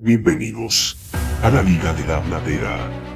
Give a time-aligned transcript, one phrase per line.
[0.00, 0.96] Bienvenidos
[1.42, 3.07] a la Liga de la Bladera.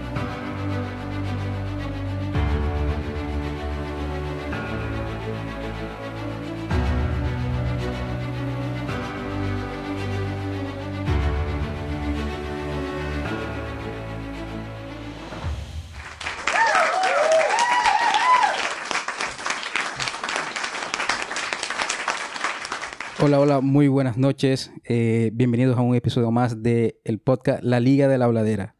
[23.32, 24.70] Hola, hola, muy buenas noches.
[24.84, 28.76] Eh, bienvenidos a un episodio más de el podcast La Liga de la Habladera.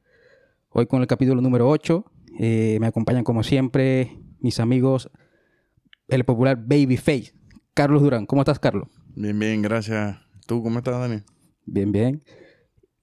[0.69, 2.05] Hoy con el capítulo número 8.
[2.39, 5.11] eh, me acompañan como siempre mis amigos,
[6.07, 7.33] el popular Babyface,
[7.73, 8.27] Carlos Durán.
[8.27, 8.89] ¿Cómo estás, Carlos?
[9.15, 10.19] Bien, bien, gracias.
[10.47, 11.23] ¿Tú cómo estás, Dani?
[11.65, 12.23] Bien, bien.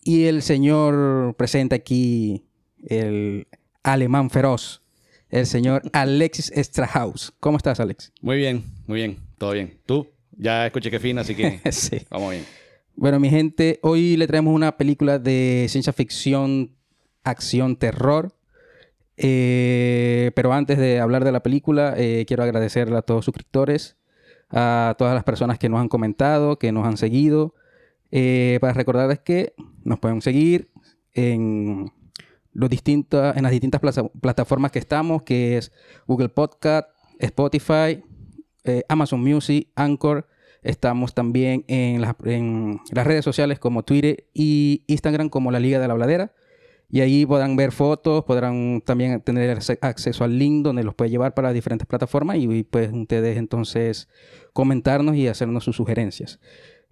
[0.03, 2.45] Y el señor presenta aquí
[2.77, 3.47] el
[3.81, 4.83] alemán feroz,
[5.29, 7.33] el señor Alexis Strahaus.
[7.39, 8.13] ¿Cómo estás, Alex?
[8.21, 9.79] Muy bien, muy bien, todo bien.
[9.87, 10.09] ¿Tú?
[10.41, 11.99] Ya escuché que fina, así que sí.
[12.09, 12.45] vamos bien.
[12.95, 16.75] Bueno, mi gente, hoy le traemos una película de ciencia ficción,
[17.23, 18.33] acción, terror.
[19.17, 23.97] Eh, pero antes de hablar de la película, eh, quiero agradecerle a todos los suscriptores,
[24.49, 27.53] a todas las personas que nos han comentado, que nos han seguido.
[28.11, 30.71] Eh, para recordarles que nos pueden seguir
[31.13, 31.91] en,
[32.53, 35.71] los distintos, en las distintas plaza- plataformas que estamos, que es
[36.07, 36.87] Google Podcast,
[37.19, 38.01] Spotify,
[38.69, 40.27] eh, Amazon Music, Anchor.
[40.61, 42.15] Estamos también en las,
[42.91, 46.33] las redes sociales como Twitter y Instagram como la Liga de la Bladera.
[46.91, 51.11] Y ahí podrán ver fotos, podrán también tener acce- acceso al link donde los puede
[51.11, 54.09] llevar para diferentes plataformas y, y, pues ustedes entonces
[54.53, 56.39] comentarnos y hacernos sus sugerencias.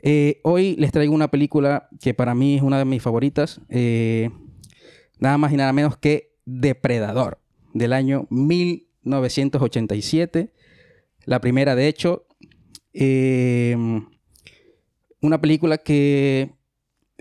[0.03, 3.59] Eh, hoy les traigo una película que para mí es una de mis favoritas.
[3.69, 4.29] eh,
[5.19, 7.39] nada más y nada menos que Depredador,
[7.73, 10.53] del año 1987.
[11.27, 12.25] La primera, de hecho,
[12.93, 13.75] eh,
[15.21, 16.53] una película que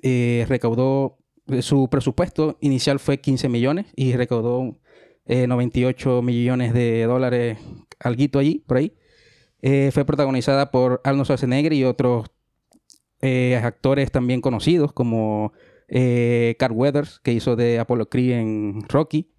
[0.00, 1.18] eh, recaudó,
[1.60, 4.78] su presupuesto inicial fue 15 millones y recaudó
[5.24, 7.58] eh, 98 millones de dólares,
[7.98, 8.92] alguito allí, por ahí.
[9.60, 12.28] Eh, fue protagonizada por Arnold Schwarzenegger y otros
[13.20, 15.52] eh, actores también conocidos como
[15.88, 19.32] eh, Carl Weathers, que hizo de Apollo Creed en Rocky.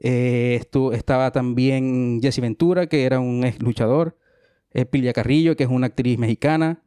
[0.00, 0.60] Eh,
[0.92, 4.18] estaba también Jesse Ventura, que era un ex luchador.
[4.72, 6.82] Eh, Pilia Carrillo, que es una actriz mexicana.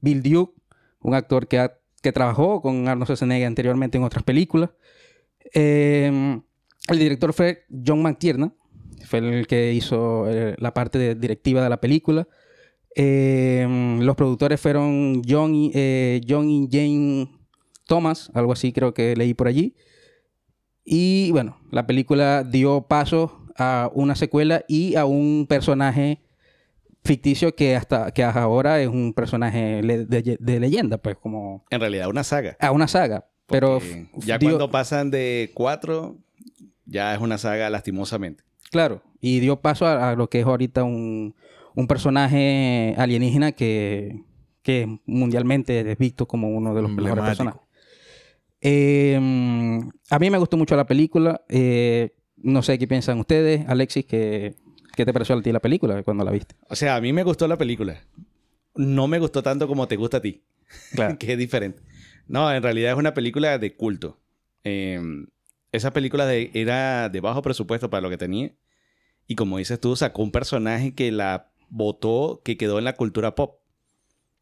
[0.00, 0.54] Bill Duke,
[1.00, 4.70] un actor que, que trabajó con Arnold Schwarzenegger anteriormente en otras películas.
[5.54, 6.40] Eh,
[6.88, 8.54] el director fue John McTiernan,
[9.04, 12.26] fue el que hizo eh, la parte directiva de la película.
[12.94, 17.28] Eh, los productores fueron John eh, John y Jane
[17.86, 19.74] Thomas, algo así creo que leí por allí.
[20.84, 26.20] Y bueno, la película dio paso a una secuela y a un personaje
[27.04, 31.64] ficticio que hasta que hasta ahora es un personaje le- de, de leyenda, pues como
[31.70, 32.56] En realidad, una saga.
[32.60, 33.26] a una saga.
[33.46, 36.16] Pero Porque ya dio- cuando pasan de cuatro,
[36.86, 38.44] ya es una saga lastimosamente.
[38.70, 41.34] Claro, y dio paso a, a lo que es ahorita un,
[41.74, 44.22] un personaje alienígena que,
[44.62, 47.60] que mundialmente es visto como uno de los mejores personajes.
[48.62, 49.16] Eh,
[50.10, 51.42] a mí me gustó mucho la película.
[51.48, 53.68] eh, no sé qué piensan ustedes.
[53.68, 54.54] Alexis, ¿qué,
[54.96, 56.54] qué te pareció a ti la película cuando la viste?
[56.68, 58.00] O sea, a mí me gustó la película.
[58.74, 60.42] No me gustó tanto como te gusta a ti.
[60.92, 61.16] Claro.
[61.20, 61.82] que es diferente.
[62.28, 64.18] No, en realidad es una película de culto.
[64.64, 65.00] Eh,
[65.72, 68.52] esa película de- era de bajo presupuesto para lo que tenía.
[69.26, 73.34] Y como dices tú, sacó un personaje que la votó, que quedó en la cultura
[73.34, 73.60] pop.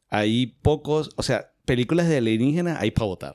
[0.08, 3.34] Hay pocos, o sea, películas de alienígenas hay para votar.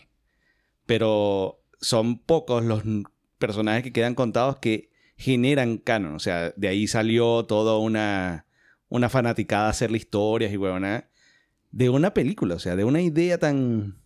[0.86, 2.84] Pero son pocos los
[3.38, 6.16] personajes que quedan contados que generan canon.
[6.16, 8.46] O sea, de ahí salió toda una,
[8.90, 11.10] una fanaticada a hacerle historias y huevona
[11.72, 13.98] de una película, o sea, de una idea tan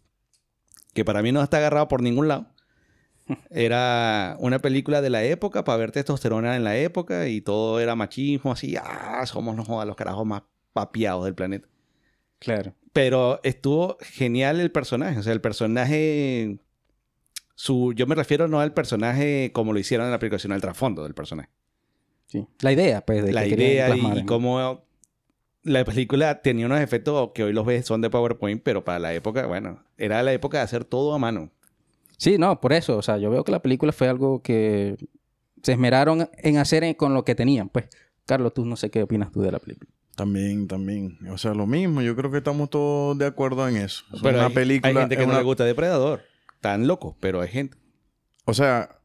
[0.94, 2.48] que para mí no está agarrado por ningún lado.
[3.52, 7.96] Era una película de la época para ver testosterona en la época y todo era
[7.96, 10.42] machismo, así, ah, somos jodas, los carajos más
[10.74, 11.68] papiados del planeta.
[12.40, 12.74] Claro.
[12.92, 16.58] Pero estuvo genial el personaje, o sea, el personaje
[17.62, 20.62] su yo me refiero no al personaje como lo hicieron en la película, sino al
[20.62, 21.50] trasfondo del personaje.
[22.28, 22.48] Sí.
[22.62, 24.82] La idea, pues, de la que idea y, cómo
[25.64, 29.14] la película tenía unos efectos que hoy los ves son de PowerPoint, pero para la
[29.14, 31.52] época, bueno, era la época de hacer todo a mano.
[32.18, 32.98] Sí, no, por eso.
[32.98, 34.96] O sea, yo veo que la película fue algo que
[35.62, 37.68] se esmeraron en hacer en- con lo que tenían.
[37.68, 37.86] Pues,
[38.26, 39.92] Carlos, tú no sé qué opinas tú de la película.
[40.16, 41.18] También, también.
[41.30, 42.02] O sea, lo mismo.
[42.02, 44.06] Yo creo que estamos todos de acuerdo en eso.
[44.14, 44.90] Es Pero una hay, película.
[44.90, 46.22] hay gente que es no una- le gusta Depredador.
[46.62, 47.78] Tan loco, pero hay gente.
[48.46, 49.00] O sea,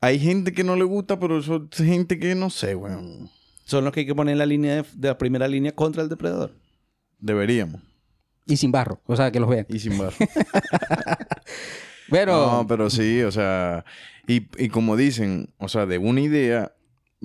[0.00, 3.30] hay gente que no le gusta, pero eso es gente que no sé, weón.
[3.64, 6.02] Son los que hay que poner en la línea de, de la primera línea contra
[6.02, 6.52] el Depredador.
[7.18, 7.80] Deberíamos.
[8.46, 9.00] Y sin barro.
[9.06, 9.66] O sea, que los vean.
[9.68, 10.16] Y sin barro.
[12.10, 12.32] Pero...
[12.32, 13.84] No, pero sí, o sea,
[14.26, 16.72] y, y como dicen, o sea, de una idea,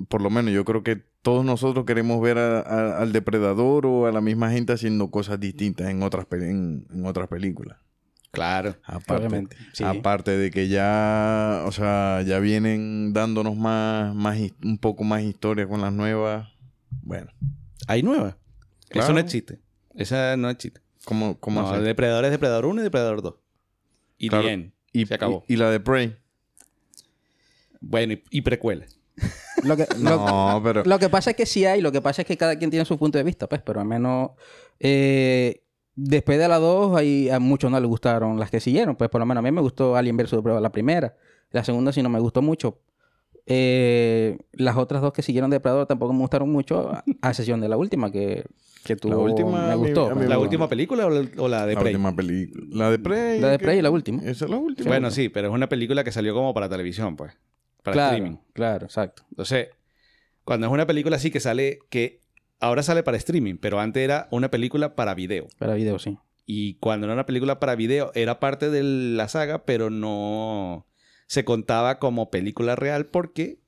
[0.08, 4.06] por lo menos yo creo que todos nosotros queremos ver a- a- al depredador o
[4.06, 7.78] a la misma gente haciendo cosas distintas en otras, en otras películas.
[8.36, 8.76] Claro.
[8.84, 9.82] Aparte, Obviamente, sí.
[9.82, 15.66] aparte de que ya, o sea, ya vienen dándonos más, más, un poco más historia
[15.66, 16.46] con las nuevas.
[17.02, 17.30] Bueno,
[17.88, 18.36] Hay nueva.
[18.82, 19.14] Eso Claro.
[19.14, 19.60] no existe.
[19.94, 20.80] Esa no existe.
[21.06, 21.82] ¿cómo, cómo No, hacer?
[21.82, 23.34] Depredador es Depredador 1 y Depredador 2.
[24.18, 24.44] Y Claro.
[24.44, 24.74] bien.
[24.92, 25.42] Y, se acabó.
[25.48, 26.16] y, y la de Prey.
[27.80, 28.84] Bueno, y, y precuela.
[29.62, 30.82] Lo que, lo- No, pero...
[30.84, 32.84] Lo que pasa es que sí hay, lo que pasa es que cada quien tiene
[32.84, 34.32] su punto de vista, pues, pero al menos
[34.80, 35.62] eh,
[35.96, 39.18] después de la 2 hay, a muchos no les gustaron las que siguieron, pues por
[39.18, 40.30] lo menos a mí me gustó Alien vs.
[40.30, 41.16] Depredador la primera,
[41.50, 42.78] la segunda sí no me gustó mucho.
[43.48, 47.68] Eh, las otras dos que siguieron Depredador tampoco me gustaron mucho, a, a excepción de
[47.68, 48.44] la última que,
[48.84, 50.06] que tuvo, última me a mí- gustó.
[50.10, 51.94] a mí me ¿La última película o la, o la de la Prey?
[51.94, 52.64] última película.
[52.70, 53.40] La de Prey.
[53.40, 54.22] La de Prey, la última.
[54.22, 54.88] Esa es la última.
[54.88, 57.32] Bueno, sí, pero es una película que salió como para televisión, pues.
[57.84, 58.38] Para claro, streaming.
[58.52, 59.22] claro, exacto.
[59.30, 59.68] Entonces,
[60.44, 62.20] cuando es una película así que sale, que
[62.60, 65.46] ahora sale para streaming, pero antes era una película para video.
[65.58, 66.18] Para video, sí.
[66.44, 70.86] Y cuando era una película para video, era parte de la saga, pero no
[71.26, 73.58] se contaba como película real porque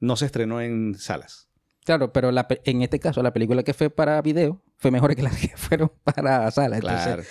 [0.00, 1.48] no se estrenó en salas.
[1.84, 5.14] Claro, pero la pe- en este caso la película que fue para video fue mejor
[5.14, 6.76] que las que fueron para sala.
[6.78, 7.22] Entonces, Claro.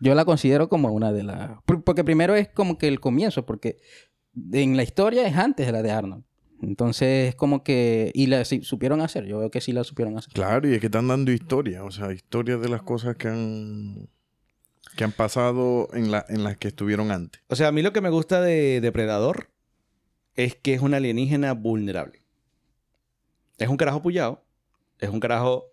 [0.00, 1.50] Yo la considero como una de las...
[1.66, 3.78] por- Porque primero es como que el comienzo, porque
[4.52, 6.24] en la historia es antes de la de Arnold.
[6.66, 8.10] Entonces es como que...
[8.14, 10.32] Y la sí, supieron hacer, yo veo que sí la supieron hacer.
[10.32, 11.84] Claro, y es que están dando historia.
[11.84, 14.08] O sea, historia de las cosas que han...
[14.96, 17.42] Que han pasado en, la, en las que estuvieron antes.
[17.48, 19.50] O sea, a mí lo que me gusta de Depredador
[20.36, 22.22] es que es un alienígena vulnerable.
[23.58, 24.44] Es un carajo pullado.
[25.00, 25.66] Es un carajo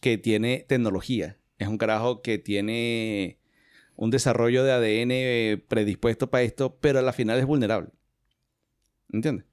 [0.00, 1.38] que tiene tecnología.
[1.58, 3.38] Es un carajo que tiene
[3.96, 7.90] un desarrollo de ADN predispuesto para esto, pero a la final es vulnerable.
[9.12, 9.46] ¿Entiendes?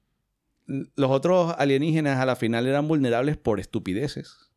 [0.66, 4.50] Los otros alienígenas a la final eran vulnerables por estupideces.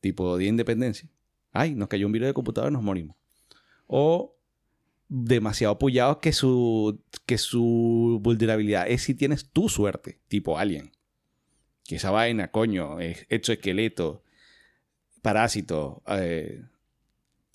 [0.00, 1.08] Tipo de independencia.
[1.52, 3.16] Ay, nos cayó un virus de computador y nos morimos.
[3.86, 4.36] O
[5.08, 10.92] demasiado apoyados que su, que su vulnerabilidad es si tienes tu suerte, tipo alien.
[11.84, 14.22] Que esa vaina, coño, es hecho esqueleto,
[15.22, 16.62] parásito, eh,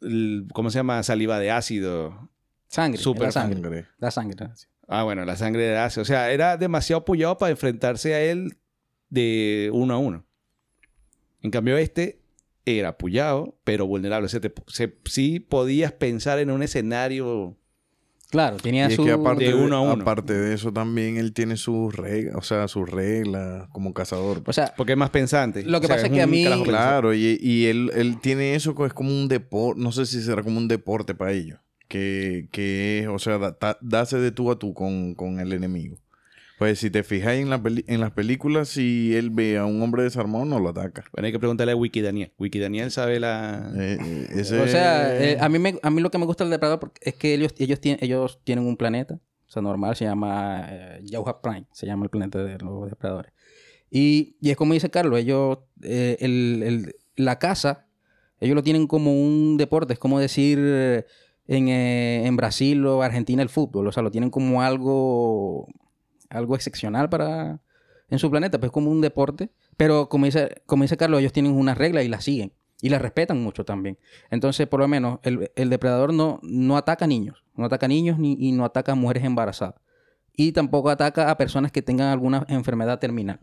[0.02, 1.04] el- ¿cómo se llama?
[1.04, 2.30] Saliva de ácido.
[2.68, 3.62] Sangre, Súper la sangre.
[3.62, 3.88] Sangre.
[4.00, 4.48] La sangre.
[4.88, 6.02] Ah, bueno, la sangre de ácido.
[6.02, 8.58] O sea, era demasiado apoyado para enfrentarse a él
[9.10, 10.26] de uno a uno.
[11.42, 12.20] En cambio, este
[12.66, 14.26] era apoyado, pero vulnerable.
[14.26, 17.58] O sea, te- se- sí podías pensar en un escenario
[18.30, 19.06] Claro, tenía Y es su...
[19.06, 20.02] que aparte de uno a uno.
[20.02, 24.42] aparte de eso también él tiene sus reglas, o sea, sus reglas como cazador.
[24.48, 25.62] O sea, Porque es más pensante.
[25.64, 26.44] Lo que O sea, pasa es que a mí-.
[26.64, 30.20] Claro, y, y él, él tiene eso que es como un deporte, no sé si
[30.20, 31.60] será como un deporte para ellos,
[31.94, 35.98] que, que es, o sea, da- de tú a tú con, con el enemigo.
[36.58, 39.80] Pues si te fijas en, la peli- en las películas, si él ve a un
[39.82, 41.04] hombre desarmado, no lo ataca.
[41.12, 42.32] Bueno, hay que preguntarle a Wiki Daniel.
[42.40, 43.72] Wiki Daniel sabe la...
[43.76, 46.44] Eh, eh, ese- o sea eh, a, mí me, a mí lo que me gusta
[46.44, 49.16] del depredador porque es que ellos, ellos, tienen, ellos tienen un planeta,
[49.48, 53.32] o sea, normal, se llama eh, Yauja Prime, se llama el planeta de los depredadores.
[53.92, 57.86] Y, y es como dice Carlos, ellos, eh, el, el- la caza,
[58.40, 61.06] ellos lo tienen como un deporte, es como decir eh,
[61.48, 65.68] en, eh, en Brasil o Argentina el fútbol, o sea, lo tienen como algo,
[66.30, 67.62] algo excepcional para
[68.10, 71.54] en su planeta, pues como un deporte, pero como dice, como dice Carlos, ellos tienen
[71.54, 73.98] unas reglas y las siguen y las respetan mucho también.
[74.30, 78.36] Entonces, por lo menos, el, el depredador no, no ataca niños, no ataca niños ni,
[78.38, 79.76] y no ataca a mujeres embarazadas.
[80.36, 83.40] Y tampoco ataca a personas que tengan alguna enfermedad terminal.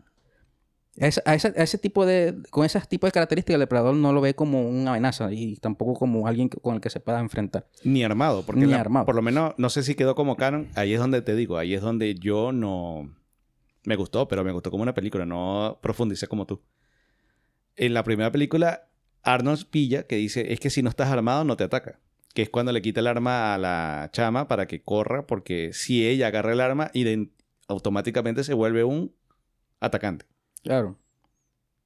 [0.99, 3.95] A ese, a ese- a ese tipo de, con ese tipo de características, el depredador
[3.95, 7.19] no lo ve como una amenaza y tampoco como alguien con el que se pueda
[7.21, 7.65] enfrentar.
[7.85, 8.43] Ni armado.
[8.45, 9.05] Porque Ni la- armado.
[9.05, 10.67] por lo menos, no sé si quedó como canon.
[10.75, 11.57] Ahí es donde te digo.
[11.57, 13.15] Ahí es donde yo no...
[13.85, 15.25] Me gustó, pero me gustó como una película.
[15.25, 16.61] No profundicé como tú.
[17.77, 18.89] En la primera película,
[19.23, 20.51] Arnold pilla que dice...
[20.51, 21.99] Es que si no estás armado, no te ataca.
[22.33, 25.25] Que es cuando le quita el arma a la chama para que corra.
[25.25, 26.91] Porque si ella agarra el arma,
[27.69, 29.13] automáticamente se vuelve un
[29.79, 30.25] atacante.
[30.63, 30.97] Claro.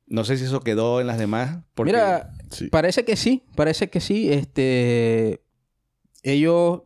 [0.08, 1.64] No sé si eso quedó en las demás.
[1.74, 1.92] Porque...
[1.92, 2.68] Mira, sí.
[2.68, 4.32] Parece que sí, parece que sí.
[4.32, 5.42] Este,
[6.24, 6.84] ellos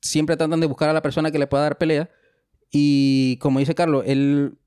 [0.00, 2.10] siempre tratan de buscar a la persona que le pueda dar pelea.
[2.70, 4.58] Y como dice Carlos, él,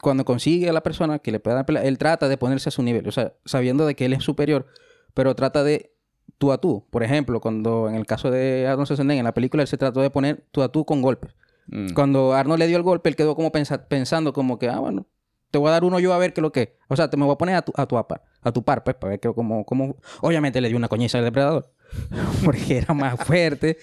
[0.00, 2.72] cuando consigue a la persona que le pueda dar pelea, él trata de ponerse a
[2.72, 3.08] su nivel.
[3.08, 4.66] O sea, sabiendo de que él es superior,
[5.14, 5.92] pero trata de
[6.38, 6.86] tú a tú.
[6.90, 10.00] Por ejemplo, cuando en el caso de Arnold Schwarzenegger, en la película, él se trató
[10.02, 11.34] de poner tú a tú con golpes.
[11.66, 11.94] Mm.
[11.94, 15.06] Cuando Arnold le dio el golpe, él quedó como pensa- pensando como que, ah, bueno,
[15.52, 16.68] te voy a dar uno yo a ver qué es lo que es.
[16.88, 18.82] O sea, te me voy a poner a tu, a tu par, a tu par,
[18.82, 19.96] pues, para ver cómo, cómo...
[20.22, 21.72] Obviamente le dio una coñiza al depredador.
[22.44, 23.78] porque era más fuerte,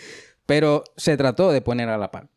[0.46, 2.28] pero se trató de poner a la par.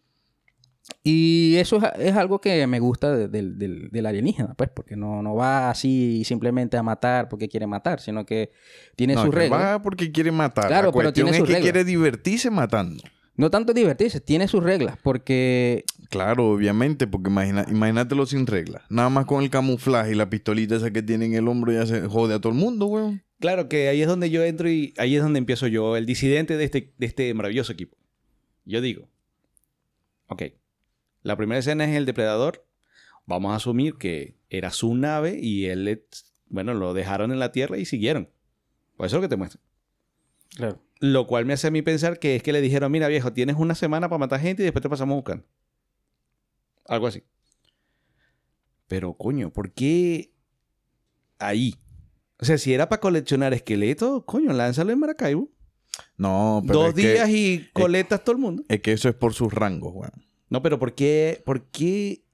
[1.04, 5.34] Y eso es, es algo que me gusta de- del- alienígena, pues, porque no, no
[5.34, 8.50] va así simplemente a matar porque quiere matar, sino que
[8.96, 9.60] tiene No, sus reglas.
[9.60, 10.66] va porque quiere matar.
[10.66, 11.72] Claro, la pero cuestión tiene es sus que reglas.
[11.72, 13.02] quiere divertirse matando.
[13.34, 18.82] No tanto divertirse, tiene sus reglas, porque Claro, obviamente, porque imagina, imagínatelo sin reglas.
[18.90, 21.86] Nada más con el camuflaje y la pistolita esa que tiene en el hombro ya
[21.86, 23.22] se jode a todo el mundo, weón.
[23.40, 26.56] Claro que ahí es donde yo entro y ahí es donde empiezo yo, el disidente
[26.58, 27.96] de este, de este maravilloso equipo.
[28.66, 29.08] Yo digo,
[30.28, 30.42] ok,
[31.22, 32.64] la primera escena es el depredador.
[33.26, 36.04] Vamos a asumir que era su nave y él, le-
[36.48, 38.28] bueno, lo dejaron en la Tierra y siguieron.
[38.96, 39.60] Pues eso es lo que te muestra.
[40.54, 40.78] claro.
[41.04, 43.56] Lo cual me hace a mí pensar que es que le dijeron, mira viejo, tienes
[43.56, 45.44] una semana para matar gente y después te pasamos buscando.
[46.86, 47.24] Algo así.
[48.86, 50.32] Pero coño, ¿por qué
[51.38, 51.74] ahí?
[52.40, 55.50] O sea, si era para coleccionar esqueletos, coño, lánzalo en Maracaibo.
[56.16, 58.64] No, pero Dos es que- días y colectas todo el mundo.
[58.68, 60.12] Es que eso es por sus rangos, weón.
[60.50, 62.24] No, pero ¿por qué, por qué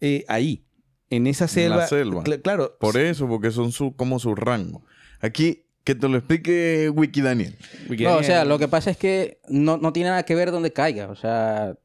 [0.00, 0.66] eh, ahí?
[1.08, 1.76] En esa En selva.
[1.76, 2.24] la selva.
[2.24, 2.76] Cl- claro.
[2.80, 4.82] Por eso, porque son su, como sus rangos.
[5.20, 7.56] Aquí, que te lo explique Wiki Daniel.
[8.04, 10.72] No, o sea, lo que pasa es que no, no tiene nada que ver donde
[10.72, 11.08] caiga.
[11.08, 11.76] O sea,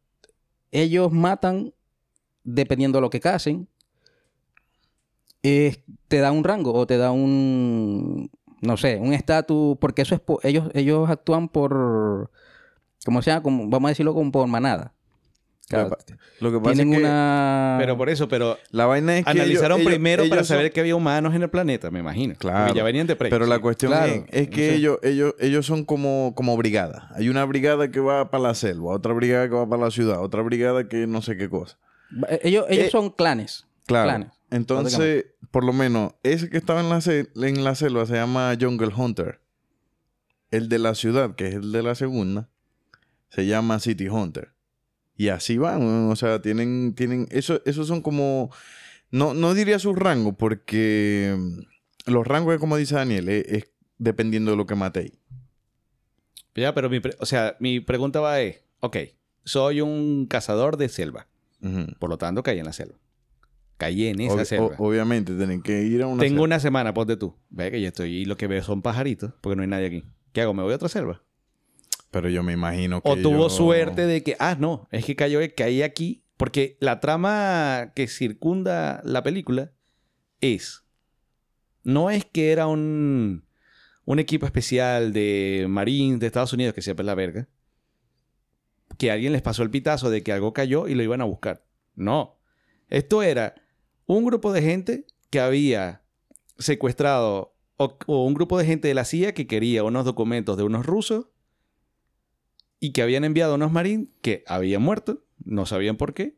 [0.71, 1.71] ellos matan
[2.43, 3.67] dependiendo de lo que casen.
[5.43, 8.29] Eh, te da un rango o te da un,
[8.61, 12.31] no sé, un estatus, porque eso es, po- ellos, ellos actúan por,
[13.05, 14.93] como sea, como, vamos a decirlo como por manada.
[15.71, 15.97] Claro,
[16.39, 17.77] Lo que pasa tienen es que una...
[17.79, 20.57] Pero por eso, pero la vaina es que analizaron ellos- primero ellos- para ellos son-
[20.57, 22.35] saber que había humanos en el planeta, me imagino.
[22.37, 22.65] Claro.
[22.67, 23.29] Porque ya venían de pre.
[23.29, 23.61] Pero la sí.
[23.61, 24.75] cuestión Claro, es, es que no sé.
[24.75, 27.09] ellos, ellos, ellos son como, como brigada.
[27.15, 30.21] Hay una brigada que va para la selva, otra brigada que va para la ciudad,
[30.21, 31.77] otra brigada que no sé qué cosa.
[32.43, 33.65] Ellos, ellos Eh, son clanes.
[33.85, 34.09] Claro.
[34.09, 36.99] Clanes, Entonces, por lo menos, ese que estaba en la,
[37.47, 39.39] en la selva se llama Jungle Hunter.
[40.51, 42.49] El de la ciudad, que es el de la segunda,
[43.29, 44.49] se llama City Hunter.
[45.21, 48.49] Y así van, o sea, tienen, tienen, eso, esos son como,
[49.11, 54.49] no, no diría sus rangos, porque mm, los rangos, como dice Daniel, es, es dependiendo
[54.51, 55.11] de lo que matéis.
[56.55, 58.97] Ya, pero mi, pre- o sea, mi pregunta va es, ok,
[59.43, 61.27] soy un cazador de selva,
[61.99, 62.97] por lo tanto caí en la selva.
[63.77, 64.75] Caí en esa Ob- selva.
[64.79, 66.43] obviamente, tienen que ir a una Tengo selva.
[66.45, 67.35] una semana, ponte tú.
[67.49, 70.03] Ve que yo estoy y lo que veo son pajaritos, porque no hay nadie aquí.
[70.33, 70.53] ¿Qué hago?
[70.53, 71.21] ¿Me voy a otra selva?
[72.11, 75.39] Pero yo me imagino que O tuvo suerte de que, ah, no, es que cayó,
[75.55, 76.23] caí aquí.
[76.35, 79.71] Porque la trama que circunda la película
[80.41, 80.83] es,
[81.83, 83.45] no es que era un,
[84.05, 87.47] un equipo especial de Marines de Estados Unidos, que siempre es la verga,
[88.97, 91.63] que alguien les pasó el pitazo de que algo cayó y lo iban a buscar.
[91.95, 92.39] No.
[92.89, 93.53] Esto era
[94.07, 96.01] un grupo de gente que había
[96.57, 100.63] secuestrado o, o un grupo de gente de la CIA que quería unos documentos de
[100.63, 101.27] unos rusos
[102.81, 106.35] y que habían enviado unos marines que habían muerto, no sabían por qué,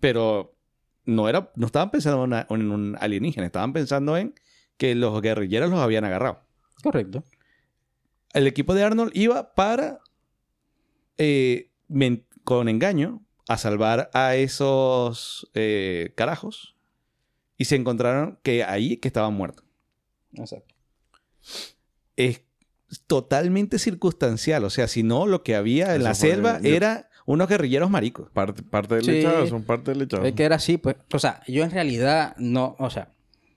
[0.00, 0.56] pero
[1.04, 4.34] no era no estaban pensando en, una- en un alienígena, estaban pensando en
[4.78, 6.40] que los guerrilleros los habían agarrado.
[6.82, 7.22] Correcto.
[8.32, 9.98] El equipo de Arnold iba para
[11.18, 11.70] eh,
[12.44, 16.76] con engaño a salvar a esos eh, carajos
[17.58, 19.64] y se encontraron que ahí que estaban muertos.
[20.34, 20.74] Exacto.
[22.16, 22.42] es
[23.06, 24.64] totalmente circunstancial.
[24.64, 27.90] O sea, si no, lo que había en Eso la selva yo- era unos guerrilleros
[27.90, 28.30] maricos.
[28.32, 29.10] Parte, parte del Sí.
[29.18, 30.24] echado, son parte del echado.
[30.24, 30.96] Es que era así, pues.
[31.12, 33.12] O sea, yo en realidad no, o sea,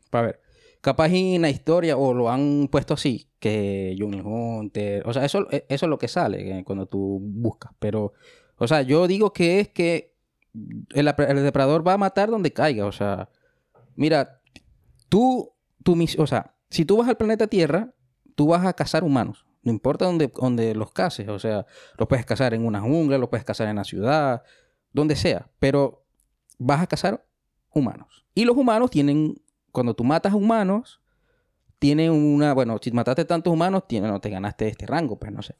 [0.10, 0.42] para ver.
[0.82, 5.48] Capaz en la historia o lo han puesto así, que Johnny Hunter, o sea, eso,
[5.50, 7.72] e- eso es lo que sale eh, cuando tú buscas.
[7.80, 8.14] Pero,
[8.58, 10.14] o sea, yo digo que es que
[10.94, 12.86] el, depredador va a matar donde caiga.
[12.86, 13.30] O sea,
[13.96, 14.42] mira,
[15.10, 17.95] tú, tú, o sea, si tú vas al planeta Tierra,
[18.36, 19.46] tú vas a cazar humanos.
[19.64, 21.28] No importa dónde, dónde los cases.
[21.28, 21.66] O sea,
[21.98, 24.44] los puedes cazar en una jungla, los puedes cazar en la ciudad,
[24.94, 25.50] donde sea.
[25.60, 26.06] Pero
[26.60, 27.26] vas a cazar
[27.74, 28.26] humanos.
[28.36, 31.02] Y los humanos tienen, cuando tú matas humanos,
[31.80, 35.42] tienen una, bueno, si mataste tantos humanos, tiene, no te ganaste este rango, pues no
[35.42, 35.56] sé.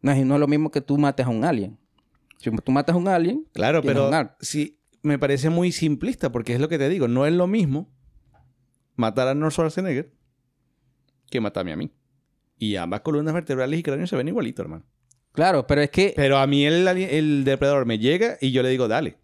[0.00, 1.78] No es, no es lo mismo que tú mates a un alien.
[2.38, 6.54] Si tú matas a un alien, Claro, pero un sí, me parece muy simplista porque
[6.54, 7.06] es lo que te digo.
[7.06, 7.88] No es lo mismo
[8.96, 10.12] matar a Arnold Schwarzenegger
[11.30, 11.90] que matarme a mí.
[12.62, 14.84] Y ambas columnas vertebrales y cráneos se ven igualitos, hermano.
[15.32, 18.68] claro, pero es que Pero a mí el, el depredador me llega y yo le
[18.68, 19.16] digo, dale.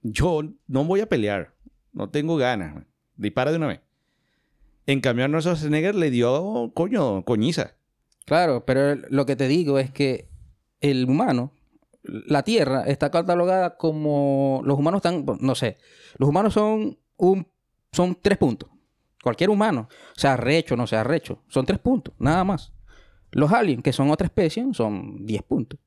[0.00, 1.52] Yo no voy a pelear.
[1.92, 2.72] No tengo ganas.
[2.72, 2.86] man.
[3.16, 3.80] Dispara de una vez.
[4.86, 7.74] En cambio, Arnold Schwarzenegger le dio, coño, coñiza.
[8.24, 10.30] Claro, pero lo que te digo es que
[10.80, 11.52] el humano,
[12.02, 14.62] la Tierra, está catalogada como.
[14.64, 15.26] Los humanos están.
[15.40, 15.76] No sé.
[16.16, 17.46] Los humanos son un.
[17.92, 18.70] Son tres puntos.
[19.28, 22.72] Cualquier humano, sea recho o no sea recho, son tres puntos, nada más.
[23.30, 25.78] Los aliens, que son otra especie, son 10 puntos.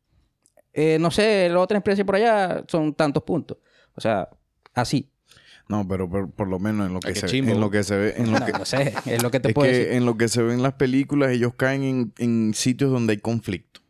[0.74, 3.58] Eh, no sé, la otra especie por allá son tantos puntos.
[3.96, 4.30] O sea,
[4.76, 5.10] así.
[5.68, 7.52] No, pero por, por lo menos en lo que, se, chimbo.
[7.52, 9.48] en lo que se ve, en lo No, que, no sé, es lo que te
[9.48, 9.94] es puedo que decir.
[9.94, 13.20] en lo que se ve en las películas, ellos caen en, en sitios donde hay
[13.20, 13.82] conflicto.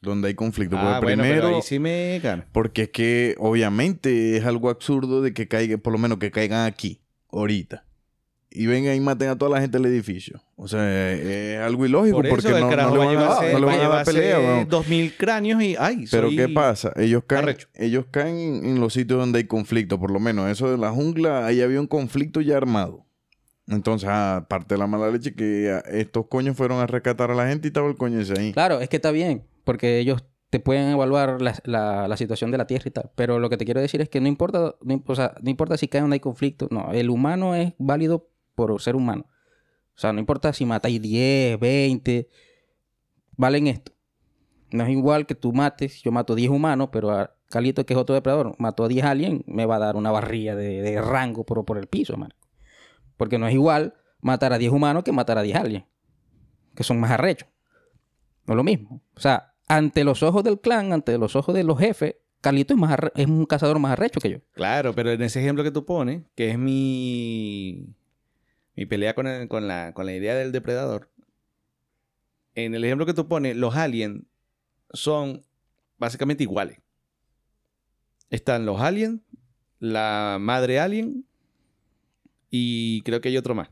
[0.00, 0.76] Donde hay conflicto.
[0.76, 2.46] Porque Ah, bueno, primero, pero ahí sí me gana.
[2.52, 6.64] porque es que obviamente es algo absurdo de que caiga, por lo menos que caigan
[6.66, 7.84] aquí, ahorita.
[8.50, 10.42] Y vengan y maten a toda la gente del edificio.
[10.56, 13.08] O sea, es algo ilógico Por eso porque el no, no le va a van
[13.08, 16.28] a llevarse, no le a van a dar pelea, dos mil cráneos y ay, Pero
[16.28, 16.92] soy ¿qué pasa?
[16.96, 17.68] Ellos caen, arrecho.
[17.74, 20.00] ellos caen en, los sitios donde hay conflicto.
[20.00, 23.04] Por lo menos eso de la jungla, ahí había un conflicto ya armado.
[23.66, 27.34] Entonces, ah, aparte de la mala leche, que ah, estos coños fueron a rescatar a
[27.34, 28.52] la gente y estaba el coño ese ahí.
[28.54, 32.66] Claro, es que está bien, porque ellos te pueden evaluar la, la- situación de la
[32.66, 33.10] Tierra y tal.
[33.14, 35.76] Pero lo que te quiero decir es que no importa, no, o sea, no importa
[35.76, 36.68] si cae donde hay conflicto.
[36.70, 39.26] No, el humano es válido por ser humano.
[39.94, 42.28] O sea, no importa si matáis 10, 20,
[43.36, 43.92] valen esto.
[44.70, 47.98] No es igual que tú mates, yo mato 10 humanos, pero a Calito, que es
[47.98, 51.64] otro depredador, mató a 10 aliens, me va a dar una barrilla de, rango por,
[51.64, 52.34] por el piso, hermano.
[53.16, 55.86] Porque no es igual matar a 10 humanos que matar a 10 aliens,
[56.74, 57.48] que son más arrechos.
[58.46, 59.02] No es lo mismo.
[59.14, 62.80] O sea, ante los ojos del clan, ante los ojos de los jefes, Carlito es,
[62.80, 64.38] más arre- es un cazador más arrecho que yo.
[64.52, 67.94] Claro, pero en ese ejemplo que tú pones, que es mi,
[68.76, 71.10] mi pelea con, el- con la, con la idea del depredador,
[72.54, 74.22] en el ejemplo que tú pones, los aliens
[74.92, 75.44] son
[75.98, 76.78] básicamente iguales.
[78.30, 79.20] Están los aliens,
[79.80, 81.24] la madre alien
[82.50, 83.70] y creo que hay otro más.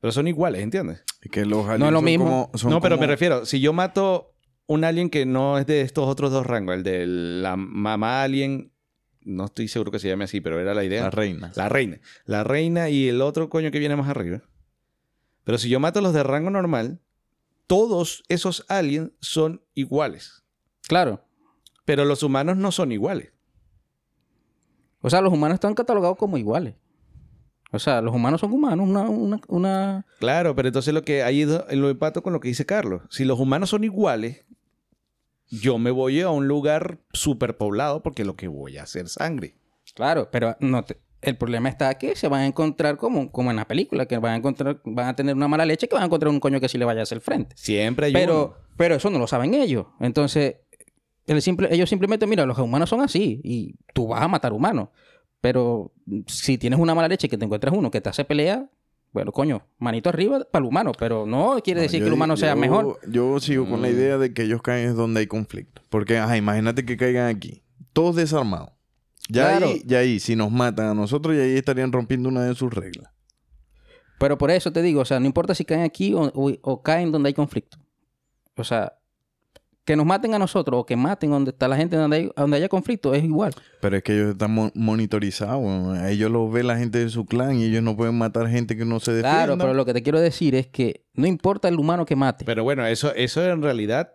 [0.00, 1.04] Pero son iguales, ¿entiendes?
[1.20, 2.24] Es que los es aliens lo son mismo.
[2.24, 4.34] como- son no, pero como- me refiero, si yo mato
[4.70, 8.70] un alien que no es de estos otros dos rangos, el de la mamá alien,
[9.22, 11.02] no estoy seguro que se llame así, pero era la idea.
[11.02, 11.52] La reina.
[11.56, 11.98] La reina.
[12.24, 14.42] La reina y el otro coño que viene más arriba.
[15.42, 17.00] Pero si yo mato los de rango normal,
[17.66, 20.44] todos esos aliens son iguales.
[20.86, 21.24] Claro.
[21.84, 23.32] Pero los humanos no son iguales.
[25.00, 26.74] O sea, los humanos están catalogados como iguales.
[27.72, 30.06] O sea, los humanos son humanos, una, una, una...
[30.20, 33.02] Claro, pero entonces lo que hay ido- lo empato con lo que dice Carlos.
[33.10, 34.44] Si los humanos son iguales,
[35.50, 39.56] yo me voy a un lugar superpoblado porque lo que voy a hacer es sangre.
[39.94, 43.56] Claro, pero no te- el problema está que se van a encontrar como, como en
[43.56, 46.06] la película, que van a encontrar, van a tener una mala leche que van a
[46.06, 47.54] encontrar un coño que sí le vaya a hacer frente.
[47.58, 48.54] Siempre hay Pero, uno.
[48.76, 49.86] pero eso no lo saben ellos.
[50.00, 50.56] Entonces,
[51.26, 54.88] el simple, ellos simplemente, mira, los humanos son así y tú vas a matar humanos.
[55.42, 55.92] Pero
[56.26, 58.68] si tienes una mala leche que te encuentras uno que te hace pelea,
[59.12, 62.14] bueno, coño, manito arriba para el humano, pero no quiere No, decir yo que el
[62.14, 62.98] humano sea yo- mejor.
[63.08, 63.92] Yo sigo con la Mm.
[63.92, 65.82] idea de que ellos caen donde hay conflicto.
[65.88, 67.62] Porque, ajá, imagínate que caigan aquí.
[67.92, 68.70] Todos desarmados.
[69.28, 69.66] Ya Claro.
[69.68, 72.72] ahí, ya ahí, si nos matan a nosotros, ya ahí estarían rompiendo una de sus
[72.72, 73.12] reglas.
[74.18, 76.82] Pero por eso te digo, o sea, no importa si caen aquí o, o- o
[76.82, 77.78] caen donde hay conflicto.
[78.56, 78.92] O sea,
[79.90, 82.56] que nos maten a nosotros o que maten donde está la gente donde, hay, donde
[82.58, 83.52] haya conflicto es igual.
[83.80, 85.98] Pero es que ellos están mon- monitorizados.
[86.08, 88.84] ellos los ve la gente de su clan y ellos no pueden matar gente que
[88.84, 89.38] no se defienda.
[89.44, 92.44] Claro, pero lo que te quiero decir es que no importa el humano que mate.
[92.44, 94.12] Pero bueno, eso, eso en realidad,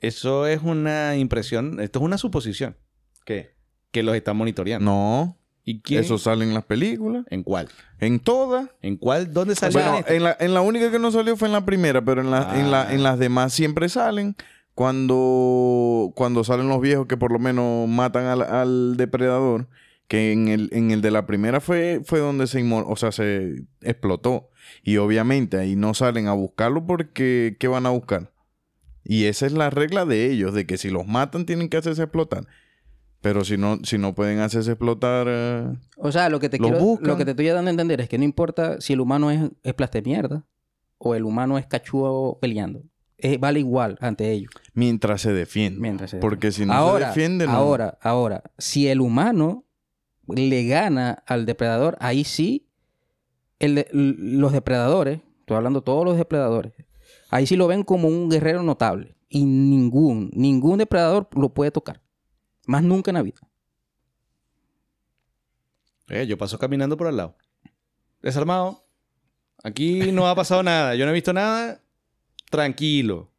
[0.00, 2.76] eso es una impresión, esto es una suposición,
[3.24, 3.56] ¿Qué?
[3.90, 4.84] que los están monitoreando.
[4.88, 5.36] No.
[5.64, 6.02] ¿Y quién?
[6.02, 7.24] Eso sale en las películas.
[7.30, 7.68] ¿En cuál?
[8.00, 8.68] En todas.
[8.82, 9.32] ¿En cuál?
[9.32, 10.12] ¿Dónde salió Bueno, esto?
[10.12, 12.58] en la, en la única que no salió fue en la primera, pero en, la-
[12.58, 12.92] en, la- Ah.
[12.94, 14.34] en las demás siempre salen.
[14.74, 19.68] Cuando, cuando salen los viejos que por lo menos matan al, al depredador,
[20.08, 23.64] que en el, en el de la primera fue, fue donde se, o sea, se
[23.80, 24.50] explotó.
[24.82, 28.32] Y obviamente ahí no salen a buscarlo porque ¿qué van a buscar?
[29.04, 32.02] Y esa es la regla de ellos, de que si los matan tienen que hacerse
[32.02, 32.46] explotar.
[33.20, 35.26] Pero si no, si no pueden hacerse explotar...
[35.28, 37.08] eh, O sea, lo que te Lo quiero, buscan.
[37.08, 39.50] lo que te estoy dando a entender es que no importa si el humano es,
[39.62, 40.44] es plaste mierda
[40.98, 42.82] o el humano es cachúo peleando.
[43.18, 44.50] Es- vale igual ante ellos.
[44.74, 45.46] Mientras se.
[45.78, 47.50] Mientras se Porque si no ahora, se defienden...
[47.50, 49.64] no- ahora, ahora, si el humano
[50.28, 52.68] le gana al depredador, ahí sí,
[53.58, 56.72] el de- los depredadores, estoy hablando todos los depredadores,
[57.30, 59.16] ahí sí lo ven como un guerrero notable.
[59.28, 62.02] Y ningún, ningún depredador lo puede tocar.
[62.66, 63.40] Más nunca en la vida.
[66.08, 67.36] Eh, yo paso caminando por al lado.
[68.20, 68.84] Desarmado.
[69.64, 70.94] Aquí no ha pasado nada.
[70.96, 71.80] Yo no he visto nada.
[72.50, 73.31] Tranquilo.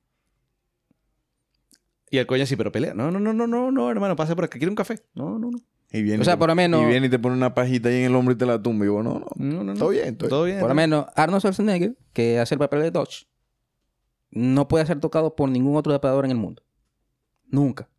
[2.13, 2.93] Y el coño así, pero pelea.
[2.93, 4.59] No, no, no, no, no, no, hermano, pase por acá.
[4.59, 4.99] ¿Quiere un café?
[5.15, 5.57] No, no, no.
[5.91, 7.55] Y viene, O sea, y te- por lo menos- Y viene y te pone una
[7.55, 8.85] pajita ahí en el hombro y te la tumba.
[8.85, 9.25] Y yo, no, no.
[9.35, 9.79] No, no, no.
[9.79, 10.59] Todo bien, Todo bien.
[10.59, 13.25] Por lo menos Arnold Schwarzenegger, que hace el papel de Dodge,
[14.29, 16.61] no puede ser tocado por ningún otro depredador en el mundo.
[17.47, 17.89] Nunca.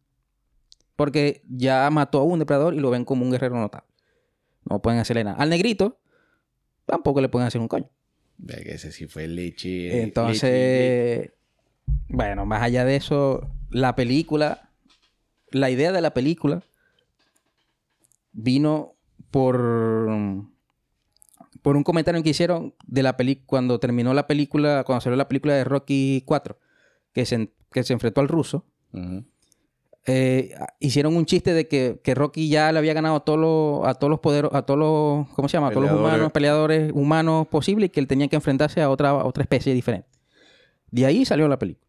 [0.94, 3.88] Porque ya mató a un depredador y lo ven como un guerrero notable.
[4.70, 5.36] No pueden hacerle nada.
[5.38, 5.98] Al negrito,
[6.86, 7.90] tampoco le pueden hacer un coño.
[8.38, 9.68] Verga, Ese sí fue leche.
[9.88, 11.30] leche, Entonces,
[12.08, 14.70] bueno, más allá de eso, la película,
[15.50, 16.62] la idea de la película
[18.32, 18.94] vino
[19.30, 20.10] por,
[21.62, 25.28] por un comentario que hicieron de la película cuando terminó la película, cuando salió la
[25.28, 26.58] película de Rocky 4,
[27.12, 28.66] que se, que se enfrentó al ruso.
[30.06, 33.88] Eh, hicieron un chiste de que, que Rocky ya le había ganado a todos los,
[33.88, 35.68] a todos los poderos, a todos los, ¿cómo se llama?
[35.68, 39.10] A todos los humanos, peleadores humanos posibles y que él tenía que enfrentarse a otra,
[39.10, 40.13] a otra especie diferente.
[40.94, 41.84] De ahí salió la película.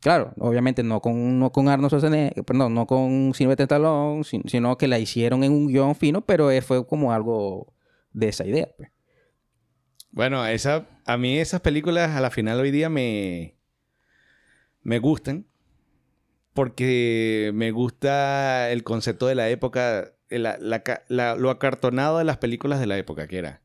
[0.00, 4.76] Claro, obviamente no con, no con Arnold Schwarzenegger, perdón, no con Sylvester Stallone, sin- sino
[4.76, 7.72] que la hicieron en un guion fino, pero eh, fue como algo
[8.12, 8.68] de esa idea.
[8.76, 8.90] pues.
[10.10, 13.56] Bueno, esa, a mí esas películas a la final hoy día me,
[14.82, 15.46] me gustan
[16.52, 20.14] porque me gusta el concepto de la época,
[20.84, 23.62] ca- la- lo acartonado de las películas de la época, que era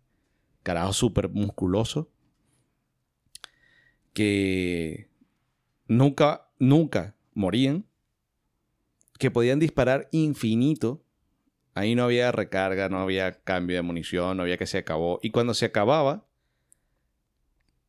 [0.64, 2.10] carajo súper musculoso,
[4.14, 5.10] que
[5.88, 7.86] nunca, nunca morían,
[9.18, 11.04] que podían disparar infinito.
[11.74, 15.20] Ahí no había recarga, no había cambio de munición, no había que se acabó.
[15.22, 16.26] Y cuando se acababa,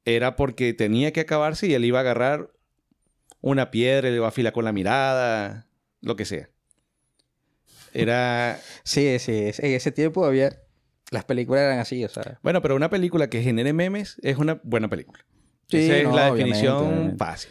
[0.04, 2.52] era porque tenía que acabarse y él iba a agarrar
[3.40, 5.66] una piedra, le iba a afilar con la mirada,
[6.00, 6.48] lo que sea.
[7.92, 8.60] Era.
[8.84, 10.60] Sí, sí, en ese tiempo había,
[11.10, 12.38] las películas eran así, o sea.
[12.42, 15.24] Bueno, pero una película que genere memes es una buena película.
[15.72, 17.16] Sí, Esa es no, la obviamente, definición obviamente.
[17.16, 17.50] fácil.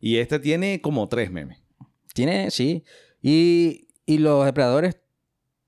[0.00, 1.58] Y esta tiene como tres memes.
[2.14, 2.84] Tiene, sí.
[3.22, 4.96] Y, y los depredadores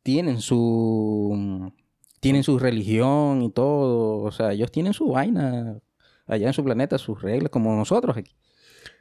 [0.02, 1.72] tienen su.
[2.20, 4.22] Tienen su religión y todo.
[4.22, 5.80] O sea, ellos tienen su vaina
[6.26, 8.32] allá en su planeta, sus reglas, como nosotros aquí.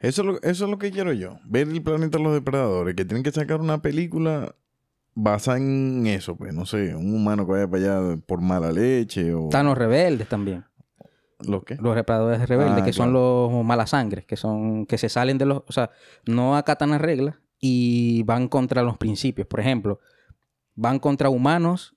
[0.00, 1.38] Eso es, lo, eso es lo que quiero yo.
[1.44, 2.94] Ver el planeta de los depredadores.
[2.94, 4.54] Que tienen que sacar una película
[5.14, 6.36] basada en eso.
[6.36, 9.44] Pues no sé, un humano que vaya para allá por mala leche o...
[9.44, 10.64] Están los rebeldes también.
[11.46, 11.76] ¿Lo qué?
[11.76, 14.86] Los depredadores rebeldes, Ah, que son los malas sangres, que son.
[14.86, 15.62] que se salen de los.
[15.66, 15.90] O sea,
[16.26, 19.46] no acatan las reglas y van contra los principios.
[19.46, 20.00] Por ejemplo,
[20.74, 21.94] van contra humanos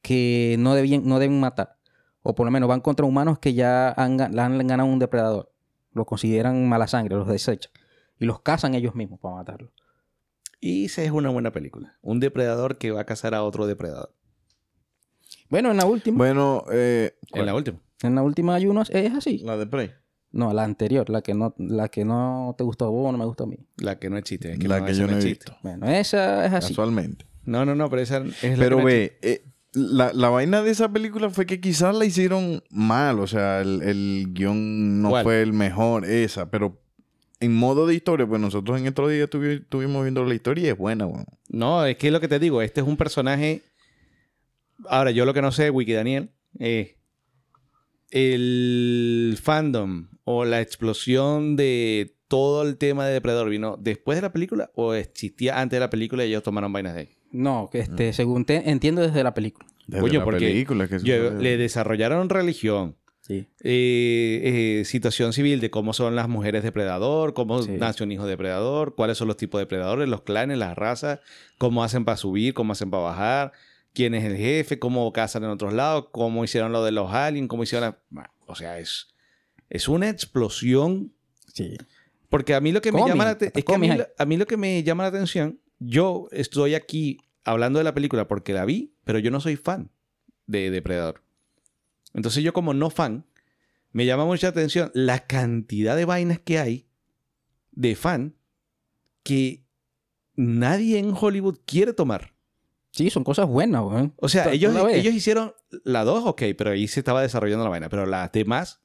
[0.00, 1.76] que no, debían, no deben matar.
[2.22, 5.52] O por lo menos van contra humanos que ya han, han ganado un depredador.
[5.92, 7.72] Los consideran mala sangre, los desechan.
[8.18, 9.72] Y los cazan ellos mismos para matarlos.
[10.60, 11.98] Y esa es una buena película.
[12.02, 14.14] Un depredador que va a cazar a otro depredador.
[15.48, 16.16] Bueno, en la última.
[16.16, 17.78] Bueno, eh, En la última.
[18.02, 18.90] En la última hay unos.
[18.90, 19.38] Es así.
[19.38, 19.90] la de Prey.
[20.32, 23.24] No, la anterior, la que no, la que no te gustó a vos, no me
[23.24, 23.56] gustó a mí.
[23.78, 24.52] La que no existe.
[24.52, 25.50] Es que la no, que yo no he existe.
[25.50, 25.56] visto.
[25.62, 26.68] Bueno, esa es así.
[26.74, 27.24] Casualmente.
[27.44, 30.70] No, no, no, pero esa es la Pero que ve, eh, la, la vaina de
[30.72, 33.18] esa película fue que quizás la hicieron mal.
[33.20, 35.22] O sea, el, el guion no ¿Cuál?
[35.24, 36.50] fue el mejor, esa.
[36.50, 36.82] Pero
[37.40, 40.68] en modo de historia, pues nosotros en estos días estuvi- estuvimos viendo la historia y
[40.68, 41.24] es buena, weón.
[41.48, 42.60] No, es que es lo que te digo.
[42.60, 43.62] Este es un personaje.
[44.88, 46.95] Ahora, yo lo que no sé, Wiki Daniel, es
[48.10, 54.32] el fandom o la explosión de todo el tema de Depredador vino después de la
[54.32, 57.08] película o existía antes de la película y ellos tomaron vainas de ahí.
[57.30, 57.82] No, que Mm.
[57.82, 59.66] este, según te entiendo desde la película.
[59.86, 63.46] Desde Coño, la porque película que Yo- le desarrollaron religión, Sí.
[63.62, 67.72] eh, eh, situación civil de cómo son las mujeres depredador, cómo Sí.
[67.72, 71.20] nace un hijo depredador, cuáles son los tipos de depredadores, los clanes, las razas,
[71.58, 73.52] cómo hacen para subir, cómo hacen para bajar,
[73.96, 77.48] quién es el jefe, cómo cazan en otros lados, cómo hicieron lo de los aliens,
[77.48, 77.98] cómo hicieron la...
[78.10, 79.08] Bueno, O sea, es,
[79.70, 81.14] es una explosión.
[81.54, 81.78] Sí.
[82.28, 83.48] Porque a mí lo que me llama la atención...
[83.48, 86.74] hasta Es que a mí, a mí lo que me llama la atención, yo estoy
[86.74, 89.90] aquí hablando de la película porque la vi, pero yo no soy fan
[90.46, 91.22] de Depredador.
[92.12, 93.24] Entonces yo como no fan,
[93.92, 96.86] me llama mucha atención la cantidad de vainas que hay
[97.72, 98.36] de fan
[99.22, 99.64] que
[100.34, 102.35] nadie en Hollywood quiere tomar.
[102.96, 104.14] Sí, son cosas buenas, weón.
[104.16, 105.52] O sea, ellos, ellos hicieron
[105.84, 107.88] la 2, ok, pero ahí se estaba desarrollando la vaina.
[107.90, 108.80] Pero las demás,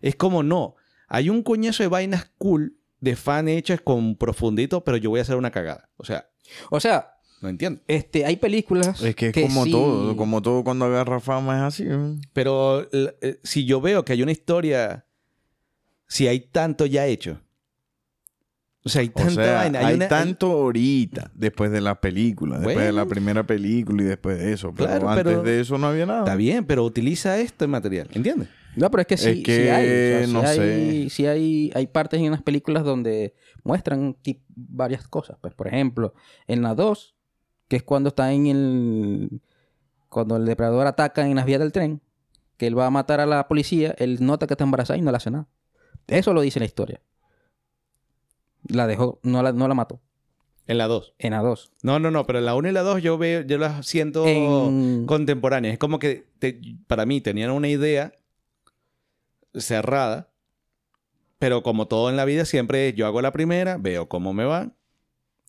[0.00, 0.74] es como no.
[1.06, 5.22] Hay un coñazo de vainas cool de fan hechas con profundito, pero yo voy a
[5.22, 5.90] hacer una cagada.
[5.98, 6.30] O sea,
[6.70, 7.82] O sea, no entiendo.
[7.88, 9.02] este, hay películas.
[9.02, 11.84] Es que es como sí- todo, como todo cuando agarra fama es así.
[11.86, 12.14] ¿eh?
[12.32, 15.04] Pero eh, si yo veo que hay una historia,
[16.06, 17.38] si hay tanto ya hecho.
[18.84, 19.86] O sea, hay O tanta sea, vaina.
[19.86, 24.38] hay una- tanto ahorita, después de la película, después de la primera película y después
[24.38, 24.72] de eso.
[24.74, 26.20] Pero Claro, antes pero- de eso no había nada.
[26.20, 28.08] Está bien, pero utiliza este material.
[28.12, 28.48] ¿Entiendes?
[28.74, 29.84] No, pero es que sí, Es sí hay.
[29.84, 31.10] o sea, sí no hay, sé.
[31.10, 34.16] sí hay, hay partes en las películas donde muestran
[34.48, 35.36] varias cosas.
[35.40, 36.14] Pues, por ejemplo,
[36.48, 37.14] en la 2,
[37.68, 39.40] que es cuando está en el.
[40.08, 42.00] Cuando el depredador ataca en las vías del tren,
[42.56, 45.10] que él va a matar a la policía, él nota que está embarazada y no
[45.10, 45.46] le hace nada.
[46.08, 47.00] Eso lo dice la historia.
[48.68, 50.00] La dejó, no la, no la mató.
[50.66, 51.14] En la 2.
[51.18, 51.72] En la 2.
[51.82, 54.24] No, no, no, pero en la 1 y la 2 yo veo, yo las siento
[54.26, 55.72] En- contemporáneas.
[55.72, 58.12] Es como que te- para mí tenían una idea
[59.54, 60.28] cerrada.
[61.38, 64.72] Pero como todo en la vida, siempre yo hago la primera, veo cómo me va.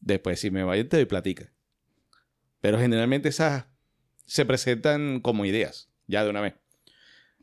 [0.02, 1.52] Después, si me va te doy platica.
[2.62, 3.66] Pero generalmente esas
[4.26, 6.56] se presentan como ideas, ya de una vez.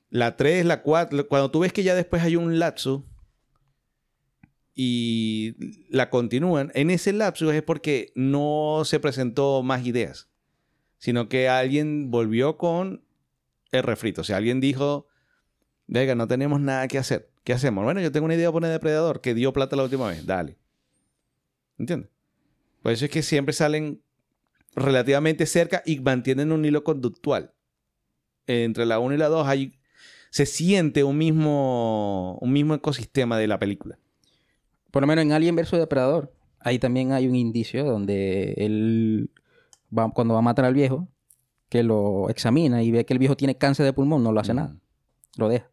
[0.08, 3.06] La 3, la 4, cuando tú ves que ya después hay un lapso
[4.82, 5.56] y
[5.90, 10.30] la continúan, en ese lapso es porque no se presentó más ideas,
[10.96, 13.04] sino que alguien volvió con
[13.72, 14.22] el refrito.
[14.22, 15.06] O sea, alguien dijo,
[15.86, 17.30] venga, no tenemos nada que hacer.
[17.44, 17.84] ¿Qué hacemos?
[17.84, 20.24] Bueno, yo tengo una idea de poner depredador que dio plata la última vez.
[20.24, 20.56] Dale.
[21.76, 22.08] ¿Entiendes?
[22.80, 24.00] Por eso es que siempre salen
[24.74, 27.52] relativamente cerca y mantienen un hilo conductual.
[28.46, 29.74] Entre la 1 y la 2 hay,
[30.30, 33.98] se siente un mismo, un mismo ecosistema de la película.
[34.90, 39.30] Por lo menos en Alien vs Depredador, ahí también hay un indicio donde él,
[39.96, 41.08] va, cuando va a matar al viejo,
[41.68, 44.52] que lo examina y ve que el viejo tiene cáncer de pulmón, no lo hace
[44.52, 44.56] Mm.
[44.56, 44.76] nada.
[45.36, 45.70] Lo deja.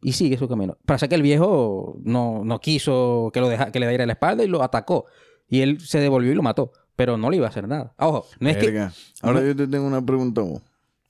[0.00, 0.76] Y sigue su camino.
[0.84, 4.42] Pasa que el viejo no, no quiso que, lo deja, que le diera la espalda
[4.44, 5.06] y lo atacó.
[5.48, 6.72] Y él se devolvió y lo mató.
[6.96, 7.94] Pero no le iba a hacer nada.
[7.98, 8.66] Ojo, no es que...
[8.66, 8.92] Verga.
[9.22, 10.40] Ahora yo te tengo una pregunta.
[10.42, 10.62] vos.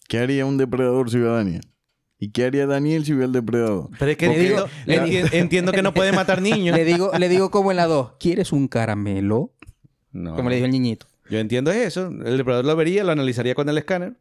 [0.08, 1.62] ¿Qué haría un depredador si ve a Daniel?
[2.22, 3.88] ¿Y qué haría Daniel si ve al depredador?
[3.98, 6.76] Pero es que Le digo- le entiendo que no puede matar niños.
[6.76, 9.50] Le digo, le digo como en la 2, ¿quieres un caramelo?
[10.12, 10.36] No.
[10.36, 11.06] Como le dijo el niñito.
[11.28, 12.06] Yo entiendo eso.
[12.24, 14.14] El depredador lo vería, lo analizaría con el escáner.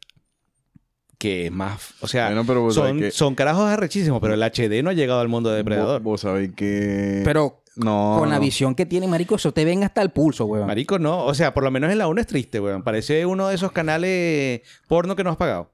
[1.19, 1.93] Que es más.
[2.01, 4.89] O sea, Bueno, pero vos son, sabés que- son carajos arrechísimos, pero el HD no
[4.89, 6.01] ha llegado al mundo de depredador.
[6.01, 7.21] Vos, vos sabéis que...
[7.23, 10.65] Pero no, con la visión que tiene, marico, eso te ven hasta el pulso, weón.
[10.65, 11.23] Marico, no.
[11.25, 12.81] O sea, por lo menos en la 1 es triste, weón.
[12.81, 15.70] Parece uno de esos canales porno que no has pagado.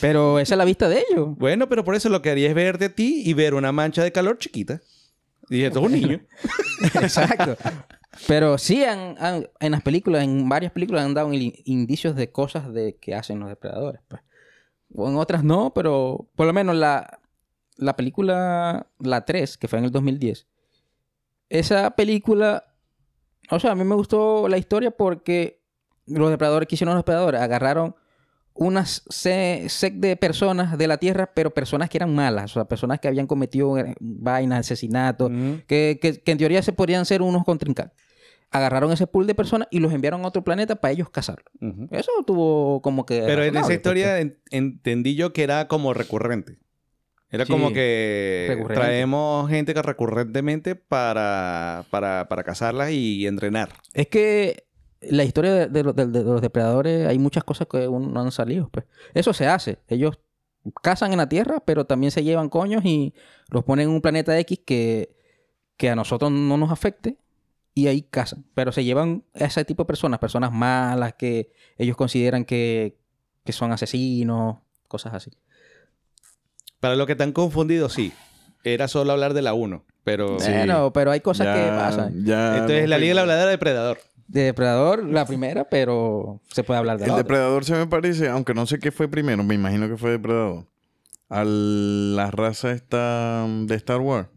[0.00, 1.36] Pero esa es la vista de ellos.
[1.36, 4.02] Bueno, pero por eso lo que haría es verte a ti y ver una mancha
[4.02, 4.80] de calor chiquita.
[5.50, 6.20] Y dije, esto es un niño.
[6.94, 7.56] Exacto.
[8.26, 12.30] Pero sí, han- han- en las películas, en varias películas han dado in- indicios de
[12.30, 14.00] cosas de que hacen los depredadores.
[14.08, 14.22] Pues.
[14.94, 17.20] O en otras no, pero por lo menos la,
[17.76, 20.46] la película, la 3, que fue en el 2010,
[21.48, 22.64] esa película,
[23.50, 25.60] o sea, a mí me gustó la historia porque
[26.06, 27.94] los depredadores que hicieron los depredadores agarraron
[28.54, 32.64] unas se- sec de personas de la Tierra, pero personas que eran malas, o sea,
[32.66, 35.30] personas que habían cometido eh, vainas, asesinatos,
[35.66, 37.96] que, que- que en teoría se podrían ser unos contrincantes.
[38.50, 41.46] Agarraron ese pool de personas y los enviaron a otro planeta para ellos cazarlos.
[41.62, 41.88] Ujú.
[41.90, 43.22] Eso tuvo como que...
[43.24, 46.58] Pero en esa historia en- entendí yo que era como recurrente.
[47.30, 48.74] Era Sí, como que recurrente.
[48.74, 53.70] traemos gente que recurrentemente para, para, para cazarlas y entrenar.
[53.94, 54.64] Es que
[55.10, 58.20] la historia de, de los- de- de los depredadores, hay muchas cosas que aún no
[58.20, 58.68] han salido.
[58.70, 58.84] Pues.
[59.14, 59.78] Eso se hace.
[59.88, 60.18] Ellos
[60.82, 63.14] cazan en la Tierra, pero también se llevan coños y
[63.48, 65.14] los ponen en un planeta X que,
[65.76, 67.16] que a nosotros no nos afecte
[67.74, 68.44] y ahí cazan.
[68.54, 72.96] Pero se llevan a ese tipo de personas, personas malas que ellos consideran que,
[73.44, 75.32] que son asesinos, cosas así.
[76.80, 78.12] Para lo que están confundidos, sí.
[78.64, 79.84] Era solo hablar de la 1.
[80.04, 80.38] Pero.
[80.40, 80.50] Sí.
[80.52, 82.24] Bueno, pero hay cosas Ya- que pasan.
[82.24, 83.98] ya Entonces, no la Liga de la Habladera de Depredador.
[84.28, 87.22] De Depredador, la primera, pero se puede hablar de El la otra.
[87.22, 90.66] depredador se me parece, aunque no sé qué fue primero, me imagino que fue depredador.
[91.28, 94.28] A la raza esta de Star Wars.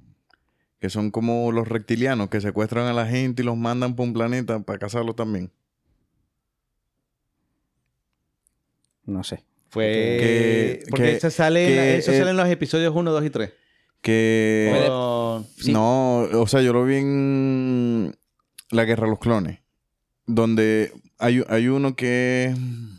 [0.80, 4.14] Que son como los reptilianos que secuestran a la gente y los mandan por un
[4.14, 5.52] planeta para cazarlos también.
[9.06, 9.44] No sé.
[9.70, 9.84] Fue.
[9.86, 13.12] Que- porque que- eso, sale, en la- que eso el- sale en los episodios 1,
[13.12, 13.52] 2 y 3.
[14.02, 14.88] Que...
[15.58, 15.72] Sí.
[15.74, 18.16] No, o sea, yo lo vi en
[18.70, 19.60] La Guerra de los Clones.
[20.28, 22.56] Donde hay, hay uno que...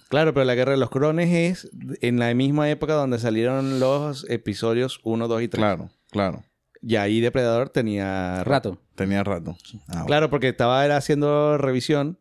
[0.09, 4.29] Claro, pero la Guerra de los Crones es en la misma época donde salieron los
[4.31, 5.59] episodios 1, 2 y 3.
[5.59, 6.45] Claro, claro.
[6.81, 8.81] Y ahí Depredador tenía Rato.
[8.95, 9.57] Tenía rato.
[9.89, 10.07] Ah, bueno.
[10.07, 12.19] Claro, porque estaba era haciendo revisión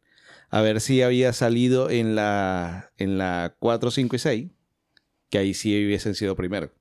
[0.50, 4.52] a ver si había salido en la, en la 4, 5 y 6,
[5.30, 6.72] que ahí sí hubiesen sido primero.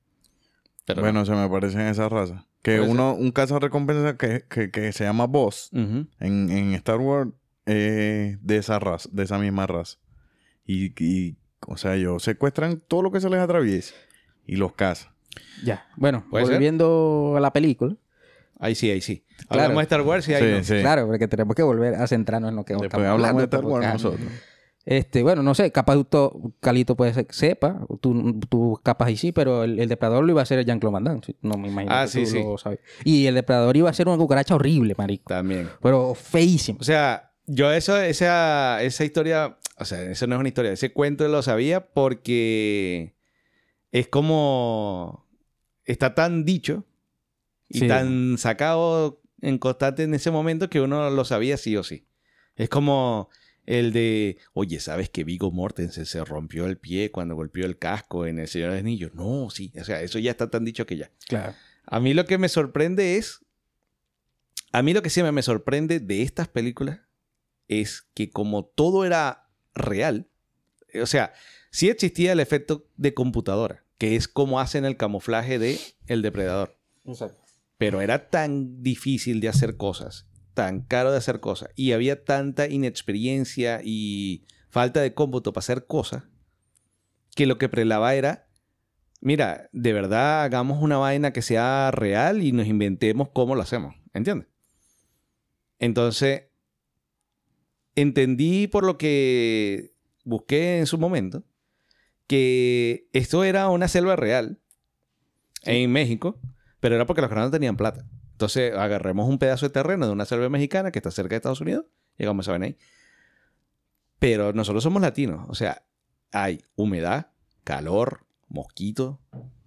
[0.85, 2.43] Pero bueno, se me parecen esas razas.
[2.61, 7.29] Que uno, un caso recompensa que, que, que se llama Boss en, en Star Wars
[7.65, 9.97] eh, de esa raza, de esa misma raza.
[10.65, 13.93] Y, y, o sea, ellos secuestran todo lo que se les atraviese
[14.45, 15.11] y los cazan.
[15.63, 15.85] Ya.
[15.97, 17.95] Bueno, volviendo a la película.
[18.59, 19.25] Ahí sí, ahí sí.
[19.49, 19.63] Claro.
[19.63, 20.63] Hablamos de Star Wars y ahí no.
[20.63, 20.79] sí.
[20.79, 23.45] Claro, porque tenemos que volver a centrarnos en lo que Después estamos hablamos hablando, de
[23.45, 24.31] Star Wars porque, nosotros.
[24.85, 29.17] Este, bueno, no sé, capaz tú, Calito puede ser que sepa, tú, tú capaz y
[29.17, 31.69] sí, pero el, el depredador lo iba a hacer Jean-Claude Van Damme, sí, no me
[31.69, 32.43] imagino Ah, que sí, tú sí.
[32.43, 32.79] lo sabes.
[33.03, 35.69] Y el depredador iba a ser una cucaracha horrible, marico, También.
[35.81, 36.77] pero feísimo.
[36.79, 40.91] O sea, yo eso, esa, esa historia, o sea, eso no es una historia, ese
[40.91, 43.13] cuento lo sabía porque
[43.91, 45.25] es como,
[45.85, 46.85] está tan dicho
[47.69, 47.87] y Sí.
[47.87, 52.05] tan sacado en constante en ese momento que uno lo sabía sí o sí.
[52.55, 53.29] Es como
[53.67, 58.27] El de, oye, ¿sabes que Vigo Mortensen se rompió el pie cuando golpeó el casco
[58.27, 59.15] en El Señor de los Anillos?
[59.15, 59.73] No, sí.
[59.79, 61.09] O sea, eso ya está tan dicho que ya.
[61.27, 61.53] Claro.
[61.87, 63.39] A mí lo que me sorprende es.
[64.71, 66.99] A mí lo que siempre me sorprende de estas películas
[67.67, 70.29] es que, como todo era real,
[71.01, 71.33] o sea,
[71.71, 76.79] sí existía el efecto de computadora, que es como hacen el camuflaje de el depredador.
[77.05, 77.41] Exacto.
[77.77, 82.67] Pero era tan difícil de hacer cosas, tan caro de hacer cosas, y había tanta
[82.67, 86.23] inexperiencia y falta de cómputo para hacer cosas,
[87.35, 88.47] que lo que prelaba era,
[89.19, 93.95] mira, de verdad hagamos una vaina que sea real y nos inventemos cómo lo hacemos,
[94.13, 94.47] ¿entiendes?
[95.79, 96.43] Entonces,
[97.95, 101.43] entendí por lo que busqué en su momento,
[102.27, 104.59] que esto era una selva real
[105.63, 106.39] en México,
[106.79, 108.05] pero era porque los canales tenían plata.
[108.31, 111.61] Entonces agarremos un pedazo de terreno de una selva mexicana que está cerca de Estados
[111.61, 111.85] Unidos,
[112.17, 112.77] llegamos a ver ahí.
[114.19, 115.85] Pero nosotros somos latinos, o sea,
[116.31, 117.31] hay humedad,
[117.63, 119.17] calor, mosquitos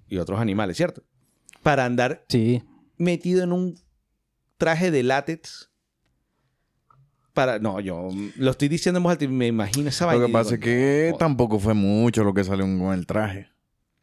[0.09, 1.03] y otros animales, ¿cierto?
[1.63, 2.63] Para andar Sí.
[2.97, 3.81] metido en un
[4.57, 5.68] traje de látex.
[7.39, 10.23] Para, no, yo lo estoy diciendo en voz alta y me imagino esa vaina.
[10.23, 13.47] Lo que pasa es que no, tampoco fue mucho lo que salió con el traje.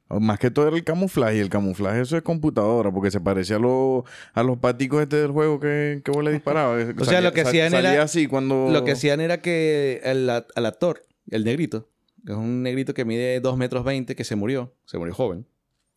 [0.07, 1.35] Más que todo era el camuflaje.
[1.35, 2.93] Y el camuflaje eso es computadora.
[2.93, 6.31] Porque se parecía a, los a los paticos este del juego que, que vos le
[6.31, 6.85] disparabas.
[6.97, 8.69] O sea, lo que hacían era- salía así cuando...
[8.71, 11.89] Lo que hacían era que el, al actor, el negrito,
[12.25, 15.45] que es un negrito que mide 2 metros 20, que se murió, se murió joven,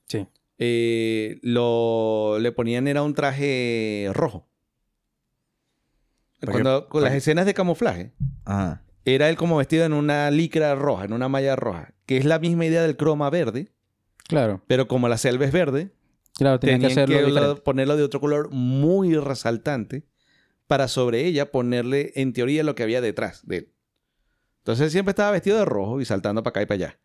[0.08, 0.26] Sí.
[0.58, 4.47] eh, lo, le ponían era un traje rojo.
[6.40, 8.12] Con ¿Para las escenas de camuflaje,
[8.44, 8.82] Ajá.
[9.04, 12.38] era él como vestido en una licra roja, en una malla roja, que es la
[12.38, 13.72] misma idea del croma verde,
[14.28, 14.62] Claro.
[14.68, 15.90] pero como la selva es verde,
[16.36, 20.04] Claro, tenían tenían que hacerlo ponerlo de otro color muy resaltante
[20.68, 23.72] para sobre ella ponerle, en teoría, lo que había detrás de él.
[24.58, 26.98] Entonces él siempre estaba vestido de rojo y saltando para acá y para allá.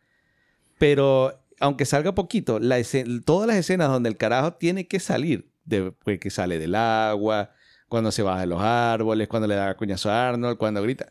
[0.78, 5.50] Pero aunque salga poquito, la escena- todas las escenas donde el carajo tiene que salir,
[5.64, 7.50] de, pues, que sale del agua,
[7.88, 11.10] cuando se baja de los árboles, cuando le da cuñazo a Arnold, cuando grita.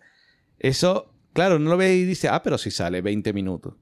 [0.59, 3.75] Eso, claro, uno lo ve y dice, ah, pero si sale 20 minutos.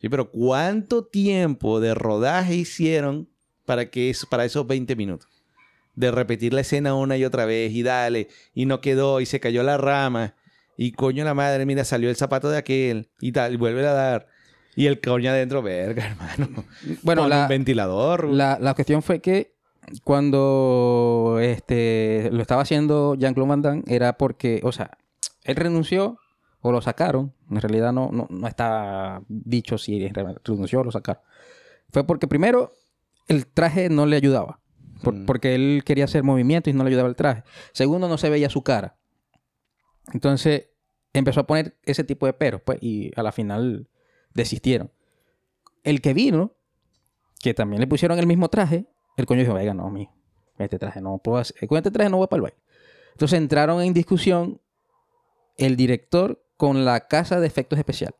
[0.00, 3.28] Sí, pero ¿cuánto tiempo de rodaje hicieron
[3.64, 5.28] para, que es, para esos 20 minutos?
[5.94, 9.40] De repetir la escena una y otra vez y dale, y no quedó, y se
[9.40, 10.34] cayó la rama,
[10.76, 13.92] y coño la madre, mira, salió el zapato de aquel, y tal, y vuelve a
[13.92, 14.28] dar.
[14.74, 16.64] Y el coño adentro, verga, hermano.
[17.02, 18.26] Bueno, la, un ventilador.
[18.28, 19.55] la, la cuestión fue que
[20.04, 24.98] cuando este, lo estaba haciendo Jean-Claude Van Damme era porque, o sea,
[25.44, 26.18] él renunció
[26.60, 27.32] o lo sacaron.
[27.50, 31.22] En realidad no, no, no está dicho si renunció o lo sacaron.
[31.90, 32.72] Fue porque primero
[33.28, 34.60] el traje no le ayudaba.
[35.02, 35.26] por- Mm.
[35.26, 37.44] Porque él quería hacer movimientos y no le ayudaba el traje.
[37.72, 38.96] Segundo, no se veía su cara.
[40.12, 40.68] Entonces
[41.12, 43.88] empezó a poner ese tipo de peros, pues, y a la final
[44.34, 44.90] desistieron.
[45.84, 46.54] El que vino,
[47.40, 50.12] que también le pusieron el mismo traje, el coño dijo, venga, no, mijo,
[50.58, 52.58] este traje no puedo hacer, con este traje no voy para el baile.
[53.12, 54.60] Entonces entraron en discusión
[55.56, 58.18] el director con la casa de efectos especiales.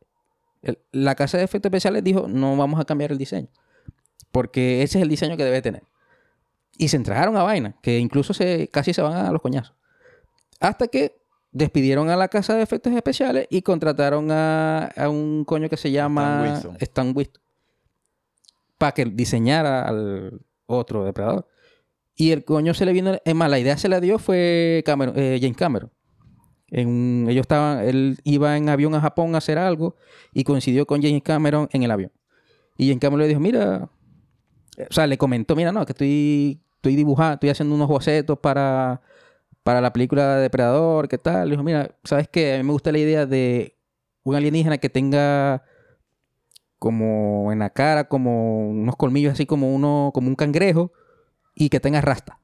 [0.61, 3.47] El- la casa de efectos especiales dijo, no vamos a cambiar el diseño,
[4.31, 5.83] porque ese es el diseño que debe tener.
[6.79, 9.75] Y se entraron a vaina, que incluso se, casi se van a los coñazos.
[10.59, 11.15] Hasta que
[11.51, 15.91] despidieron a la casa de efectos especiales y contrataron a, a un coño que se
[15.91, 16.77] llama Winston.
[16.79, 17.41] Stan Winston
[18.77, 21.47] para que diseñara al otro depredador.
[22.15, 25.13] Y el coño se le vino, es más, la idea se la dio fue Cameron,
[25.17, 25.91] eh, James Cameron.
[26.69, 29.95] En ellos estaban, él iba en avión a Japón a hacer algo
[30.33, 32.11] y coincidió con James Cameron en el avión.
[32.77, 33.89] Y James Cameron le dijo, mira,
[34.77, 39.01] o sea, le comentó, mira, no, que estoy, estoy dibujando, estoy haciendo unos bocetos para,
[39.63, 41.49] para la película de Depredador, ¿qué tal?
[41.49, 42.55] Le dijo, mira, ¿sabes qué?
[42.55, 43.77] A mí me gusta la idea de
[44.23, 45.63] un alienígena que tenga
[46.79, 50.91] como en la cara, como unos colmillos así como uno, como un cangrejo
[51.55, 52.39] y que tenga rasta.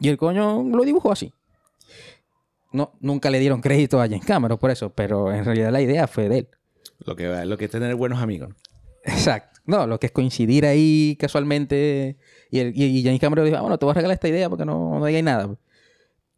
[0.00, 1.32] Y el coño lo dibujó así.
[2.72, 6.06] No, nunca le dieron crédito a James Cameron por eso, pero en realidad la idea
[6.06, 6.48] fue de él.
[7.04, 8.50] Lo que, lo que es tener buenos amigos.
[9.04, 9.60] Exacto.
[9.64, 12.18] No, lo que es coincidir ahí casualmente.
[12.50, 14.48] Y, el, y, y James Cameron dijo, ah, bueno, te voy a regalar esta idea
[14.50, 15.56] porque no, no digáis nada.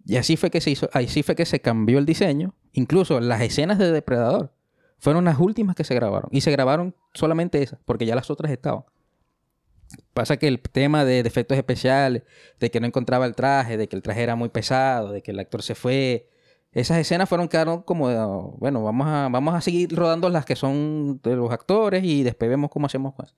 [0.05, 2.55] Y así fue que se hizo, así fue que se cambió el diseño.
[2.72, 4.53] Incluso las escenas de Depredador
[5.01, 6.28] fueron las últimas que se grabaron.
[6.30, 8.84] Y se grabaron solamente esas, porque ya las otras estaban.
[10.14, 12.22] Pasa que el tema de defectos especiales,
[12.61, 15.32] de que no encontraba el traje, de que el traje era muy pesado, de que
[15.32, 16.28] el actor se fue.
[16.72, 20.55] Esas escenas fueron quedaron como, oh, bueno, vamos a, vamos a seguir rodando las que
[20.55, 23.34] son de los actores y después vemos cómo hacemos cosas.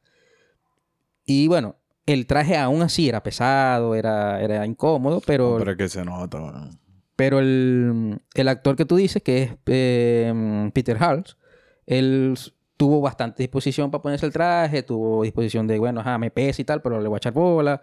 [1.25, 5.57] Y bueno, el traje aún así era pesado, era, era incómodo, pero...
[5.59, 6.71] Pero es que se nota.
[7.17, 11.39] Pero el, el actor que tú dices, que es eh, Peter Hals,
[11.87, 12.35] él
[12.77, 16.65] tuvo bastante disposición para ponerse el traje, tuvo disposición de, bueno, ajá, me pesa y
[16.65, 17.81] tal, pero le voy a echar bola.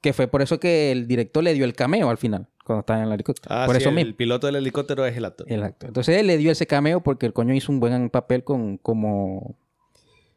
[0.00, 3.00] Que fue por eso que el director le dio el cameo al final, cuando estaba
[3.00, 3.52] en el helicóptero.
[3.52, 4.16] Ah, por sí, eso el mismo.
[4.16, 5.50] piloto del helicóptero es el actor.
[5.50, 5.88] El actor.
[5.88, 9.56] Entonces él le dio ese cameo porque el coño hizo un buen papel con, como,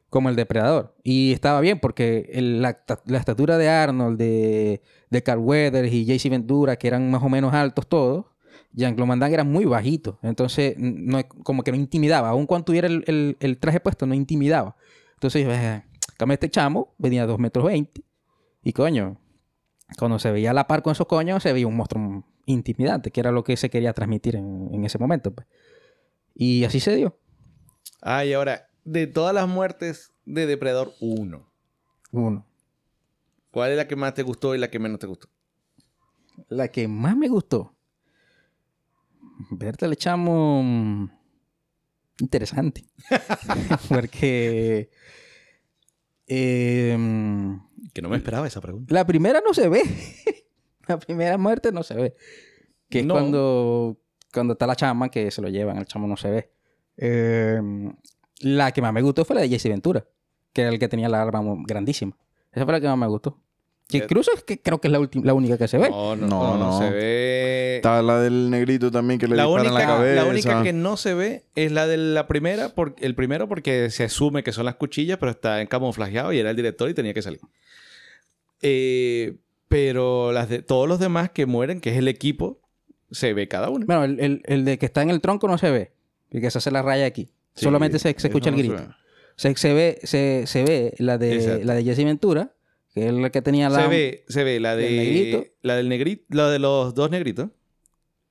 [0.09, 0.95] como el depredador.
[1.03, 4.81] Y estaba bien porque el- la, la estatura de Arnold, de,
[5.11, 8.25] de Carl Weathers y JC Ventura, que eran más o menos altos todos,
[8.73, 10.19] Jean-Claude Van Damme era muy bajito.
[10.23, 12.29] Entonces, no, como que no intimidaba.
[12.29, 14.75] Aun cuando tuviera el, el- el traje puesto, no intimidaba.
[15.15, 15.83] Entonces, yo dije,
[16.17, 18.03] cambio este chamo, venía a 2 metros 20.
[18.63, 19.19] Y coño,
[19.97, 23.19] cuando se veía a la par con esos coños, se veía un monstruo intimidante, que
[23.19, 25.33] era lo que se quería transmitir en, en ese momento.
[25.33, 25.47] pues.
[26.33, 27.17] Y así se dio.
[28.01, 31.45] Ah, y ahora, de todas las muertes de Depredador 1,
[32.11, 32.45] Uno.
[33.51, 35.27] ¿cuál es la que más te gustó y la que menos te gustó?
[36.47, 37.75] La que más me gustó.
[39.49, 41.05] Verte le echamos mm,
[42.19, 42.85] interesante.
[43.89, 44.89] Porque
[46.27, 47.59] em,
[47.93, 48.93] Que no me esperaba esa pregunta.
[48.93, 49.81] la primera no se ve.
[50.87, 52.15] la primera muerte no se ve.
[52.89, 53.97] Que es cuando,
[54.33, 56.51] cuando está la chama que se lo llevan, el chamo no se ve.
[56.97, 57.93] Em,
[58.41, 60.05] la que más me gustó fue la de Jesse Ventura,
[60.53, 62.17] que era el que tenía la arma grandísima.
[62.51, 63.41] Esa fue la que más me gustó.
[63.91, 65.89] Que Eh, incluso es que creo que es la, la única que se ve.
[65.89, 66.79] No, no, No, no, no.
[66.79, 67.75] Se ve.
[67.77, 70.23] Está la del negrito también que le La disparan única, la cabeza.
[70.23, 73.89] la única que no se ve es la de la primera, por, el primero porque
[73.89, 76.93] se asume que son las cuchillas, pero está en camuflajeado y era el director y
[76.93, 77.39] tenía que salir.
[78.61, 79.35] Eh,
[79.67, 82.59] pero las de todos los demás que mueren, que es el equipo,
[83.09, 83.85] se ve cada uno.
[83.85, 85.91] Bueno, el, el- el de que está en el tronco no se ve.
[86.31, 87.25] Y que se hace la raya aquí.
[87.55, 88.95] Sí, Solamente se, se escucha el no grito.
[89.35, 91.65] Se, se ve, se, se ve la de, Exacto.
[91.65, 92.51] la de Jesse Ventura,
[92.93, 93.81] que es la que tenía la...
[93.83, 95.37] Se ve, se ve la del negrito.
[95.39, 97.49] de la del negrito, la de los dos negritos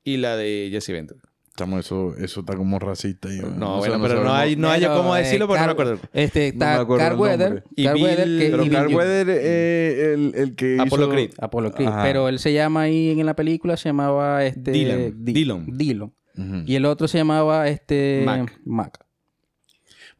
[0.04, 1.20] y la de Jesse Ventura.
[1.56, 3.28] Chamo, eso, eso está como racista.
[3.32, 5.60] y- No, o sea, bueno, pero no hay, no hay Pero, cómo eh, decirlo porque
[5.60, 5.98] no me acuerdo.
[6.14, 7.46] Este, No me está acuerdo Carl el Weather.
[7.48, 7.64] nombre.
[7.76, 10.82] Y Carl Bill- Weather que, Pero y Carl Bill- Weather es el, el que hizo...
[10.84, 11.30] Apollo Creed.
[11.38, 11.88] Apollo Creed.
[11.88, 12.02] Ajá.
[12.04, 14.70] Pero él se llama ahí en la película, se llamaba este...
[14.70, 15.66] Dylan.
[15.76, 16.14] Dillon.
[16.38, 16.62] Ujú.
[16.66, 18.22] Y el otro se llamaba este...
[18.24, 18.58] Mac.
[18.64, 19.04] Mac.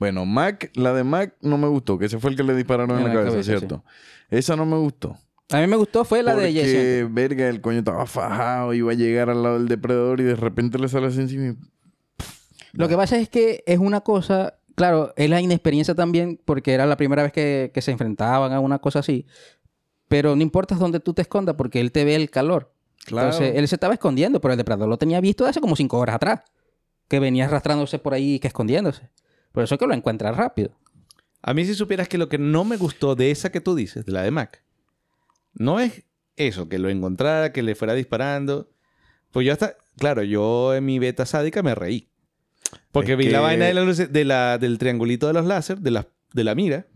[0.01, 2.99] Bueno, Mac, la de Mac no me gustó, que ese fue el que le dispararon
[2.99, 3.85] en, la, cabeza, ¿cierto?
[4.31, 5.15] Esa no me gustó.
[5.51, 7.13] A mí me gustó fue la de porque, Jesse.
[7.13, 10.79] verga, el coño estaba fajado, iba a llegar al lado del depredador y de repente
[10.79, 11.49] le sale así encima.
[11.49, 11.57] y-
[12.73, 16.87] Lo que pasa es que es una cosa, claro, es la inexperiencia también, porque era
[16.87, 19.27] la primera vez que, que se enfrentaban a una cosa así.
[20.09, 22.73] Pero no importa dónde tú te escondas, porque él te ve el calor.
[23.05, 23.29] Claro.
[23.29, 26.17] Entonces, él se estaba escondiendo, pero el depredador lo tenía visto hace como cinco horas
[26.17, 26.41] atrás.
[27.07, 29.11] Que venía arrastrándose por ahí, que escondiéndose.
[29.53, 30.71] Por eso es que lo encuentra rápido.
[31.43, 34.05] A mí si supieras que lo que no me gustó de esa que tú dices,
[34.05, 34.63] de la de Mac,
[35.55, 36.05] no es
[36.37, 38.71] eso, que lo encontrara, que le fuera disparando.
[39.31, 42.09] Pues yo hasta, claro, yo en mi beta sádica me reí.
[42.93, 45.79] Porque Es vi la vaina de la luz- de la, del triangulito de los láser,
[45.79, 46.87] de la, de la mira.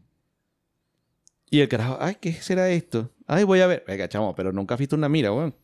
[1.51, 3.13] Y el carajo, ay, ¿qué será esto?
[3.27, 3.85] Ay, voy a ver.
[3.87, 5.55] Venga, chamo, pero nunca has visto una mira, weón.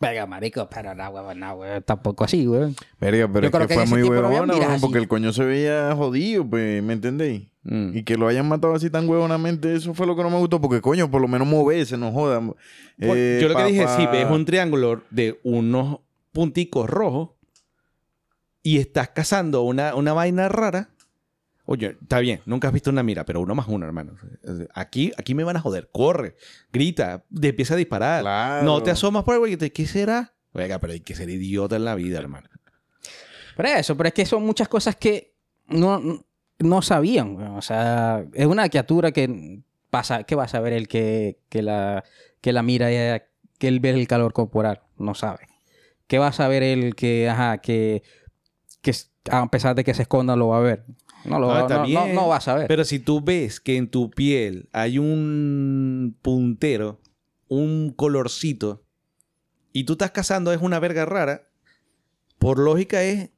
[0.00, 2.76] Venga, marico, pero no, huevón, no, huevón, tampoco así, weón.
[3.00, 5.92] Verga, pero Yo es creo que, fue muy huevona, weón, porque el coño se veía
[5.96, 7.48] jodido, pues, ¿me entendéis?
[7.64, 7.96] Mm.
[7.96, 10.60] Y que lo hayan matado así tan huevonamente, eso fue lo que no me gustó,
[10.60, 12.54] porque coño, por lo menos moverse, no jodan.
[12.98, 15.98] Eh, yo lo que dije, si ves un triángulo de unos
[16.32, 17.30] punticos rojos
[18.62, 20.90] y estás cazando una, una vaina rara,
[21.70, 24.14] oye, está bien, nunca has visto una mira, pero uno más uno, hermano.
[24.74, 26.34] Aquí, aquí me van a joder, corre,
[26.72, 28.22] grita, de- empieza a disparar.
[28.22, 28.64] Claro.
[28.64, 30.32] No te asomas por el güey y te, ¿qué será?
[30.54, 32.48] Oiga, pero hay que ser idiota en la vida, hermano.
[33.56, 35.34] Pero eso, pero es que son muchas cosas que
[35.66, 36.24] no,
[36.58, 37.36] no sabían.
[37.56, 39.60] O sea, es una criatura que
[39.90, 42.02] pasa, ¿qué va a saber el que, que la,
[42.40, 43.26] que la mira, eh,
[43.58, 44.80] que él ve el calor corporal?
[44.96, 45.40] No sabe.
[46.06, 48.02] ¿Qué va a saber el que, ajá, que,
[48.80, 48.92] que
[49.30, 50.84] a pesar de que se esconda lo va a ver?
[51.24, 52.14] No lo Ah, no, no- bien.
[52.14, 52.68] no va a saber.
[52.68, 57.00] Pero si tú ves que en tu piel hay un puntero,
[57.48, 58.84] un colorcito,
[59.72, 61.48] y tú estás cazando es una verga rara,
[62.38, 63.30] por lógica es,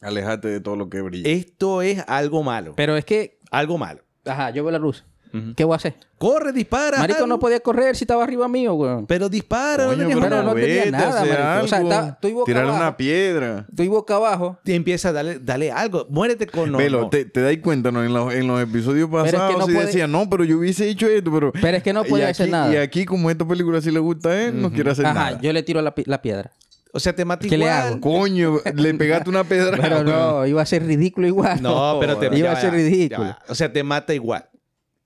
[0.00, 1.28] Alejate de todo lo que brilla.
[1.30, 2.74] esto es algo malo.
[2.76, 4.02] Pero es que, Algo malo.
[4.26, 5.04] ajá, yo veo la luz.
[5.34, 5.54] Ujú.
[5.56, 5.94] ¿Qué voy a hacer?
[6.16, 6.98] Corre, dispara.
[6.98, 7.26] Marico algo.
[7.26, 9.04] no podía correr si estaba arriba mío, weón.
[9.06, 9.86] Pero dispara.
[9.86, 10.42] Coño, no tengas pero nada.
[10.44, 11.64] no tenía marico.
[11.64, 11.90] O sea, algo.
[11.90, 12.84] está- estoy boca Tirarle abajo.
[12.84, 13.66] una piedra.
[13.68, 14.58] Estoy boca abajo.
[14.64, 16.06] Y empieza a darle, dale algo.
[16.08, 17.08] Muérete con no, no.
[17.10, 18.04] te, te dais cuenta, ¿no?
[18.04, 20.58] En los, en los episodios es que pasados no sí puede- decía, no, pero yo
[20.58, 21.52] hubiese hecho esto, pero...
[21.52, 22.72] Pero es que no aquí- hacer nada.
[22.72, 25.40] Y aquí, como esta película sí le gusta a él, no quiere hacer Ajá, nada.
[25.40, 26.52] yo le tiro la, la piedra.
[26.92, 27.82] O sea, te mata ¿Qué le igual.
[27.88, 28.00] hago?
[28.00, 29.76] Coño, le pegaste una pedra.
[29.82, 31.60] Pero no, iba a ser ridículo igual.
[31.60, 33.36] No, pero te Iba ya a ser ya ridículo.
[33.48, 34.46] O sea, te mata igual.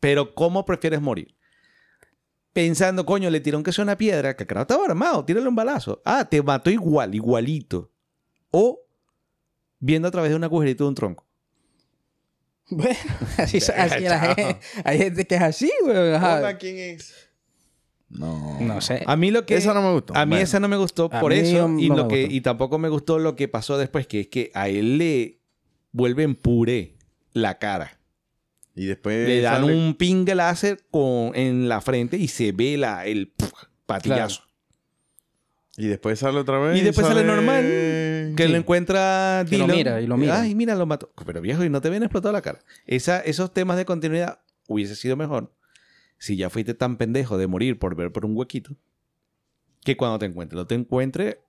[0.00, 1.34] Pero ¿cómo prefieres morir?
[2.50, 5.54] pensando, coño, le tiró que sea una piedra, que el carajo estaba armado, tírale un
[5.54, 6.02] balazo.
[6.04, 7.92] Ah, te mató igual, igualito.
[8.50, 8.80] O
[9.78, 11.24] viendo a través de un agujerito de un tronco.
[12.70, 12.96] Bueno,
[13.36, 14.34] así, así la chao.
[14.34, 16.56] gente, hay gente que es así, güey.
[16.58, 17.14] quién es?
[18.08, 18.58] No.
[18.60, 19.04] No sé.
[19.06, 19.54] A mí lo que...
[19.56, 20.16] Esa no me gustó.
[20.16, 20.42] A mí Bueno.
[20.42, 21.68] esa no me gustó por eso.
[21.68, 22.34] no Y, me lo que, gustó.
[22.34, 25.40] y tampoco me gustó lo que pasó después, que es que a él le
[25.92, 26.96] vuelven puré
[27.32, 27.97] la cara.
[28.78, 32.76] Y después Le dan sale- un ping láser con, en la frente y se ve
[32.76, 33.50] la, el puf,
[33.86, 34.42] patillazo.
[35.76, 36.78] Y después sale otra vez.
[36.80, 37.62] Y después sale normal.
[38.36, 38.48] Que Sí.
[38.48, 39.76] lo encuentra Que lo Dylan.
[39.76, 40.40] mira, y lo mira.
[40.42, 41.12] Ay, mira, lo mató.
[41.26, 42.60] Pero viejo, y no te ven explotado la cara.
[42.86, 45.52] Esa, esos temas de continuidad hubiese sido mejor
[46.18, 48.76] si ya fuiste tan pendejo de morir por ver por un huequito
[49.84, 51.40] que cuando te encuentre, no te encuentre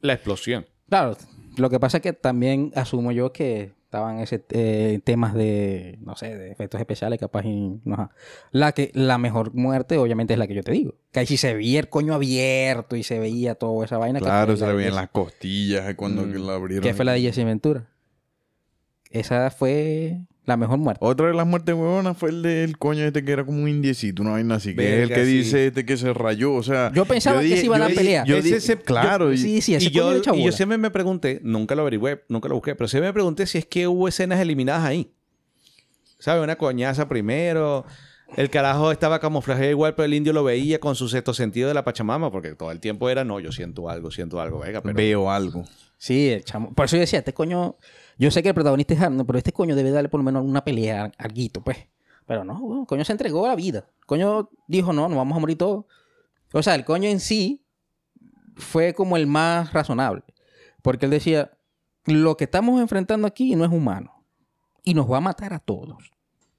[0.00, 0.66] la explosión.
[0.88, 1.16] Claro,
[1.56, 6.16] lo que pasa es que también asumo yo que estaban ese eh, temas de, no
[6.16, 8.10] sé, de efectos especiales, capaz y no.
[8.50, 10.96] La que la mejor muerte obviamente es la que yo te digo.
[11.12, 14.18] Que ahí sí se veía el coño abierto y se veía toda esa vaina.
[14.18, 16.32] que Claro, fue se le veían las costillas cuando Mm.
[16.32, 16.82] que la abrieron.
[16.82, 17.88] Que fue la de Jesse Ventura.
[19.10, 21.04] Esa fue la mejor muerte.
[21.04, 24.22] Otra de las muertes huevonas fue el del coño este que era como un indiecito,
[24.22, 24.74] una vaina así.
[24.74, 25.32] Que es el que sí.
[25.38, 26.54] dice este que se rayó.
[26.54, 26.90] O sea.
[26.94, 28.26] Yo pensaba que dije- se iban a yo- pelear.
[28.26, 29.36] yo Ese dije- claro.
[29.36, 32.54] sí, sí, ese y, yo, y yo siempre me pregunté, nunca lo averigüé, nunca lo
[32.54, 35.10] busqué, pero siempre me pregunté si es que hubo escenas eliminadas ahí.
[36.18, 36.42] ¿Sabes?
[36.42, 37.84] Una coñaza primero.
[38.36, 41.74] El carajo estaba camuflajeado igual, pero el indio lo veía con su sexto sentido de
[41.74, 44.96] la Pachamama, porque todo el tiempo era, no, yo siento algo, siento algo, venga, pero...
[44.96, 45.64] Veo algo.
[45.98, 46.74] Sí, el chamo.
[46.74, 47.76] Por eso yo decía, este coño.
[48.18, 50.44] Yo sé que el protagonista es Arnold, pero este coño debe darle por lo menos
[50.44, 51.76] una pelea, alguito, pues.
[52.26, 53.90] Pero no, el coño se entregó a la vida.
[54.00, 55.84] El coño dijo, no, nos vamos a morir todos.
[56.52, 57.64] O sea, el coño en sí
[58.56, 60.22] fue como el más razonable.
[60.82, 61.56] Porque él decía,
[62.04, 64.24] lo que estamos enfrentando aquí no es humano.
[64.82, 66.10] Y nos va a matar a todos.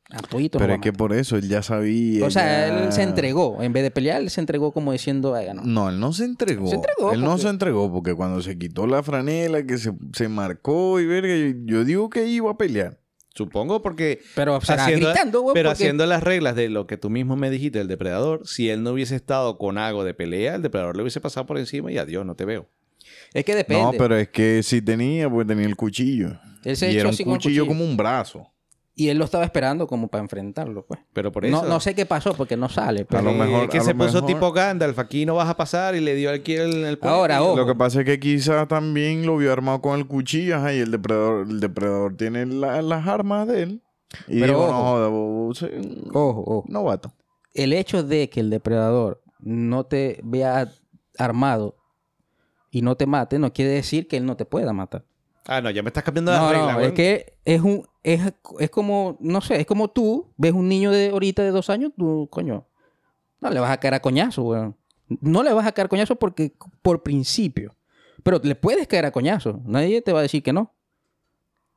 [0.09, 2.25] Pero es que por eso él ya sabía.
[2.25, 3.61] O sea, ya- él se entregó.
[3.61, 5.61] En vez de pelear, él se entregó como diciendo, "Ay, no.
[5.63, 6.67] No, él no se entregó.
[6.67, 10.29] Se entregó Él no se entregó porque cuando se quitó la franela, que se, se
[10.29, 12.99] marcó y verga, yo, yo digo que iba a pelear.
[13.35, 14.19] Supongo porque...
[14.33, 17.79] Pero haciendo- gritando, pero porque- haciendo las reglas de lo que tú mismo me dijiste,
[17.79, 21.21] el depredador, si él no hubiese estado con algo de pelea, el depredador le hubiese
[21.21, 22.67] pasado por encima y adiós, no te veo.
[23.33, 23.83] Es que depende.
[23.83, 26.39] No, pero es que si tenía, pues tenía el cuchillo.
[26.63, 27.67] Él se y echó era un cuchillo.
[27.67, 28.49] como un brazo.
[28.99, 30.99] Y él lo estaba esperando como para enfrentarlo, pues.
[31.13, 31.61] Pero por eso...
[31.61, 33.05] No, no sé qué pasó porque no sale.
[33.05, 33.19] Pero...
[33.19, 35.47] A lo Eh, mejor- que a se lo puso mejor- tipo Gandalf, aquí no vas
[35.47, 37.55] a pasar y le dio aquí el, el Ahora, ojo.
[37.55, 40.79] Lo que pasa es que quizás también lo vio armado con el cuchillo, ajá, y
[40.79, 43.83] el depredador, el depredador tiene la- las armas de él.
[44.27, 44.71] Y Pero dijo, ojo.
[44.73, 45.81] no joda, vos, eh,
[46.13, 46.65] Ojo, ojo.
[46.67, 47.13] novato.
[47.53, 50.71] El hecho de que el depredador no te vea
[51.19, 51.75] armado
[52.71, 55.05] y no te mate, no quiere decir que él no te pueda matar.
[55.47, 57.87] Ah, no, ya me estás cambiando la No, regla, no, es que es un...
[58.03, 58.21] Es,
[58.59, 61.91] es como, no sé, es como tú ves un niño de ahorita de dos años,
[61.97, 62.65] tú, coño,
[63.39, 64.75] no le vas a caer a coñazo, weón.
[65.21, 67.75] No le vas a caer a coñazo porque, por principio.
[68.23, 69.61] Pero le puedes caer a coñazo.
[69.65, 70.73] Nadie te va a decir que no.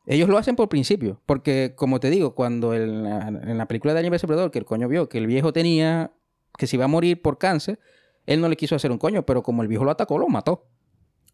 [0.07, 1.21] Ellos lo hacen por principio.
[1.27, 4.27] Porque, como te digo, cuando en la, en la película de Alien vs.
[4.27, 6.13] Predador, que el coño vio que el viejo tenía...
[6.59, 7.79] Que se iba a morir por cáncer,
[8.27, 9.25] él no le quiso hacer un coño.
[9.25, 10.67] Pero como el viejo lo atacó, lo mató.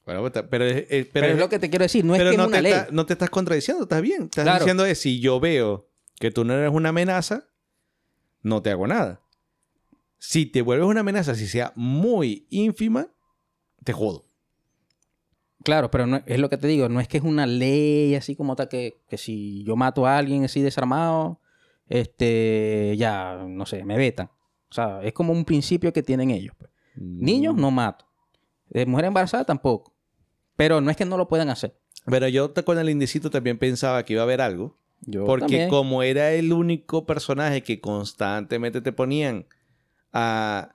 [0.07, 2.05] Pues, pero, Pero, pero, es lo que te quiero decir.
[2.05, 2.73] No es que es no, una te ley.
[2.73, 4.23] está- no te estás contradiciendo, estás bien.
[4.25, 4.61] Estás Claro.
[4.61, 5.89] diciendo es, si yo veo
[6.21, 7.49] que tú no eres una amenaza,
[8.43, 9.21] no te hago nada.
[10.19, 13.09] Si te vuelves una amenaza, si sea muy ínfima,
[13.83, 14.25] te jodo.
[15.65, 18.37] Claro, pero no- es lo que te digo, no es que es una ley así
[18.37, 21.41] como tal que, que si yo mato a alguien así desarmado,
[21.89, 24.27] este, ya, no sé, me vetan.
[24.71, 26.55] O sea, es como un principio que tienen ellos.
[26.57, 26.71] pues.
[26.95, 27.61] Niños Mm.
[27.61, 28.07] no mato.
[28.71, 29.93] Eh, mujer embarazada tampoco.
[30.57, 31.79] Pero no es que no lo puedan hacer.
[32.07, 34.79] Pero yo con el indicito también pensaba que iba a haber algo.
[35.03, 35.69] Yo Porque también.
[35.71, 39.47] como era el único personaje que constantemente te ponían
[40.13, 40.75] a,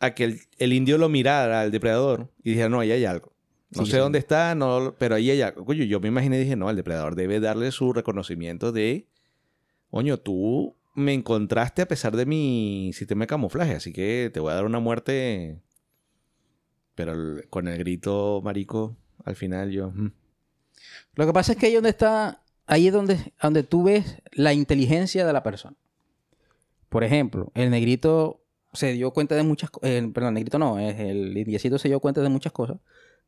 [0.00, 3.32] a que el, el indio lo mirara al depredador y dijera, no, ahí hay algo.
[3.70, 4.00] No Sí, sé sí.
[4.02, 5.64] dónde está, no, pero ahí hay algo.
[5.64, 9.06] Coño, yo me imaginé y dije, no, el depredador debe darle su reconocimiento de,
[9.90, 14.52] coño, tú me encontraste a pesar de mi sistema de camuflaje, así que te voy
[14.52, 15.62] a dar una muerte.
[17.04, 19.90] Pero con el grito marico, al final yo...
[19.90, 20.12] mm.
[21.14, 24.52] Lo que pasa es que ahí donde está, ahí es donde, donde tú ves la
[24.52, 25.76] inteligencia de la persona.
[26.88, 28.40] Por ejemplo, el negrito
[28.72, 32.20] se dio cuenta de muchas cosas, perdón, el negrito no, el indiecito se dio cuenta
[32.22, 32.78] de muchas cosas,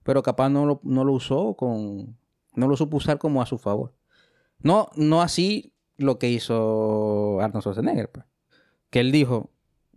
[0.02, 2.16] pero capaz no lo, no lo usó con,
[2.54, 3.92] no lo supo usar como a su favor.
[4.60, 8.24] No, no así lo que hizo Arnold Schwarzenegger, pues.
[8.90, 9.50] Que él dijo,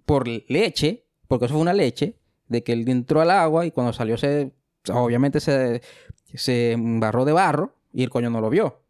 [0.06, 2.18] por leche, porque eso fue una leche,
[2.48, 4.52] de que él entró al agua y cuando salió se,
[4.92, 5.82] obviamente se,
[6.34, 8.82] se embarró de barro y el coño no lo vio.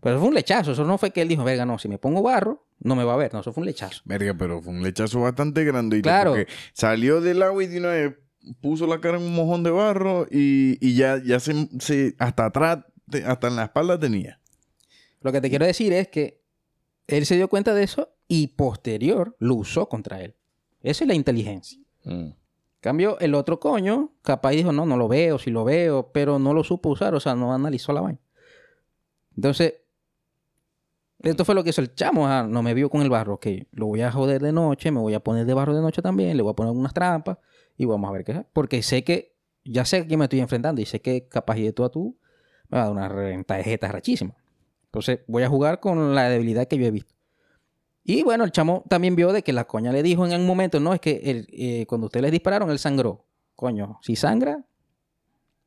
[0.00, 0.72] Pero fue un lechazo.
[0.72, 3.14] Eso no fue que él dijo, verga, no, si me pongo barro, no me va
[3.14, 3.32] a ver.
[3.32, 4.02] No, eso fue un lechazo.
[4.04, 6.02] Verga, pero fue un lechazo bastante grande.
[6.02, 6.32] Claro.
[6.32, 8.14] Porque salió del agua y de una vez
[8.60, 12.46] puso la cara en un mojón de barro y, y ya, ya se, se- hasta
[12.46, 12.78] atrás,
[13.24, 14.40] hasta en la espalda tenía.
[15.20, 16.42] Lo que te quiero decir es que
[17.06, 20.34] él se dio cuenta de eso y posterior lo usó contra él.
[20.82, 21.78] Esa es la inteligencia.
[22.02, 22.30] Mm.
[22.82, 26.52] Cambio, el otro coño, capaz dijo, no, no lo veo, sí lo veo, pero no
[26.52, 28.18] lo supo usar, o sea, no analizó la vaina.
[29.36, 29.74] Entonces,
[31.20, 33.46] esto fue lo que hizo el chamo, ah, no me vio con el barro, ok,
[33.70, 36.36] lo voy a joder de noche, me voy a poner de barro de noche también,
[36.36, 37.38] le voy a poner unas trampas
[37.76, 38.44] y vamos a ver qué es.
[38.52, 41.84] Porque sé que, ya sé quién me estoy enfrentando y sé que capaz de tú
[41.84, 42.18] a tú
[42.68, 44.34] me va a dar una renta de jetas rachísima.
[44.86, 47.14] Entonces, voy a jugar con la debilidad que yo he visto.
[48.04, 50.80] Y bueno, el chamo también vio de que la coña le dijo en un momento,
[50.80, 53.26] no, es que eh, cuando ustedes le dispararon, él sangró.
[53.54, 54.64] Coño, si sangra,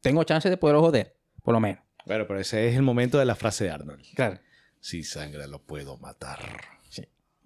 [0.02, 1.82] tengo chance de poderlo joder, por lo menos.
[2.06, 4.04] Bueno, pero ese es el momento de la frase de Arnold.
[4.16, 4.40] Claro.
[4.80, 6.40] Si sangra, lo puedo matar.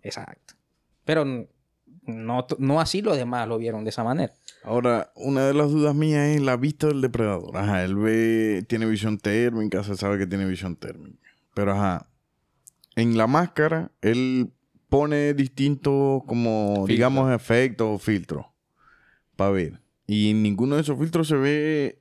[0.02, 0.56] Exacto.
[1.06, 1.26] Pero
[2.04, 4.34] no, no así los demás lo vieron de esa manera.
[4.64, 7.56] Ahora, una de las dudas mías es la vista del depredador.
[7.56, 11.20] Ajá, él ve, tiene visión térmica, se sabe que tiene visión térmica.
[11.54, 12.10] Pero ajá,
[12.96, 14.52] en la máscara, él
[14.90, 16.94] pone distintos, como, Filtro.
[16.94, 18.46] digamos, efectos o filtros
[19.36, 19.80] para ver.
[20.08, 22.00] Y ninguno de esos filtros se ve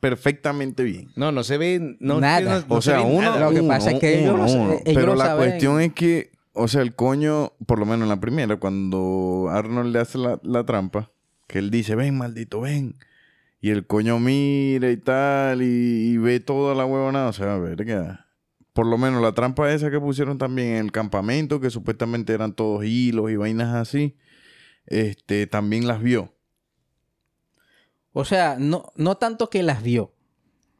[0.00, 1.08] perfectamente bien.
[1.16, 1.96] No, no se ve...
[2.00, 2.60] No, Nada.
[2.60, 3.40] no- no o se sea, uno, nada.
[3.48, 4.72] Lo que uno, pasa es que ellos uno, lo sa- uno.
[4.72, 5.48] ellos Pero lo la saben.
[5.50, 9.92] cuestión es que, o sea, el coño, por lo menos en la primera, cuando Arnold
[9.92, 11.10] le hace la, la trampa,
[11.46, 12.96] que él dice, ven, maldito, ven.
[13.60, 17.28] Y el coño mira y tal, y, y ve toda la huevonada.
[17.30, 18.23] O sea, verga.
[18.74, 22.52] Por lo menos la trampa esa que pusieron también en el campamento, que supuestamente eran
[22.52, 24.16] todos hilos y vainas así,
[24.86, 26.34] este, también las vio.
[28.12, 30.12] O sea, no, no tanto que las vio.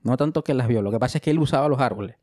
[0.02, 0.82] No tanto que las vio.
[0.82, 2.16] Lo que pasa es que él usaba los árboles.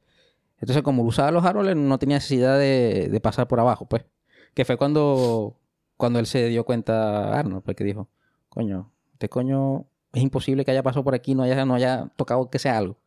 [0.60, 4.06] Entonces, como usaba los árboles, no tenía necesidad de, de pasar por abajo, pues.
[4.54, 5.58] Que fue cuando,
[5.98, 8.10] cuando él se dio cuenta, Arnold, pues que dijo,
[8.50, 12.50] coño, este coño es imposible que haya pasado por aquí, no haya, no haya tocado
[12.50, 12.98] que sea algo.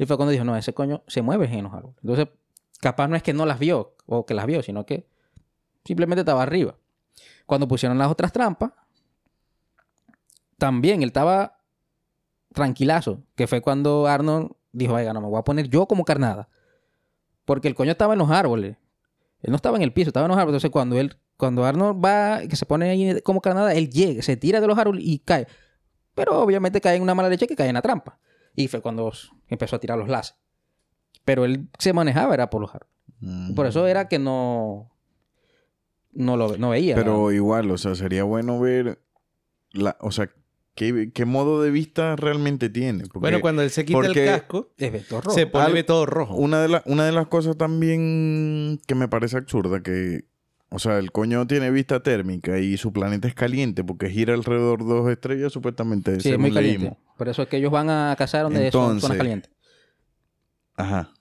[0.00, 1.98] Y fue cuando dijo, no, ese coño se mueve en los árboles.
[2.00, 2.28] Entonces,
[2.80, 5.06] capaz no es que no las vio o que las vio, sino que
[5.84, 6.74] simplemente estaba arriba.
[7.44, 8.72] Cuando pusieron las otras trampas,
[10.56, 11.58] también él estaba
[12.54, 16.48] tranquilazo, que fue cuando Arnold dijo, oiga, no me voy a poner yo como carnada.
[17.44, 18.78] Porque el coño estaba en los árboles.
[19.42, 20.54] Él no estaba en el piso, estaba en los árboles.
[20.54, 24.38] Entonces cuando él, cuando Arnold va, que se pone ahí como carnada, él llega, se
[24.38, 25.46] tira de los árboles y cae.
[26.14, 28.18] Pero obviamente cae en una mala leche que cae en la trampa.
[28.56, 29.12] Y fue cuando
[29.48, 30.36] empezó a tirar los láser.
[31.24, 32.94] Pero él se manejaba, era por los árboles.
[33.20, 33.54] Mm.
[33.54, 34.90] Por eso era que no,
[36.12, 36.94] no lo no veía.
[36.94, 39.00] Pero igual, o sea, sería bueno ver,
[39.72, 40.30] la, o sea,
[40.74, 43.04] qué, qué modo de vista realmente tiene.
[43.04, 45.34] Porque Bueno, cuando él se quita porque- el casco, Es vector rojo.
[45.36, 46.34] se pone Al- todo rojo.
[46.36, 50.24] una de, la- una de las cosas también que me parece absurda, que,
[50.70, 54.84] o sea, el coño tiene vista térmica y su planeta es caliente porque gira alrededor
[54.84, 56.78] de dos estrellas, supuestamente, Sí, es muy caliente.
[56.80, 56.98] leímos.
[57.18, 59.50] Por eso es que ellos van a cazar donde son zonas calientes.
[60.76, 61.12] Ajá.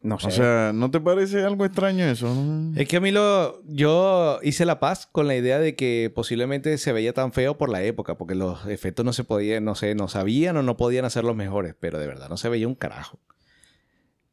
[0.00, 0.28] No sé.
[0.28, 2.32] O sea, ¿no te parece algo extraño eso?
[2.76, 3.60] Es que a mí lo...
[3.64, 7.68] Yo hice la paz con la idea de que posiblemente se veía tan feo por
[7.68, 11.04] la época, porque los efectos no se podían, no sé, no sabían o no podían
[11.04, 13.18] hacer los mejores, pero de verdad no se veía un carajo.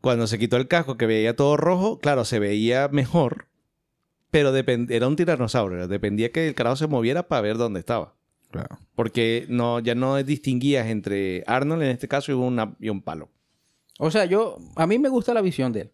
[0.01, 3.47] Cuando se quitó el casco que veía todo rojo, claro, se veía mejor,
[4.31, 8.15] pero depend- era un tiranosaurio, dependía que el carajo se moviera para ver dónde estaba.
[8.51, 8.77] Claro.
[8.95, 13.29] Porque no, ya no distinguías entre Arnold en este caso y, una, y un palo.
[13.99, 14.57] O sea, yo...
[14.75, 15.91] A mí me gusta la visión de él.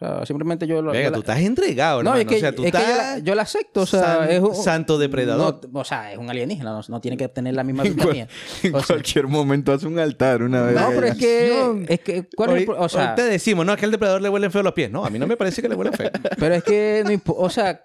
[0.00, 0.80] O sea, simplemente yo...
[0.80, 2.84] lo- Venga, tú la- estás entregado, No, es que, o sea, tú es que yo,
[2.84, 3.80] estás la, yo la acepto.
[3.80, 4.54] O sea, san- es un...
[4.54, 5.60] santo depredador.
[5.72, 6.70] no, o sea, es un alienígena.
[6.70, 8.28] No, no tiene que tener la misma En, vista cual- mía.
[8.62, 10.76] en O sea- cualquier momento hace un altar una vez.
[10.76, 11.84] No, pero es que...
[11.88, 14.28] Es que ¿cuál es el o sea, te decimos, no, es que al depredador le
[14.28, 14.88] huelen feo los pies.
[14.88, 16.10] No, a mí no me parece que le huelen feo.
[16.38, 17.02] pero es que...
[17.04, 17.82] No o sea,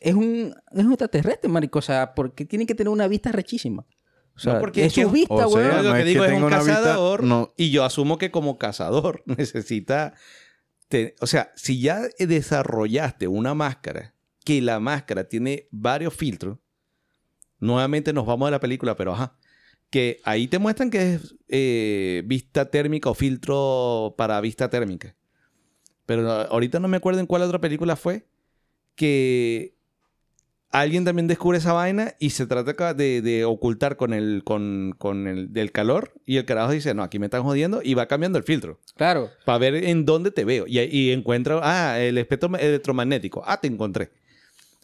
[0.00, 1.80] es un, es un extraterrestre, marico.
[1.80, 3.84] O sea, porque tiene que tener una vista rechísima.
[4.34, 5.70] O sea, No, porque es su que- vista, o sea, weón.
[5.70, 7.52] Yo lo no que es digo que es un una vista- cazador no.
[7.58, 10.14] y yo asumo que como cazador necesita...
[11.20, 14.14] o sea, si ya desarrollaste una máscara,
[14.44, 16.58] que la máscara tiene varios filtros,
[17.60, 19.36] nuevamente nos vamos de la película, pero ajá,
[19.90, 25.14] que ahí te muestran que es eh, vista térmica o filtro para vista térmica.
[26.06, 28.26] Pero ahorita no me acuerdo en cuál otra película fue
[28.94, 29.76] que
[30.72, 35.26] alguien también descubre esa vaina y se trata de, de ocultar con el, con, con
[35.28, 38.38] el del calor y el carajo dice, no, aquí me están jodiendo y va cambiando
[38.38, 39.30] el filtro Claro.
[39.44, 40.64] para ver en dónde te veo.
[40.66, 44.10] Y, y encuentra, ah, el espectro electromagnético, ah, te encontré.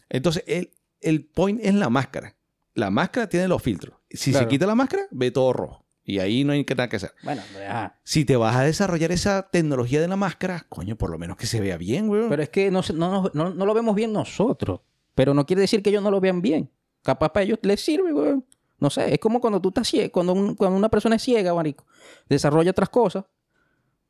[0.09, 0.71] Entonces, el,
[1.01, 2.35] el point es la máscara.
[2.75, 3.95] La máscara tiene los filtros.
[4.09, 4.45] Si Claro.
[4.45, 5.85] se quita la máscara, ve todo rojo.
[6.03, 7.11] Y ahí no hay nada que hacer.
[7.23, 7.99] Bueno, ya.
[8.03, 11.45] Si te vas a desarrollar esa tecnología de la máscara, coño, por lo menos que
[11.45, 12.29] se vea bien, weón.
[12.29, 14.79] Pero es que no, se- no, no- no lo vemos bien nosotros.
[15.19, 16.69] Pero no quiere decir que ellos no lo vean bien.
[17.03, 18.35] Capaz para ellos les sirve, güey.
[18.79, 21.53] No sé, es como cuando tú estás ciego, cuando, un- cuando una persona es ciega,
[21.53, 21.83] marico,
[22.29, 23.25] desarrolla otras cosas.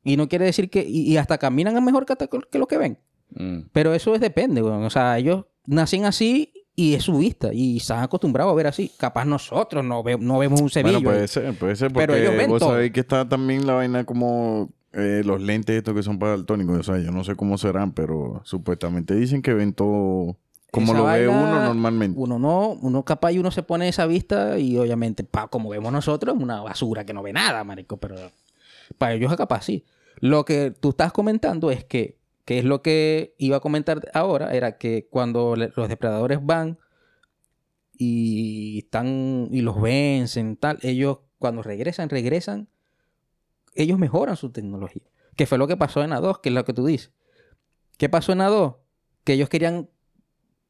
[0.03, 0.85] Y no quiere decir que...
[0.87, 2.15] Y, y hasta caminan mejor que,
[2.51, 2.99] que lo que ven.
[3.31, 3.61] Mm.
[3.73, 4.71] Pero eso es depende, güey.
[4.85, 7.51] O sea, ellos nacen así y es su vista.
[7.51, 8.91] Y están acostumbrados a ver así.
[8.99, 10.99] Capaz nosotros no, ve- no vemos un cebillo.
[11.01, 12.69] Bueno, puede ser, puede ser, porque Pero ellos ven vos todo.
[12.69, 16.77] sabéis que está también la vaina como eh, los lentes estos que son para daltónicos.
[16.77, 20.37] O sea, yo no sé cómo serán, pero supuestamente dicen que ven todo
[20.71, 22.19] como lo ve uno normalmente.
[22.19, 25.91] Uno no, uno capaz y uno se pone esa vista y obviamente, pa, como vemos
[25.91, 28.15] nosotros, es una basura que no ve nada, marico, pero
[28.97, 29.85] para ellos es capaz sí.
[30.19, 34.53] Lo que tú estás comentando es que, que es lo que iba a comentar ahora,
[34.53, 36.77] era que cuando le- los depredadores van
[37.97, 42.69] y están y los vencen, tal, ellos cuando regresan, regresan,
[43.75, 45.03] ellos mejoran su tecnología.
[45.35, 47.11] Que fue lo que pasó en A2, que es lo que tú dices.
[47.97, 48.77] ¿Qué pasó en A2?
[49.23, 49.89] Que ellos querían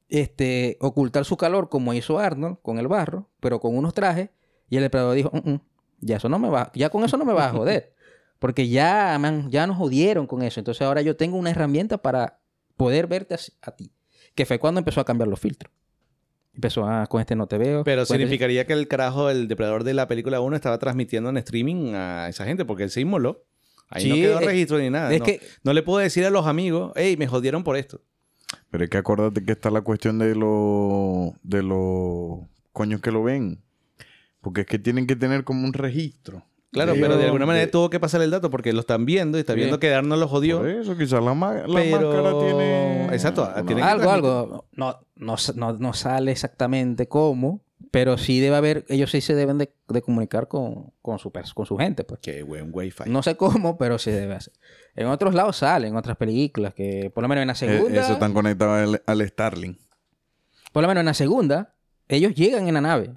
[0.10, 4.30] este, ocultar su calor como hizo Arnold con el barro, pero con unos trajes,
[4.70, 5.62] y el depredador dijo, "Mm, mm,
[6.02, 7.94] ya eso no me va, ya con eso no me va a joder,
[8.40, 11.98] porque ya, me han- ya nos jodieron con eso, entonces ahora yo tengo una herramienta
[12.00, 12.40] para
[12.78, 13.92] poder verte así- a, ti,
[14.36, 15.72] que fue cuando empezó a cambiar los filtros.
[16.54, 17.84] Empezó a, con este no te veo.
[17.84, 21.94] Pero significaría que el carajo, el depredador de la película 1 estaba transmitiendo en streaming
[21.94, 23.46] a esa gente porque él se inmoló.
[23.88, 25.14] Ahí no Sí, quedó eh, registro ni nada.
[25.14, 28.02] es no, que- no le puedo decir a los amigos, hey, me jodieron por esto.
[28.72, 32.40] Pero es que acuérdate que está la cuestión de los de los
[32.72, 33.62] coños que lo ven.
[34.42, 36.44] Porque es que tienen que tener como un registro.
[36.72, 39.38] Claro, pero de alguna manera de- tuvo que pasar el dato porque lo están viendo
[39.38, 39.60] y está Sí.
[39.60, 40.60] viendo que Arnold lo jodió.
[40.60, 43.06] Por eso, quizás la, ma- la Pero- máscara tiene.
[43.08, 44.12] Exacto, tiene que- algo, transmitir.
[44.12, 44.66] algo.
[44.74, 49.58] No, no, no, no sale exactamente cómo, pero sí debe haber, ellos sí se deben
[49.58, 52.20] de, de comunicar con, con, su, pers- con su gente, pues.
[52.22, 53.10] Qué buen wifi.
[53.10, 54.54] No sé cómo, pero sí debe hacer.
[55.00, 58.02] En otros lados salen, en otras películas, que por lo menos en la Eh, segunda,
[58.02, 59.78] Eso están conectados al, al Starlink.
[60.74, 61.74] por lo menos en la segunda,
[62.08, 63.12] ellos llegan en la nave.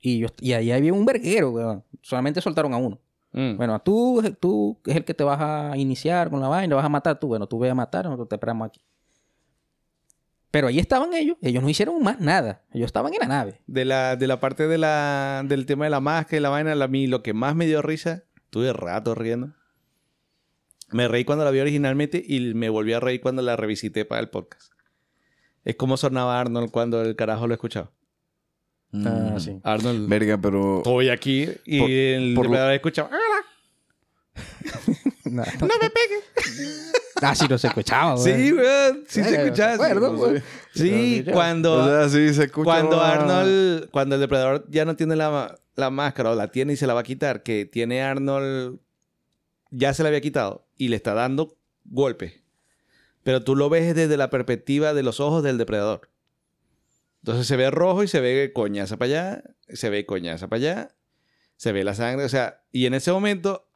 [0.00, 1.84] Y, yo, y ahí había un verguero, weón.
[2.00, 2.98] Solamente soltaron a uno.
[3.32, 3.56] Mm.
[3.58, 6.88] Bueno, tú, tú es el que te vas a iniciar con la vaina, vas a
[6.88, 7.26] matar tú.
[7.28, 8.80] Bueno, tú ve a matar, nosotros te esperamos aquí.
[10.50, 11.36] Pero ahí estaban ellos.
[11.42, 12.62] Ellos no hicieron más nada.
[12.72, 13.60] Ellos estaban en la nave.
[13.66, 16.72] De la, de la parte de la, del tema de la máscara y la vaina,
[16.72, 19.52] a mí lo que más me dio risa, tuve rato riendo.
[20.92, 24.20] Me reí cuando la vi originalmente y me volví a reír cuando la revisité para
[24.20, 24.72] el podcast.
[25.64, 27.90] Es como sonaba Arnold cuando el carajo lo escuchaba.
[28.92, 29.40] Ah, Mm.
[29.40, 29.60] sí.
[29.64, 30.78] Arnold, Verga, pero.
[30.78, 33.10] estoy aquí y Por- el por lo- depredador escuchaba.
[33.12, 33.42] "Ah".
[35.26, 36.92] No, me pegues.
[37.20, 38.32] ah, sí, no se escuchaba, güey.
[38.46, 39.88] Sí, weón, sí se escuchaba.
[40.72, 41.22] sí.
[41.22, 41.24] güey.
[41.34, 41.74] Cuando...
[41.82, 42.64] O sea, sí se escucha.
[42.64, 46.76] Cuando Arnold, cuando el depredador ya no tiene la, la máscara o la tiene y
[46.76, 48.78] se la va a quitar, que tiene Arnold,
[49.70, 52.42] ya se la había quitado y le está dando golpes.
[53.22, 56.10] Pero tú lo ves desde la perspectiva de los ojos del depredador.
[57.22, 60.96] Entonces se ve rojo y se ve coñaza para allá, se ve coñaza para allá,
[61.56, 63.68] se ve la sangre, o sea, y en ese momento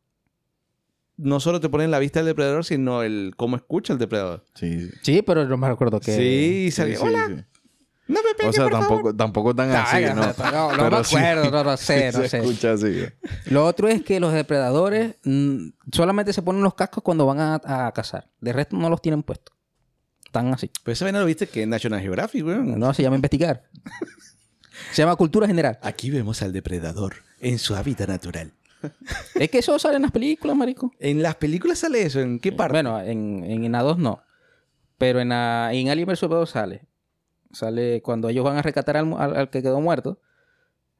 [1.16, 4.44] no solo te ponen la vista del depredador, sino el cómo escucha el depredador.
[4.54, 4.90] Sí, sí.
[5.02, 6.12] Sí, pero no me recuerdo que...
[6.12, 7.59] Sí, y salió, sí, hola, sí.
[8.10, 8.88] No me O pegues, sea, por favor".
[8.88, 10.14] tampoco, tampoco tan así, ¿no?
[10.16, 12.38] no, no me Pero sí- acuerdo, no, no sé, no se sé.
[12.38, 13.04] escucha así.
[13.46, 17.86] Lo otro es que los depredadores mm, solamente se ponen los cascos cuando van a,
[17.86, 18.28] a cazar.
[18.40, 19.54] De resto no los tienen puestos.
[20.24, 20.70] Están así.
[20.84, 22.78] Pues esa vaina lo viste que en National Geographic, weón.
[22.78, 23.64] No, se llama investigar.
[24.92, 25.78] se llama cultura general.
[25.82, 28.52] Aquí vemos al depredador en su hábitat natural.
[29.34, 30.92] Es que eso sale en las películas, marico.
[31.00, 32.72] En las películas sale eso, ¿en qué parte?
[32.74, 34.22] Bueno, en, en, en A2 no.
[34.96, 36.20] Pero en, A- en Alien vs.
[36.20, 36.82] Predator sale.
[37.52, 40.20] Sale cuando ellos van a rescatar al, al- al que quedó muerto.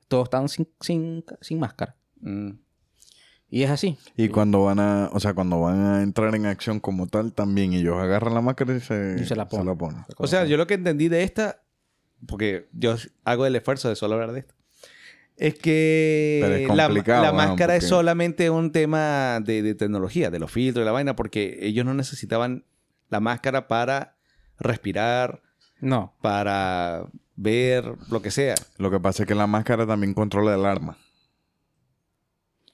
[0.09, 1.97] Todos están sin, sin, sin máscara.
[2.21, 2.51] Mm.
[3.53, 3.99] Y es así.
[4.17, 7.73] Y cuando van a, o sea, cuando van a entrar en acción como tal, también
[7.73, 9.77] ellos agarran la máscara y se, Y se la ponen.
[9.77, 10.05] ponen.
[10.19, 11.63] O sea, yo lo que entendí de esta,
[12.27, 12.95] porque yo
[13.25, 14.55] hago el esfuerzo de solo hablar de esto,
[15.37, 20.51] es que es la, la máscara es solamente un tema de, de tecnología, de los
[20.53, 22.65] filtros y la vaina, porque ellos no necesitaban
[23.09, 24.17] la máscara para
[24.59, 25.43] respirar,
[25.81, 26.13] No.
[26.21, 27.07] para
[27.37, 28.55] ver, lo que sea.
[28.79, 30.97] Lo que pasa es que la máscara también controla el arma.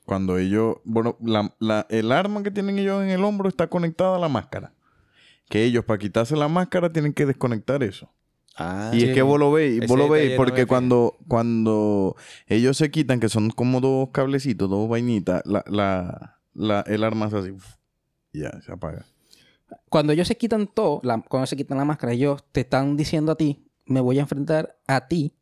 [0.05, 4.17] Cuando ellos, bueno, la- la- el arma que tienen ellos en el hombro está conectada
[4.17, 4.73] a la máscara.
[5.49, 8.09] Que ellos para quitarse la máscara tienen que desconectar eso.
[8.59, 12.91] Ah, y es que vos lo veis, vos lo veis porque cuando, cuando ellos se
[12.91, 17.51] quitan, que son como dos cablecitos, dos vainitas, la, la, la- el arma hace así.
[17.51, 17.67] uf,
[18.33, 19.05] ya, se apaga.
[19.91, 23.33] Cuando ellos se quitan todo, la- cuando se quitan la máscara, ellos te están diciendo
[23.33, 25.35] a ti, me voy a enfrentar a ti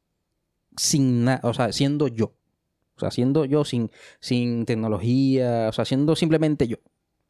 [0.77, 2.35] sin nada, o sea, siendo yo.
[2.97, 6.77] O sea, siendo yo sin, sin tecnología, o sea, siendo simplemente yo.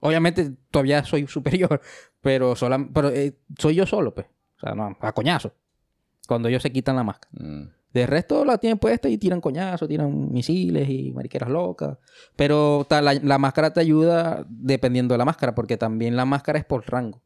[0.00, 1.80] Obviamente todavía soy superior,
[2.20, 4.26] pero, sola, pero eh, soy yo solo, pues.
[4.56, 5.52] O sea, no, a coñazo.
[6.28, 7.30] Cuando ellos se quitan la máscara.
[7.38, 7.70] Mm.
[7.94, 11.96] De resto la tienen puesta y tiran coñazos, tiran misiles y mariqueras locas.
[12.36, 16.58] Pero ta- la, la máscara te ayuda dependiendo de la máscara, porque también la máscara
[16.58, 17.22] es por rango.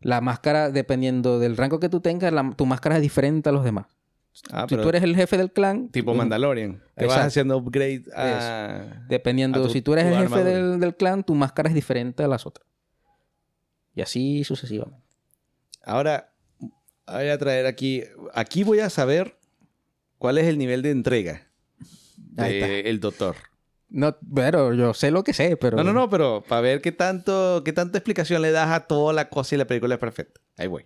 [0.00, 3.64] La máscara, dependiendo del rango que tú tengas, la- tu máscara es diferente a los
[3.64, 3.86] demás.
[4.50, 6.82] Ah, si tú eres el jefe del clan, tipo Mandalorian.
[6.94, 9.04] Te vas haciendo upgrade a...
[9.08, 12.22] dependiendo, a tu- si tú eres el jefe del, del clan, tu máscara es diferente
[12.24, 12.66] a las otras.
[13.94, 15.00] Y así sucesivamente.
[15.84, 16.33] Ahora,
[17.06, 18.02] voy a traer aquí...
[18.32, 19.36] Aquí voy a saber
[20.18, 21.48] cuál es el nivel de entrega
[22.16, 23.36] del doctor.
[23.88, 25.76] No, pero yo sé lo que sé, pero.
[25.76, 29.12] No, no, no, pero para ver qué tanto, qué tanta explicación le das a toda
[29.12, 30.40] la cosa y la película es perfecta.
[30.56, 30.84] Ahí voy.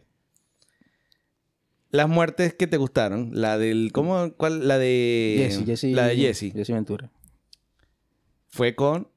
[1.90, 4.34] Las muertes que te gustaron, la del, ¿cómo?
[4.36, 4.68] ¿Cuál?
[4.68, 5.36] La de...
[5.38, 5.94] Jesse, Jesse.
[5.94, 6.52] La de Jesse.
[6.52, 7.10] Jesse Ventura.
[8.48, 9.08] Fue con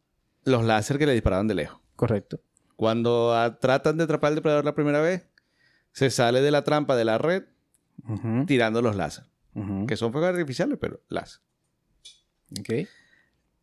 [0.45, 1.81] los láser que le disparaban de lejos.
[1.97, 2.39] Correcto.
[2.77, 5.27] Cuando tratan de atrapar al depredador la primera vez,
[5.91, 7.43] se sale de la trampa de la red
[8.47, 9.25] tirando los láser.
[9.87, 11.41] Que son fuegos artificiales, pero láser.
[12.59, 12.69] Ok.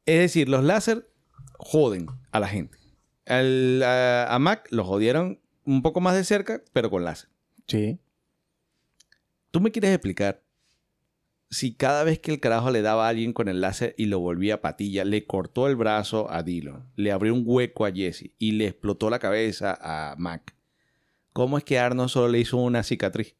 [0.07, 1.11] Es decir, los láser
[1.59, 2.79] joden a la gente.
[3.27, 7.31] A, a Mac lo jodieron un poco más de cerca, pero con láser.
[7.67, 7.99] Sí.
[9.51, 10.43] ¿Tú me quieres explicar
[11.51, 14.19] si cada vez que el carajo le daba a alguien con el láser y lo
[14.19, 18.53] volvía patilla, le cortó el brazo a Dillon, le abrió un hueco a Jesse y
[18.53, 20.55] le explotó la cabeza a Mac?
[21.39, 23.37] ¿Cómo es que Arnold solo le hizo una cicatriz?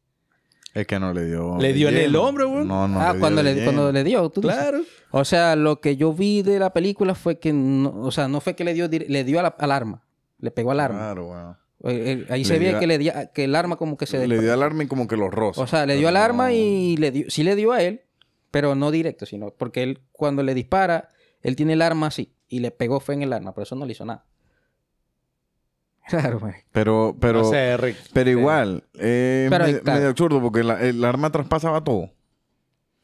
[0.73, 1.57] Es que no le dio.
[1.59, 2.63] Le dio en el hombro, güey.
[2.65, 2.97] No, no.
[3.01, 4.29] ah, cuando le, cuando le dio.
[4.29, 4.55] tú dices.
[4.55, 4.79] Claro.
[5.11, 8.39] O sea, lo que yo vi de la película fue que no, o sea, no
[8.39, 10.05] fue que le dio, le dio la- al arma.
[10.37, 10.97] Le pegó al arma.
[10.97, 11.57] Claro, weón.
[11.83, 14.25] Eh, eh, ahí Le se veía que, le di- que el arma como que se...
[14.25, 15.59] Le dio alarma y como que los rosa.
[15.59, 18.03] O sea, le dio al arma y le dio, sí le dio a él,
[18.49, 21.09] pero no directo, sino porque él cuando le dispara,
[21.41, 23.85] él tiene el arma así y le pegó fue en el arma, pero eso no
[23.85, 24.25] le hizo nada.
[26.09, 26.53] Claro, güey.
[26.71, 27.97] Pero, pero, no sé, Rick.
[28.13, 29.97] pero igual, es Pero, medio, claro.
[29.99, 32.09] medio absurdo porque la- el arma traspasaba todo.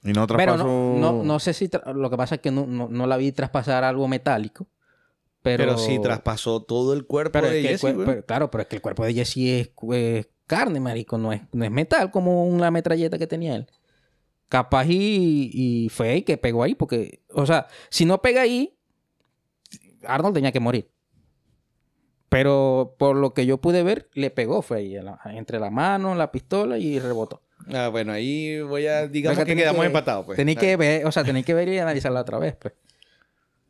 [0.03, 0.63] Y no Pero traspasó.
[0.65, 1.67] no, no, no sé si...
[1.67, 4.67] tra- Lo que pasa es que no, no, no la vi traspasar algo metálico.
[5.41, 8.25] Pero, Pero, sí traspasó todo el cuerpo Pero de es que el Jesse, cuer- pero-
[8.25, 11.17] claro, pero es que el cuerpo de Jesse es, es carne, marico.
[11.17, 13.67] No es, no es metal como una metralleta que tenía él.
[14.49, 16.73] Capaz y, y fue ahí que pegó ahí.
[16.75, 18.75] Porque, o sea, si no pega ahí,
[20.07, 20.89] Arnold tenía que morir.
[22.29, 25.69] Pero por lo que yo pude ver, le pegó, fue ahí, en la- entre la
[25.69, 27.41] mano, la pistola y rebotó.
[27.73, 29.07] Ah, bueno, ahí voy a...
[29.07, 30.35] Digamos Venga, que quedamos empatados, pues.
[30.35, 32.73] Tenéis que ver, o sea, tenéis que ver y analizarla otra vez, pues.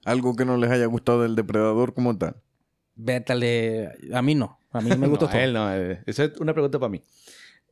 [0.05, 2.35] Algo que no les haya gustado del depredador como tal.
[2.95, 4.59] Vértale, a mí no.
[4.71, 5.41] A mí me gustó no, todo.
[5.41, 5.71] él no.
[6.05, 7.01] Esa es una pregunta para mí.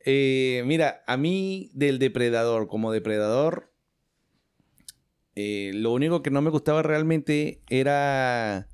[0.06, 3.72] Eh, mira, a mí del depredador, como depredador,
[5.34, 8.68] eh, lo único que no me gustaba realmente era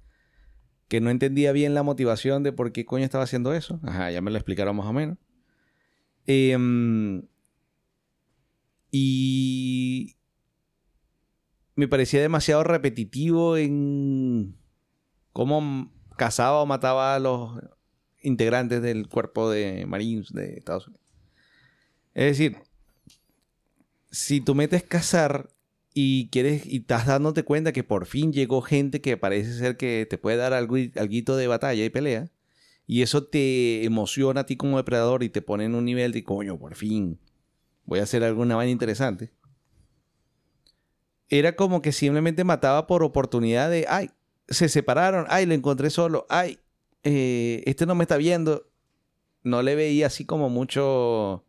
[0.90, 3.78] que no entendía bien la motivación de por qué coño estaba haciendo eso.
[3.84, 5.18] Ajá, ya me lo explicaron más o menos.
[6.26, 7.22] Em,
[8.90, 10.16] y
[11.76, 14.56] me parecía demasiado repetitivo en
[15.32, 17.52] cómo cazaba o mataba a los
[18.20, 21.06] integrantes del cuerpo de Marines de Estados Unidos.
[22.14, 22.56] Es decir,
[24.10, 25.50] si tú metes cazar
[25.92, 30.06] y quieres y estás dándote cuenta que por fin llegó gente que parece ser que
[30.08, 32.30] te puede dar algo alguito de batalla y pelea
[32.86, 36.24] y eso te emociona a ti como depredador y te pone en un nivel de
[36.24, 37.18] coño, por fin
[37.90, 39.32] voy a hacer alguna vaina interesante.
[41.28, 44.10] Era como que simplemente mataba por oportunidad de, ay,
[44.48, 46.60] se separaron, ay, lo encontré solo, ay,
[47.02, 48.70] eh, este no me está viendo.
[49.42, 51.44] No le veía así como mucho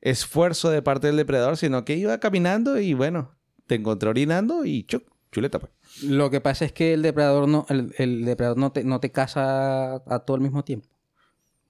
[0.00, 3.36] esfuerzo de parte del depredador, sino que iba caminando y bueno,
[3.68, 5.60] te encontré orinando y chuc, chuleta.
[5.60, 5.70] pues.
[6.02, 9.12] Lo que pasa es que el depredador no, el, el depredador no te, no te
[9.12, 10.88] caza a todo el mismo tiempo.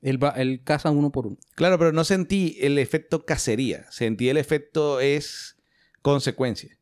[0.00, 1.36] Él, va, él caza uno por uno.
[1.56, 5.56] Claro, pero no sentí el efecto cacería, sentí el efecto es
[6.00, 6.78] consecuencia.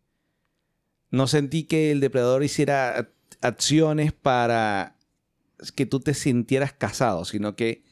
[1.11, 3.11] No sentí que el depredador hiciera
[3.41, 4.97] acciones para
[5.75, 7.86] que tú te sintieras cazado, sino que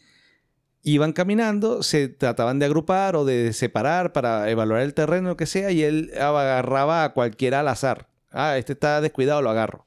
[0.85, 5.47] iban caminando, se trataban de agrupar o de separar para evaluar el terreno, lo que
[5.47, 8.09] sea, y él agarraba a cualquiera al azar.
[8.31, 9.87] Ah, este está descuidado, lo agarro.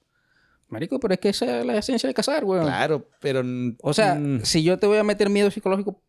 [0.70, 2.66] Marico, pero es que esa es la esencia de cazar, weón.
[2.66, 3.42] Claro, pero...
[3.82, 6.02] O sea, mm, si yo te voy a meter miedo psicológico,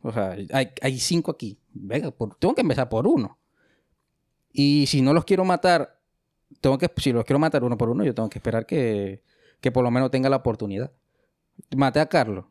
[0.00, 1.58] o sea, hay, hay cinco aquí.
[1.72, 3.38] Venga, por- tengo que empezar por uno.
[4.52, 5.98] Y si no los quiero matar,
[6.60, 9.22] tengo que, si los quiero matar uno por uno, yo tengo que esperar que,
[9.60, 10.92] que por lo menos tenga la oportunidad.
[11.76, 12.44] Maté a Carlos.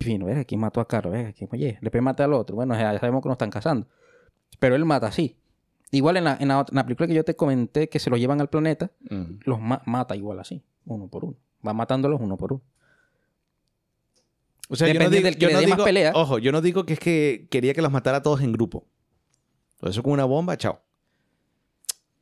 [0.00, 0.46] Fino, ¿ves?
[0.46, 1.12] ¿Quién mató a Carlos?
[1.12, 1.34] ¿Ves?
[1.34, 1.48] ¿Quién?
[1.52, 2.56] Oye, después maté al otro.
[2.56, 3.86] Bueno, ya sabemos que nos están cazando.
[4.58, 5.36] Pero él mata así.
[5.90, 8.08] Igual en la, en la otra- en la película que yo te comenté que se
[8.08, 9.38] lo llevan al planeta, Ujú.
[9.44, 11.36] los ma- mata igual así, uno por uno.
[11.66, 12.62] Va matándolos uno por uno.
[14.68, 16.12] O sea, yo no Depende digo, del que yo le no dé más pelea.
[16.14, 18.86] ojo, yo no digo que es que quería que los matara a todos en grupo.
[19.78, 20.80] Todo eso con una bomba, chao.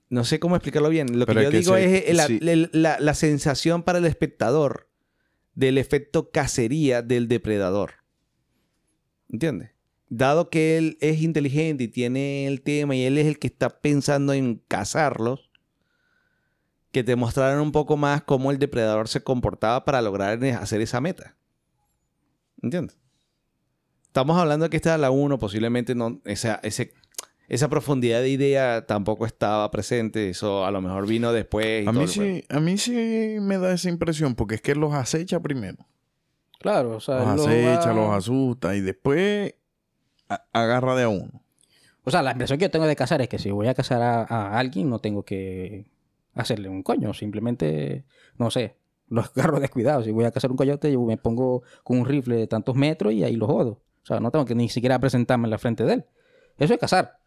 [0.09, 1.07] No sé cómo explicarlo bien.
[1.16, 2.41] Lo que Pero yo que digo se- es la, sí.
[2.41, 4.89] la- la- la sensación para el espectador
[5.61, 7.93] del efecto cacería del depredador.
[9.29, 9.71] ¿Entiendes?
[10.09, 13.69] Dado que él es inteligente y tiene el tema y él es el que está
[13.69, 15.51] pensando en cazarlos,
[16.91, 21.01] que te mostraran un poco más cómo el depredador se comportaba para lograr hacer esa
[21.01, 21.37] meta.
[22.63, 22.99] ¿Entiendes?
[24.07, 26.93] Estamos hablando de que esta es la 1, posiblemente no, ese,
[27.51, 30.31] esa profundidad de idea tampoco estaba presente.
[30.31, 31.85] Eso a lo mejor vino después.
[31.85, 34.75] y A todo mí, sí, a mí sí me da esa impresión, porque es que
[34.75, 35.77] los acecha primero.
[36.61, 39.55] Claro, o sea, Los lo acecha, va- los asusta y después
[40.53, 41.43] agarra de a uno.
[42.05, 44.01] O sea, la impresión que yo tengo de cazar es que si voy a cazar
[44.03, 45.87] a, a alguien, no tengo que
[46.35, 47.13] hacerle un coño.
[47.15, 48.05] Simplemente,
[48.39, 48.77] no sé,
[49.09, 50.05] los agarro descuidados.
[50.05, 53.13] Si voy a cazar un coyote, yo me pongo con un rifle de tantos metros
[53.13, 53.83] y ahí lo jodo.
[54.03, 56.05] O sea, no tengo que ni siquiera presentarme en la frente de él.
[56.59, 57.20] Eso es cazar.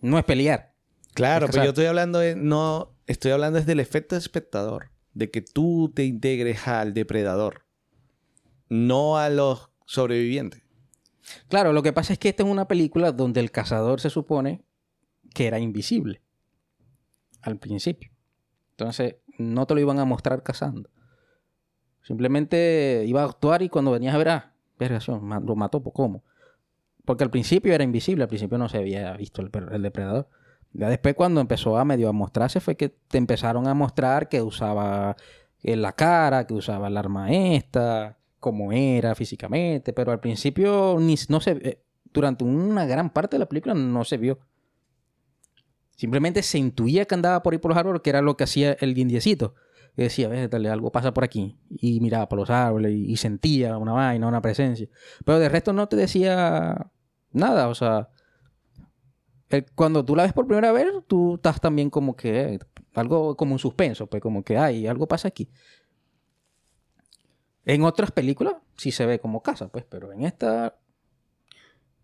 [0.00, 0.74] No es pelear.
[1.14, 5.30] Claro, Es pero yo estoy hablando de, no, estoy hablando es del efecto espectador, de
[5.30, 7.64] que tú te integres al depredador,
[8.68, 10.62] no a los sobrevivientes.
[11.48, 14.62] Claro, lo que pasa es que esta es una película donde el cazador se supone
[15.34, 16.22] que era invisible
[17.42, 18.10] al principio.
[18.72, 20.90] Entonces, no te lo iban a mostrar cazando.
[22.02, 26.22] Simplemente iba a actuar y cuando venías a ver, ah, lo mató, pues ¿cómo?
[27.06, 30.28] Porque al principio era invisible, al principio no se había visto el, el depredador.
[30.74, 34.42] Ya después cuando empezó a medio a mostrarse fue que te empezaron a mostrar que
[34.42, 35.16] usaba
[35.62, 41.16] en la cara, que usaba el arma esta, cómo era físicamente, pero al principio ni,
[41.28, 41.82] no se eh,
[42.12, 44.38] durante una gran parte de la película no se vio.
[45.96, 48.72] Simplemente se intuía que andaba por ahí por los árboles, que era lo que hacía
[48.80, 49.54] el indiecito.
[49.94, 51.58] Que decía, ves, dale, algo pasa por aquí.
[51.70, 54.88] Y miraba por los árboles y, y sentía una vaina, una presencia.
[55.24, 56.90] Pero de resto no te decía
[57.36, 57.68] nada.
[57.68, 58.08] O sea,
[59.74, 62.58] cuando tú la ves por primera vez, tú estás también como que
[62.94, 65.48] algo como un suspenso, pues como que hay algo pasa aquí.
[67.64, 70.76] En otras películas sí se ve como casa, pues, pero en esta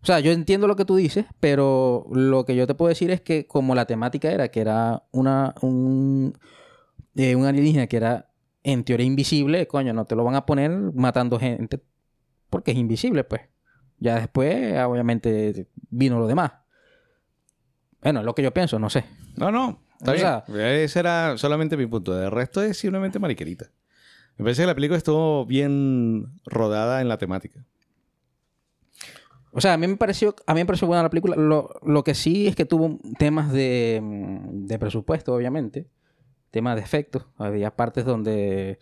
[0.03, 3.09] o sea, yo entiendo lo que tú dices, pero lo que yo te puedo decir
[3.09, 6.37] es que como la temática era que era una un,
[7.15, 8.29] eh, un alienígena que era
[8.63, 11.81] en teoría invisible, coño, no te lo van a poner matando gente
[12.49, 13.43] porque es invisible, pues.
[14.03, 16.51] Ya después, obviamente, vino lo demás.
[18.01, 19.05] Bueno, es lo que yo pienso, no sé.
[19.37, 19.79] No, no.
[19.97, 20.25] Está O bien.
[20.57, 22.13] sea- Ese era solamente mi punto.
[22.13, 23.67] De resto es simplemente mariquerita.
[24.37, 27.63] Me parece que la película estuvo bien rodada en la temática.
[29.51, 31.37] O sea, a mí me pareció, a mí me pareció buena la película.
[31.37, 34.01] Lo, lo que sí es que tuvo temas de,
[34.51, 35.87] de presupuesto, obviamente.
[36.51, 37.25] Temas de efectos.
[37.37, 38.79] Había partes donde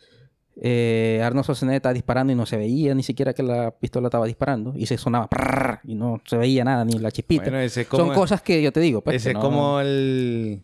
[0.57, 4.25] eh, Arnold Schwarzenegger estaba disparando y no se veía ni siquiera que la pistola estaba
[4.25, 4.73] disparando.
[4.75, 5.29] Y se sonaba
[5.83, 7.43] y no se veía nada, ni la chispita.
[7.43, 9.01] Bueno, es Son cosas que yo te digo.
[9.01, 10.63] Pues, ese es no- como el,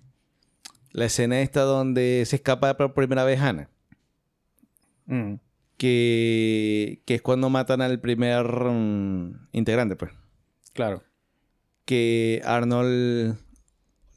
[0.92, 3.70] la escena esta donde se escapa por primera vez Hannah.
[5.06, 5.36] Mm.
[5.78, 10.12] Que, que es cuando matan al primer mm, integrante, pues.
[10.74, 11.04] Claro.
[11.86, 13.38] Que Arnold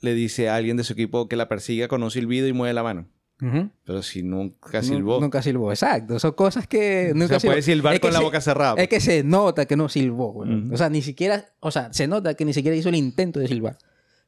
[0.01, 2.75] le dice a alguien de su equipo que la persiga con un silbido y mueve
[2.75, 3.07] la mano.
[3.41, 3.70] Ujú.
[3.84, 5.20] Pero si nunca Nu- silbó.
[5.20, 6.18] Nunca silbó, exacto.
[6.18, 8.74] Son cosas que o nunca sea, puede silbar Es con la se- boca cerrada.
[8.74, 8.82] pues.
[8.84, 10.70] Es que se nota que no silbó, güey.
[10.72, 13.49] O sea, ni siquiera, o sea, se nota que ni siquiera hizo el intento de
[13.49, 13.76] silbar.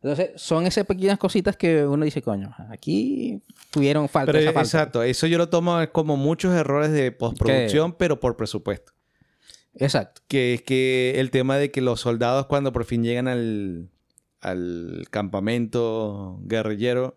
[0.03, 3.41] Entonces, son esas pequeñas cositas que uno dice, coño, aquí
[3.71, 4.67] tuvieron falta Pero esa falta.
[4.67, 8.93] exacto, eso yo lo tomo como muchos errores de postproducción, pero por presupuesto.
[9.77, 10.21] Exacto.
[10.27, 13.91] Que es que el tema de que los soldados cuando por fin llegan al,
[14.41, 17.17] al campamento guerrillero,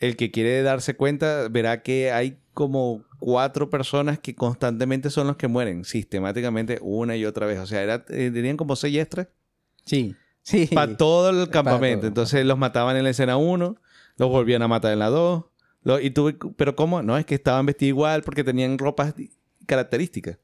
[0.00, 5.36] el que quiere darse cuenta verá que hay como cuatro personas que constantemente son los
[5.36, 7.58] que mueren, sistemáticamente una y otra vez.
[7.58, 9.28] O sea, era, eh, tenían como seis extras
[9.84, 10.14] Sí.
[10.42, 10.66] Sí.
[10.72, 12.00] para todo el campamento.
[12.00, 12.08] todo.
[12.08, 13.76] Entonces los mataban en la escena 1,
[14.16, 15.44] los volvían a matar en la 2.
[15.84, 17.02] lo- y tuve, pero ¿cómo?
[17.02, 19.14] No, es que estaban vestidos igual porque tenían ropas
[19.66, 20.38] características.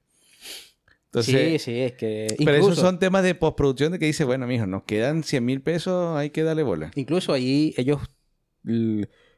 [1.06, 2.26] Entonces, sí, sí, es que.
[2.38, 5.44] pero incluso, esos son temas de postproducción de que dice, bueno, mijo, nos quedan 100
[5.44, 6.90] mil pesos, hay que darle bola.
[6.94, 8.00] Incluso ahí ellos.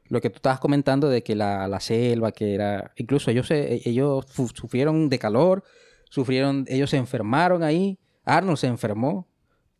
[0.09, 2.91] Lo que tú estabas comentando de que la, la selva, que era.
[2.95, 5.63] Incluso ellos, se- ellos fu- sufrieron de calor,
[6.09, 6.65] sufrieron.
[6.67, 7.99] Ellos se enfermaron ahí.
[8.23, 9.27] Arnold se enfermó.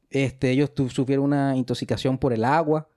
[0.09, 2.87] Este, ellos tu- sufrieron una intoxicación por el agua.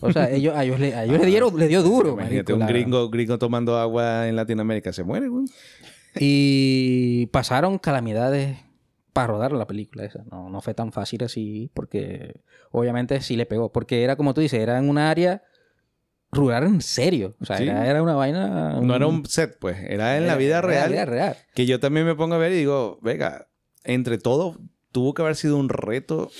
[0.00, 2.12] O sea, ellos, a ellos, le, a ellos le dieron, le dio duro.
[2.12, 5.46] Imagínate, marico, un gringo, gringo tomando agua en Latinoamérica, se muere, güey.
[6.20, 8.58] Y pasaron calamidades
[9.12, 10.24] para rodar la película esa.
[10.30, 13.70] No, no fue tan fácil así porque obviamente sí le pegó.
[13.72, 15.42] Porque era como tú dices, era en un área
[16.36, 17.34] rural en serio.
[17.40, 17.64] O sea, Sí.
[17.64, 18.80] era, era una vaina...
[18.80, 19.78] No era un set, pues.
[19.88, 20.90] Era en la vida era real.
[20.92, 21.36] vida real.
[21.54, 23.48] Que yo también me pongo a ver y digo, venga,
[23.84, 24.58] entre todo,
[24.92, 26.30] tuvo que haber sido un reto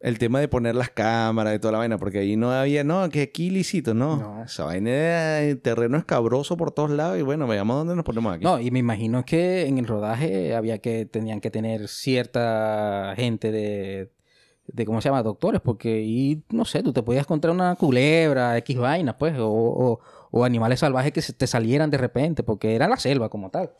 [0.00, 3.06] el tema de poner las cámaras y toda la vaina, porque ahí no había, no,
[3.10, 4.16] que aquí ilícito, no.
[4.16, 4.44] No.
[4.44, 8.34] Esa vaina era en terreno escabroso por todos lados y bueno, veamos dónde nos ponemos
[8.34, 8.44] aquí.
[8.44, 13.52] No, y me imagino que en el rodaje había que, tenían que tener cierta gente
[13.52, 14.10] de,
[14.72, 15.22] de ¿cómo se llama?
[15.22, 19.48] Doctores, porque y no sé, tú te podías encontrar una culebra, X vainas, pues, o,
[19.50, 20.00] o-
[20.30, 23.70] o animales salvajes que se te salieran de repente, porque era la selva como tal.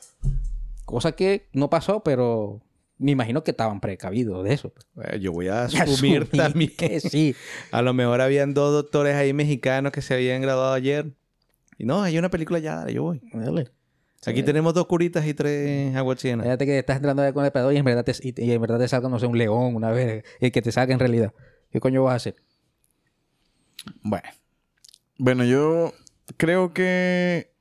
[0.84, 2.61] Cosa que no pasó, pero
[2.99, 4.70] me imagino que estaban precavidos de eso.
[4.70, 5.12] pues.
[5.14, 6.72] Eh, Yo voy a asumir asumí también.
[6.76, 7.34] que sí.
[7.72, 11.12] A lo mejor habían dos doctores ahí mexicanos que se habían graduado ayer.
[11.78, 13.22] Y no, hay una película ya, dale, yo voy.
[13.32, 13.68] Dale.
[14.26, 16.44] Aquí tenemos dos curitas y tres aguachinas.
[16.44, 18.78] Fíjate que estás entrando con el depredador y en verdad te, y, y en verdad
[18.78, 21.32] te salga, no sé, un león una vez, y que te salga en realidad.
[21.70, 22.36] ¿Qué coño vas a hacer?
[24.02, 24.28] Bueno.
[25.18, 25.94] Bueno, yo
[26.36, 27.52] creo que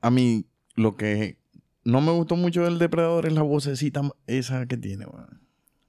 [0.00, 0.44] a mí
[0.74, 1.38] lo que
[1.84, 5.06] no me gustó mucho del depredador es la vocecita esa que tiene.
[5.06, 5.40] weón.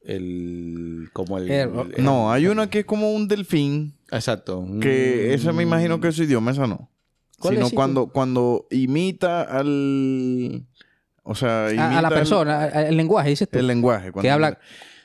[0.01, 1.09] El.
[1.11, 1.49] Como el.
[1.51, 4.65] El- el- No, hay una que es como un delfín, Exacto.
[4.81, 6.89] que esa me imagino que es su idioma, esa no.
[7.39, 10.65] ¿Cuál Sino cuando, cuando imita al...
[11.23, 13.59] O sea, imita A, a la persona, el lenguaje, dices tú.
[13.59, 14.07] el lenguaje.
[14.07, 14.61] que cuando habla, imita.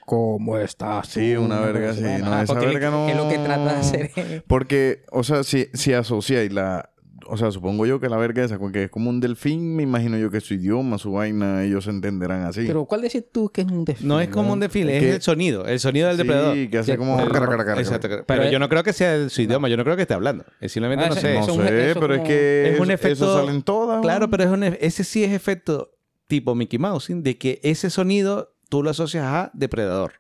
[0.07, 1.09] ¿cómo estás?
[1.09, 2.03] Sí, una verga así.
[2.03, 3.09] No, esa verga no...
[3.09, 4.45] Es lo que trata de hacer.
[4.47, 6.91] Porque, o sea, si, si asociáis la...
[7.27, 10.19] O sea, supongo yo que la verga esa, porque es como un delfín, me imagino
[10.19, 12.65] yo que su idioma, su vaina, ellos se entenderán así.
[12.67, 14.09] Pero ¿cuál decís tú que es un desfile?
[14.09, 15.67] No es como un desfile, es Que- el sonido.
[15.67, 16.55] El sonido del sí, depredador.
[16.71, 17.17] que hace Sí, como...
[17.17, 18.25] pero- Exacto.
[18.51, 20.45] yo no creo que sea su idioma, yo no creo que esté hablando.
[20.61, 21.35] Es simplemente Ah, no sé.
[21.35, 24.01] No Eso es un- sé, pero es que Es un eso- efecto- eso salen todas.
[24.03, 25.93] Claro, pero es un, e- ese sí es efecto
[26.27, 27.15] tipo Mickey Mouse, ¿sí?
[27.15, 30.13] de que ese sonido tú lo asocias a depredador.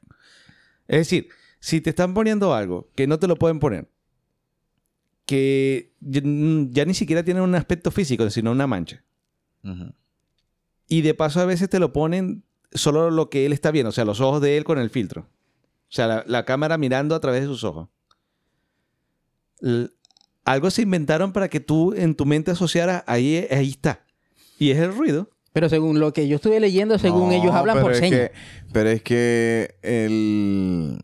[0.88, 1.28] Es decir,
[1.61, 3.88] si te están poniendo algo que no te lo pueden poner,
[5.32, 9.02] que ya, ya ni siquiera tiene un aspecto físico, sino una mancha.
[10.88, 13.92] Y de paso a veces te lo ponen solo lo que él está viendo, o
[13.92, 15.22] sea, los ojos de él con el filtro.
[15.22, 17.88] O sea, la, la cámara mirando a través de sus ojos.
[19.62, 19.88] L-
[20.44, 24.04] algo se inventaron para que tú en tu mente asociaras, ahí, ahí está.
[24.58, 25.30] Y es el ruido.
[25.52, 28.10] Pero según lo que yo estuve leyendo, según No, ellos hablan por señas.
[28.30, 28.32] que-
[28.72, 30.98] pero es que el...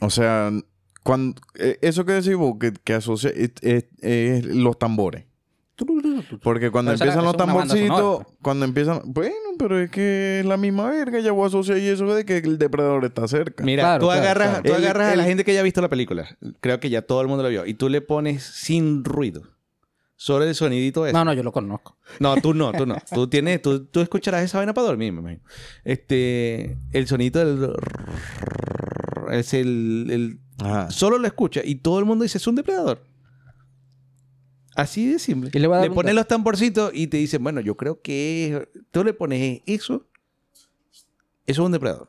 [0.00, 0.50] O sea,
[1.04, 5.24] cuando, eh, eso que decís vos, que, que asocia es, es- es los tambores.
[6.42, 9.00] Porque cuando Pero esa- empiezan los tamborcitos, cuando empiezan...
[9.06, 12.24] Bueno, pero es que es la misma verga, ya voy a asociar y eso de
[12.24, 13.64] que el depredador está cerca.
[13.64, 14.62] Mira, Claro, tú claro, agarras, claro.
[14.62, 16.36] Tú El- agarras a la el- gente que ya ha visto la película.
[16.60, 17.66] Creo que ya todo el mundo lo vio.
[17.66, 19.42] Y tú le pones sin ruido.
[20.16, 21.12] Solo el sonidito ese.
[21.12, 21.98] No, no, yo lo conozco.
[22.20, 22.96] No, tú no, tú no.
[23.12, 25.42] Tú tienes, tú, tú escucharás esa vaina para dormir, me imagino.
[25.82, 27.72] Este, el sonidito del
[29.32, 30.90] es el, el- Ajá.
[30.90, 33.02] solo lo escucha y todo el mundo dice es un depredador.
[34.76, 35.50] Así de simple.
[35.52, 39.12] Y le le pones los tamborcitos y te dicen, bueno, yo creo que tú le
[39.14, 40.04] pones eso.
[41.46, 42.08] Eso es un depredador.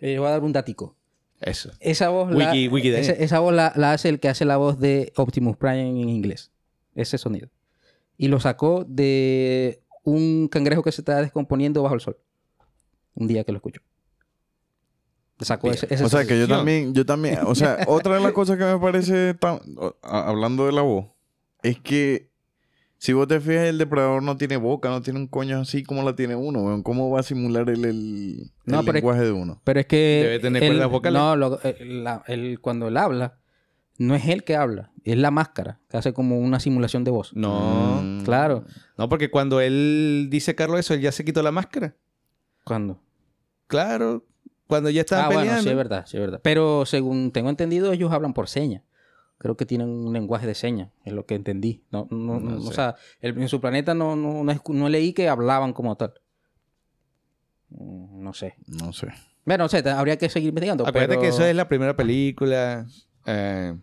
[0.00, 0.96] Le voy a dar un datico.
[1.40, 1.70] Eso.
[1.80, 4.56] Esa voz, Wiki- la, Wiki esa, esa voz la, la hace el que hace la
[4.56, 6.50] voz de Optimus Prime en inglés.
[6.94, 7.48] Ese sonido.
[8.16, 12.18] Y lo sacó de un cangrejo que se está descomponiendo bajo el sol.
[13.14, 13.80] Un día que lo escucho.
[15.90, 18.64] Ese O sea, que yo también, yo también, o sea, otra de las cosas que
[18.64, 19.60] me parece, tan-
[20.02, 21.06] hablando de la voz,
[21.62, 22.30] es que
[22.98, 26.02] si vos te fijas, el depredador no tiene boca, no tiene un coño así como
[26.04, 26.82] la tiene uno, weón.
[26.84, 29.60] ¿Cómo va a simular el, el, No, el pero es- lenguaje de uno?
[29.64, 30.20] Pero es que.
[30.24, 31.20] Debe tener cuerdas vocales.
[31.20, 33.38] No, lo- la- él- cuando él habla,
[33.98, 37.32] no es él que habla, es la máscara que hace como una simulación de voz.
[37.34, 38.00] No.
[38.04, 38.22] Mm.
[38.22, 38.64] Claro.
[38.96, 41.96] No, porque cuando él dice Carlos eso, él ya se quitó la máscara.
[42.64, 43.00] ¿Cuándo?
[43.66, 44.24] Claro.
[44.72, 45.50] Cuando ya estaban ah, peleando.
[45.52, 46.40] bueno, sí, es verdad, sí, es verdad.
[46.42, 48.82] Pero según tengo entendido, ellos hablan por señas.
[49.38, 51.82] Creo que tienen un lenguaje de señas, es lo que entendí.
[51.90, 52.68] No, no, No no, sé.
[52.68, 55.96] O sea, el- en su planeta no, no, no, escu- no leí que hablaban como
[55.96, 56.14] tal.
[57.70, 58.54] Mm, No sé.
[58.66, 59.08] No sé.
[59.44, 60.84] Bueno, no sé, habría que seguir investigando.
[60.86, 62.86] Acuérdate pero- que eso es la primera película.
[63.26, 63.74] eh,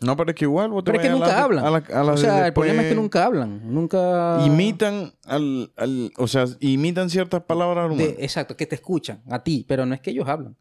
[0.00, 1.64] No, pero es que igual vos te Pero es que nunca la- hablan.
[1.64, 3.72] a la- a la o sea, el problema es que nunca hablan.
[3.74, 4.36] Nunca...
[4.46, 9.64] Imitan al, al, o sea, imitan ciertas palabras de- exacto, que te escuchan a ti,
[9.68, 10.56] pero no es que ellos hablan.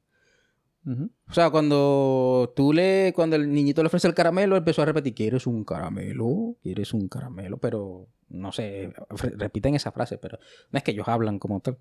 [1.30, 5.14] O sea, cuando tú le, cuando el niñito le ofrece el caramelo, empezó a repetir,
[5.14, 6.56] ¿quieres un caramelo?
[6.64, 7.58] ¿Quieres un caramelo?
[7.58, 8.94] Pero, no sé,
[9.36, 10.40] repiten esa frase, pero
[10.72, 11.78] no es que ellos hablan como tal.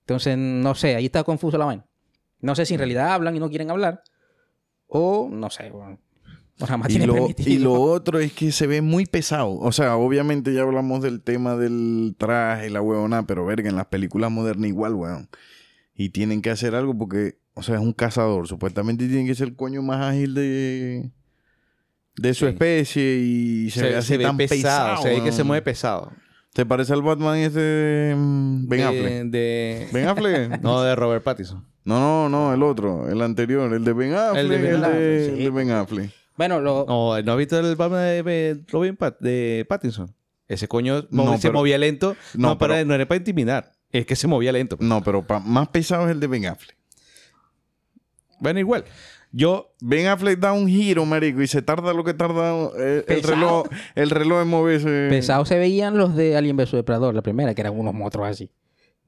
[0.00, 1.84] Entonces, no sé, ahí está confuso la vaina.
[2.40, 4.02] No sé si en realidad hablan y no quieren hablar,
[4.86, 5.98] o no sé, bueno,
[6.58, 9.54] Y tiene lo, y lo otro es que se ve muy pesado.
[9.58, 13.76] O sea, obviamente ya hablamos del tema del traje y la huevona, pero verga, en
[13.76, 15.28] las películas modernas igual, weón.
[15.94, 18.46] Y tienen que hacer algo porque, o sea, es un cazador.
[18.46, 21.10] Supuestamente tiene que ser el coño más ágil de,
[22.16, 22.52] de su Sí.
[22.52, 25.02] especie y se, ve así tan pesado.
[25.02, 26.12] se ve que se mueve pesado.
[26.52, 29.24] ¿Te parece al Batman ese de mm, Ben de, Affleck?
[29.30, 30.60] de- ¿Ben Affleck?
[30.62, 31.64] No, de Robert Pattinson.
[31.84, 34.80] No, no, no, el otro, el anterior, el de Ben Affleck, el de Ben el
[34.80, 35.42] de, Affleck, sí.
[35.44, 36.10] de Ben Affleck.
[36.36, 40.14] Bueno, lo, No, ¿no has visto el Batman de, Robin Pat- de Pattinson?
[40.48, 42.16] Ese coño No, se pero- movía lento.
[42.34, 43.72] No, No, para, pero- no era para intimidar.
[43.90, 44.76] Es que se movía lento.
[44.80, 46.76] No, pero pa- más pesado es el de Ben Affleck.
[48.40, 48.84] Bueno, igual.
[49.30, 53.20] Yo, Ben Affleck da un giro, marico, y se tarda lo que tarda eh, el
[53.20, 53.34] Pesado.
[53.34, 55.06] reloj, el reloj en moverse.
[55.08, 58.50] pesados se veían los de Alien vs Depredador, la primera, que eran unos monstruos así.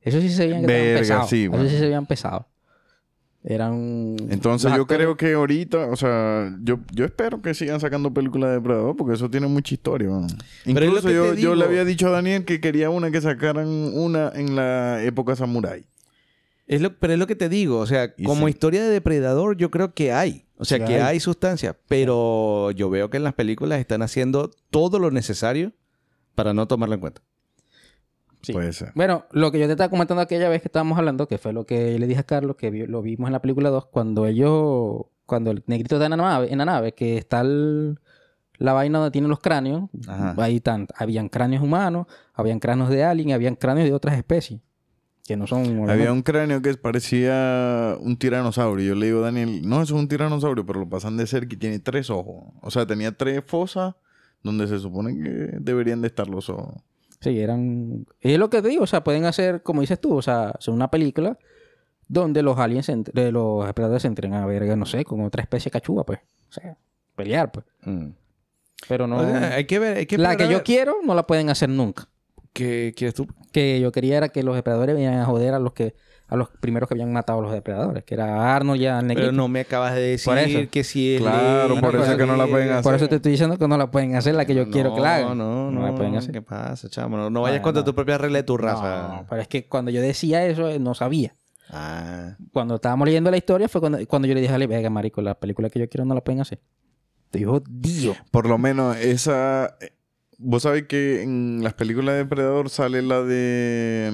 [0.00, 1.28] Eso sí se veían que estaban Verga, pesados.
[1.30, 2.44] sí, Eso sí se veían pesados.
[3.46, 4.16] Eran...
[4.30, 8.48] Entonces yo actores- creo que ahorita, o sea, yo, yo espero que sigan sacando películas
[8.50, 10.08] de Depredador porque eso tiene mucha historia.
[10.08, 10.28] man.
[10.64, 14.32] Pero Incluso yo, yo le había dicho a Daniel que quería una que sacaran una
[14.34, 15.84] en la época samurai.
[16.66, 17.80] es lo, pero es lo que te digo.
[17.80, 18.50] O sea, Y como sí.
[18.52, 20.46] historia de depredador, yo creo que hay.
[20.56, 21.02] O sea, Sí que hay.
[21.02, 21.76] hay sustancia.
[21.86, 25.72] Pero yo veo que en las películas están haciendo todo lo necesario
[26.34, 27.20] para no tomarlo en cuenta.
[28.44, 28.52] Sí.
[28.52, 28.92] Puede ser.
[28.94, 31.64] Bueno, lo que yo te estaba comentando aquella vez que estábamos hablando, que fue lo
[31.66, 35.06] que le dije a Carlos, que vi- lo vimos en la película 2, cuando ellos,
[35.26, 37.98] cuando el negrito está en la nave, en la nave que está el-
[38.58, 40.34] la vaina donde tienen los cráneos, Ajá.
[40.38, 44.60] ahí tan, habían cráneos humanos, habían cráneos de alien, habían cráneos de otras especies,
[45.26, 45.88] que no son...
[45.90, 48.86] Había un cráneo que parecía un tiranosaurio.
[48.88, 51.54] Yo le digo a Daniel, no, eso es un tiranosaurio, pero lo pasan de cerca
[51.54, 52.44] y tiene tres ojos.
[52.60, 53.94] O sea, tenía tres fosas
[54.42, 55.30] donde se supone que
[55.60, 56.74] deberían de estar los ojos.
[57.24, 58.06] Sí, eran...
[58.20, 60.50] Y es lo que te digo, o sea, pueden hacer, como dices tú, o sea,
[60.50, 61.38] hacer una película
[62.06, 65.70] donde los aliens, de los depredadores se entren a ver, no sé, con otra especie
[65.70, 66.20] cachúa, pues.
[66.50, 66.76] O sea,
[67.16, 67.64] pelear, pues.
[68.86, 69.16] Pero no...
[69.16, 69.96] O sea, hay que ver.
[69.96, 72.08] Hay que la que yo quiero no la pueden hacer nunca.
[72.52, 73.26] ¿Qué quieres tú?
[73.50, 75.94] Que yo quería era que los depredadores vinieran a joder a los que
[76.26, 79.20] a los primeros que habían matado a los depredadores, que era Arnold y a Negrito.
[79.28, 80.48] Pero no me acabas de Por eso.
[80.48, 82.82] decir que si es Claro, por eso es que no la pueden hacer.
[82.82, 85.00] Por eso te estoy diciendo que no la pueden hacer la que yo quiero que
[85.00, 85.36] la hagan.
[85.38, 85.94] No, no, la no.
[85.94, 86.32] pueden hacer.
[86.32, 87.16] ¿Qué pasa, chamo?
[87.16, 87.84] No, no vayas contra no.
[87.84, 89.08] tu propia regla de tu raza.
[89.08, 91.34] No, pero es que cuando yo decía eso, eh, no sabía.
[91.70, 92.36] Ah.
[92.52, 95.20] Cuando estábamos leyendo la historia fue cuando, cuando yo le dije a Ale, venga, marico,
[95.22, 96.60] la película que yo quiero no la pueden hacer.
[97.30, 98.14] Te dijo, Dio.
[98.30, 99.76] Por lo menos esa...
[99.80, 99.90] eh,
[100.38, 104.10] Vos sabés que en las películas de Depredador sale la de...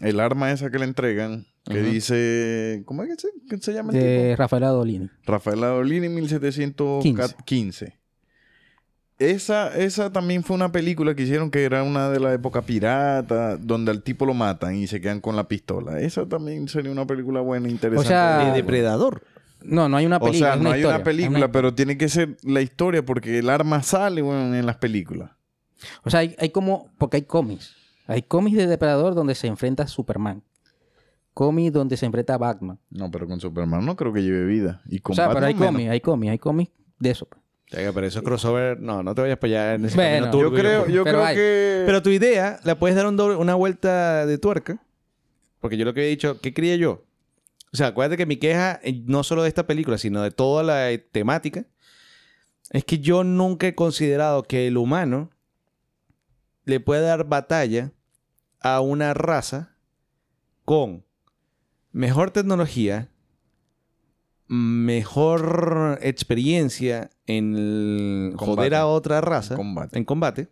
[0.00, 1.46] el arma esa que le entregan.
[1.64, 2.82] Que dice...
[2.86, 5.08] ¿Cómo es que se, que se llama el De Rafael Adolini.
[5.08, 5.32] tipo?
[5.32, 7.98] Rafael Adolini, 1715.
[9.18, 13.56] Esa, esa también fue una película que hicieron que era una de la época pirata,
[13.56, 15.98] donde al tipo lo matan y se quedan con la pistola.
[16.00, 18.08] Esa también sería una película buena, interesante.
[18.08, 19.24] sea, De Ah, depredador.
[19.60, 20.50] No, no hay una O película.
[20.50, 23.04] sea, es no una hay historia, una película, una- pero tiene que ser la historia
[23.04, 25.32] porque el arma sale bueno, en las películas.
[26.04, 26.92] O sea, hay, hay como...
[26.96, 27.74] Porque hay cómics.
[28.08, 30.42] Hay cómics de Depredador donde se enfrenta a Superman.
[31.34, 32.80] Cómics donde se enfrenta a Batman.
[32.90, 34.82] No, pero con Superman no creo que lleve vida.
[34.88, 37.26] Y con o sea, pero hay cómics, hay cómics, hay cómics de eso.
[37.26, 37.40] pues.
[37.76, 40.48] Oiga, pero eso crossover, no, no te vayas para allá en ese Bueno, camino Yo
[40.48, 40.58] turbio.
[40.58, 41.36] creo, yo Pero creo hay.
[41.36, 41.82] que...
[41.86, 44.82] Pero tu idea la puedes dar un doble- una vuelta de tuerca.
[45.60, 47.04] Porque yo lo que he dicho, ¿qué quería yo?
[47.72, 50.62] O sea, acuérdate que mi queja, eh, no solo de esta película, sino de toda
[50.62, 51.66] la eh, temática,
[52.70, 55.30] es que yo nunca he considerado que el humano
[56.64, 57.92] le puede dar batalla
[58.60, 59.76] a una raza
[60.64, 61.04] con
[61.92, 63.10] mejor tecnología,
[64.46, 68.56] mejor experiencia en el Combate.
[68.56, 69.98] joder a otra raza Combate.
[69.98, 70.48] en combate.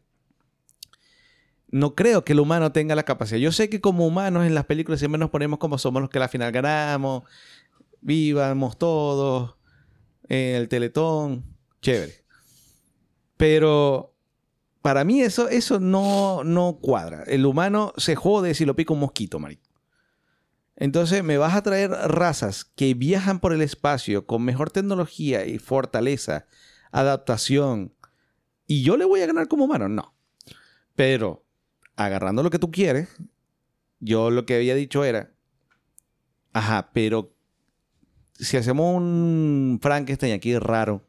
[1.68, 3.40] No creo que el humano tenga la capacidad.
[3.40, 6.18] Yo sé que como humanos en las películas siempre nos ponemos como somos los que
[6.18, 7.24] al final ganamos,
[8.00, 9.56] vivamos todos,
[10.28, 11.44] eh, el teletón,
[11.82, 12.24] chévere.
[13.36, 14.15] Pero
[14.86, 17.24] para mí eso, eso no, no cuadra.
[17.26, 19.68] El humano se jode si lo pica un mosquito, marico.
[20.76, 25.58] Entonces me vas a traer razas que viajan por el espacio con mejor tecnología y
[25.58, 26.46] fortaleza,
[26.92, 27.96] adaptación,
[28.68, 29.88] y yo le voy a ganar como humano.
[29.88, 30.14] No.
[30.94, 31.44] Pero
[31.96, 33.08] agarrando lo que tú quieres,
[33.98, 35.32] yo lo que había dicho era,
[36.52, 37.34] ajá, pero
[38.34, 41.04] si hacemos un Frankenstein aquí raro,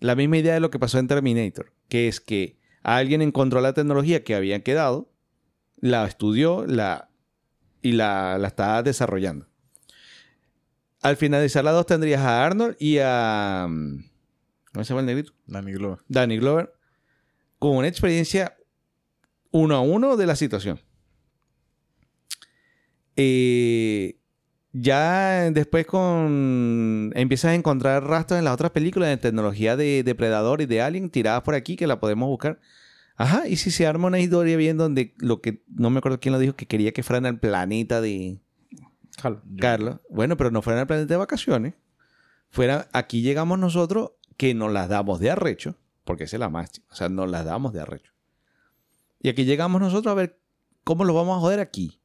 [0.00, 3.72] la misma idea de lo que pasó en Terminator, que es que alguien encontró la
[3.72, 5.10] tecnología que había quedado,
[5.80, 7.10] la estudió la,
[7.82, 9.48] y la, la está desarrollando.
[11.02, 13.66] Al finalizar la dos tendrías a Arnold y a...
[13.68, 14.04] mm,
[14.72, 15.32] ¿Cómo se llama el negrito?
[15.46, 15.98] Danny Glover.
[16.08, 16.72] Danny Glover
[17.58, 18.56] con una experiencia
[19.50, 20.80] uno a uno de la situación.
[23.16, 24.18] Eh,
[24.76, 27.12] Ya después con...
[27.14, 31.10] Empiezas a encontrar rastros en las otras películas de tecnología de depredador y de alien
[31.10, 32.58] tiradas por aquí que la podemos buscar.
[33.14, 35.62] Ajá, y si se arma una historia bien donde lo que...
[35.68, 38.40] No me acuerdo quién lo dijo, que quería que fueran al planeta de...
[39.60, 40.00] Carlos.
[40.10, 41.74] Bueno, pero no fueran al planeta de vacaciones.
[42.50, 46.84] Fuera, aquí llegamos nosotros que nos las damos de arrecho, porque esa es la máxima.
[46.90, 48.12] O sea, nos las damos de arrecho.
[49.20, 50.40] Y aquí llegamos nosotros a ver
[50.82, 52.00] cómo lo vamos a joder aquí.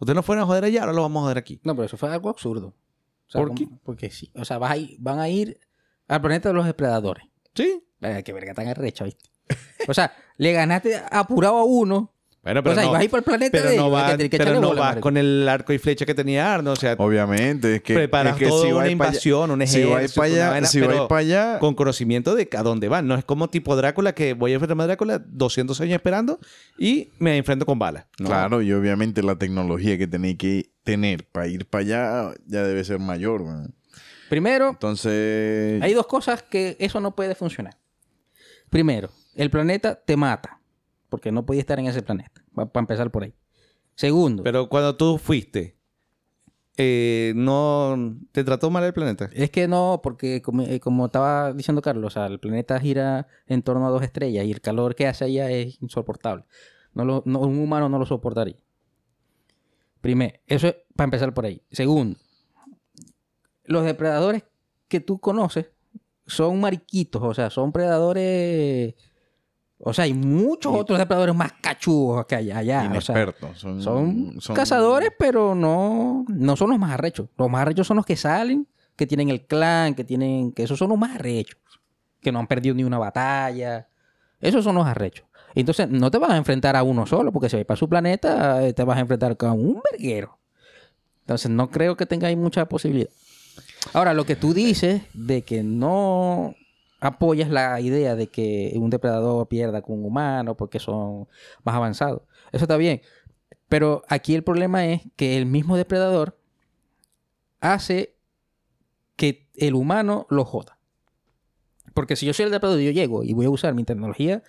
[0.00, 1.60] Ustedes no fueron a joder allá, ahora lo vamos a joder aquí.
[1.62, 2.68] No, pero eso fue algo absurdo.
[2.68, 3.68] O sea, ¿Por qué?
[3.84, 4.32] Porque sí.
[4.34, 5.60] O sea, vas a ir- van a ir
[6.08, 7.24] al planeta de los depredadores.
[7.54, 7.84] Sí.
[8.24, 9.30] Qué verga tan arrecha, ¿viste?
[9.86, 12.12] O sea, le ganaste apurado a uno.
[12.42, 14.12] Bueno, o pero sea, no, vas a ir para el planeta pero de no vas,
[14.12, 16.72] que tiene que pero no bola, vas con el arco y flecha que tenía Arno.
[16.72, 17.92] O sea, Obviamente, es que.
[17.92, 20.80] preparas es que toda si una invasión, un Si vais ejército, para allá, vaina, si
[20.80, 23.06] vais para allá, con conocimiento de a dónde van.
[23.06, 26.38] No es como tipo Drácula que voy a enfrentarme a Drácula 200 años esperando
[26.78, 28.06] y me enfrento con balas.
[28.18, 28.28] No.
[28.28, 32.84] Claro, y obviamente la tecnología que tenéis que tener para ir para allá ya debe
[32.84, 33.44] ser mayor.
[34.30, 37.76] Primero, Entonces, hay dos cosas que eso no puede funcionar.
[38.70, 40.59] Primero, el planeta te mata.
[41.10, 42.42] Porque no podías estar en ese planeta.
[42.54, 43.34] Para empezar por ahí.
[43.94, 45.76] Segundo, Pero cuando tú fuiste,
[46.78, 49.28] eh, ¿no te trató mal el planeta?
[49.34, 53.26] Es que no, porque como, eh, como estaba diciendo Carlos, o sea, el planeta gira
[53.46, 56.44] en torno a dos estrellas y el calor que hace allá es insoportable.
[56.94, 58.56] No lo, no- un humano no lo soportaría.
[60.00, 61.60] Primero, eso es para empezar por ahí.
[61.70, 62.18] Segundo,
[63.64, 64.44] los depredadores
[64.88, 65.70] que tú conoces
[66.26, 68.94] son mariquitos, o sea, son predadores.
[69.82, 72.58] O sea, hay muchos otros depredadores más cachudos que allá.
[72.58, 73.58] allá o sea, inexpertos.
[73.58, 77.28] son, son, son- cazadores, pero no, no son los más arrechos.
[77.38, 80.78] Los más arrechos son los que salen, que tienen el clan, que tienen, que esos
[80.78, 81.56] son los más arrechos,
[82.20, 83.88] que no han perdido ni una batalla.
[84.40, 85.26] Esos son los arrechos.
[85.54, 88.64] Entonces, no te vas a enfrentar a uno solo, porque si vas para su planeta,
[88.66, 90.38] eh, te vas a enfrentar con un verguero.
[91.22, 93.10] Entonces, no creo que tengáis mucha posibilidad.
[93.94, 96.54] Ahora, lo que tú dices de que no
[97.00, 101.28] apoyas la idea de que un depredador pierda con un humano porque son
[101.64, 102.22] más avanzados.
[102.52, 103.00] Eso está bien.
[103.68, 106.38] Pero aquí el problema es que el mismo depredador
[107.60, 108.16] hace
[109.16, 110.78] que el humano lo joda.
[111.94, 114.42] Porque si yo soy el depredador y yo llego y voy a usar mi tecnología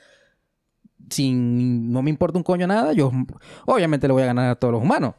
[1.09, 3.11] sin no me importa un coño nada, yo
[3.65, 5.15] obviamente le voy a ganar a todos los humanos.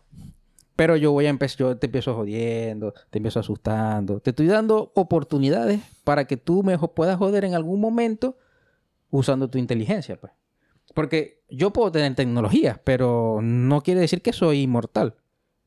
[0.77, 4.91] Pero yo voy a empezar, yo te empiezo jodiendo, te empiezo asustando, te estoy dando
[4.95, 8.39] oportunidades para que tú me puedas joder en algún momento
[9.11, 10.33] usando tu inteligencia, pues.
[10.95, 15.15] Porque yo puedo tener tecnología, pero no quiere decir que soy inmortal.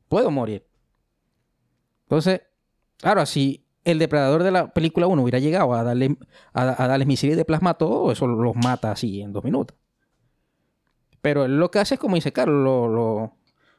[0.10, 0.65] Puedo morir.
[2.03, 2.41] Entonces,
[3.03, 6.18] ahora, si el depredador de la película 1 hubiera llegado a darle,
[6.53, 9.77] a, darles misiles de plasma a todos, eso los mata así en dos minutos.
[11.22, 13.34] Pero él lo que hace es como dice Carlos, lo- lo-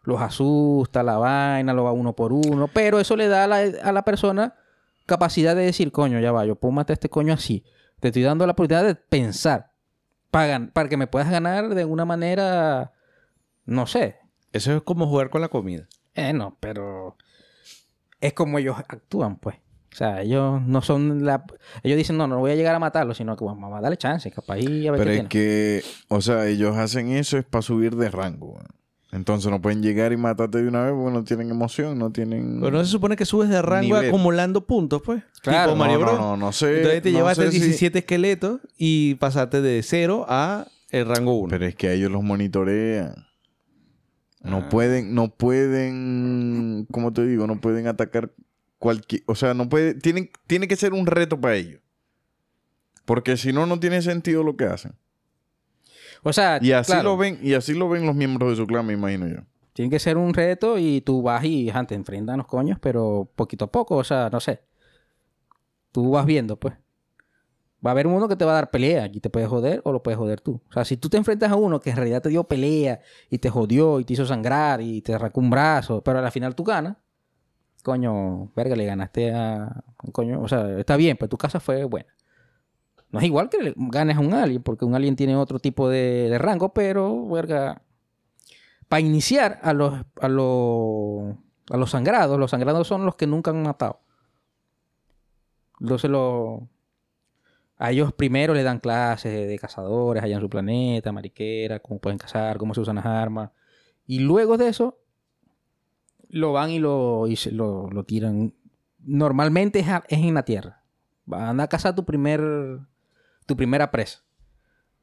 [0.07, 2.69] los asusta, la vaina, lo va uno por uno.
[2.73, 4.55] Pero eso le da a la, a la persona
[5.05, 7.65] capacidad de decir, coño, ya va, yo puedo matar a este coño así.
[8.01, 9.73] Te estoy dando la oportunidad de pensar
[10.31, 12.93] para, para que me puedas ganar de una manera,
[13.65, 14.16] no sé.
[14.53, 15.87] Eso es como jugar con la comida.
[16.15, 17.16] Eh, no, pero
[18.20, 19.57] es como ellos actúan, pues.
[19.93, 21.45] O sea, ellos no son la...
[21.83, 24.31] Ellos dicen, no, no voy a llegar a matarlo, sino que vamos a darle chance,
[24.31, 25.28] capaz y a ver Pero qué es tiene.
[25.28, 28.59] que, o sea, ellos hacen eso es para subir de rango.
[29.16, 32.59] Entonces no pueden llegar y matarte de una vez porque no tienen emoción, no tienen...
[32.60, 34.09] Pero no se supone que subes de rango Nivel.
[34.09, 35.22] acumulando puntos, pues.
[35.43, 35.72] Claro.
[35.72, 36.18] Tipo Mario no, Bros.
[36.20, 36.76] no, no, no sé.
[36.78, 41.32] Entonces te no llevaste sé si- 17 esqueletos y pasaste de 0 a el rango
[41.38, 41.48] 1.
[41.51, 43.14] Pero es que a ellos los monitorean.
[44.43, 44.68] No Ah.
[44.68, 48.30] pueden, no pueden, como te digo, no pueden atacar
[48.78, 51.80] cualquier, o sea, no puede, tienen, tiene que ser un reto para ellos.
[53.06, 54.93] Porque si no, no tiene sentido lo que hacen.
[56.28, 58.66] O sea, Y así claro, lo ven, y así lo ven los miembros de su
[58.66, 59.36] clan, me imagino yo.
[59.73, 63.31] tiene que ser un reto y tú vas y te enfrentas a los coños, pero
[63.36, 64.61] poquito a poco, o sea, no sé.
[65.93, 66.74] Tú vas viendo, pues.
[67.86, 69.93] Va a haber uno que te va a dar pelea y te puede joder o
[69.93, 70.61] lo puedes joder tú.
[70.69, 73.01] O sea, si tú te enfrentas a uno que en realidad te dio pelea
[73.31, 76.57] y te jodió y te hizo sangrar y te arrancó un brazo, pero al final
[76.57, 76.97] tú ganas,
[77.85, 80.43] coño, verga, le ganaste a un coño.
[80.43, 82.15] O sea, está bien, pues tu casa fue buena.
[83.11, 86.37] No es igual que ganes a un alien, porque un alien tiene otro tipo de,
[86.39, 87.83] rango, pero, verga,
[88.89, 91.37] para iniciar a los, a los,
[91.70, 94.01] a los sangrados, los sangrados son los que nunca han matado.
[95.81, 96.69] Entonces lo,
[97.78, 102.19] a ellos primero le dan clases de, cazadores allá en su planeta, mariquera, cómo pueden
[102.19, 103.51] cazar, cómo se usan las armas.
[104.07, 104.99] Y luego de eso,
[106.28, 107.27] lo van y lo,
[108.07, 108.55] tiran.
[108.99, 110.83] Normalmente es en la tierra.
[111.27, 112.41] Van a cazar tu primer
[113.47, 114.23] tu primera presa.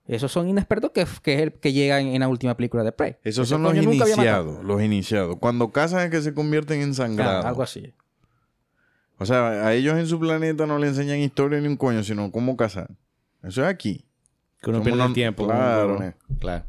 [0.05, 3.15] Esos son inexpertos que, que es el que llegan en la última película de Prey.
[3.23, 5.37] Esos Ese son los iniciados, los iniciados.
[5.39, 7.45] Cuando cazan es que se convierten en Ah, sangrados.
[7.45, 7.93] algo así.
[9.17, 12.29] O sea, a ellos en su planeta no le enseñan historia ni un coño, sino
[12.31, 12.89] cómo cazar.
[13.43, 14.03] Eso es aquí.
[14.61, 15.45] Que uno pierde el tiempo.
[15.45, 15.99] claro.
[16.39, 16.65] Claro.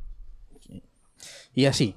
[1.54, 1.96] Y así.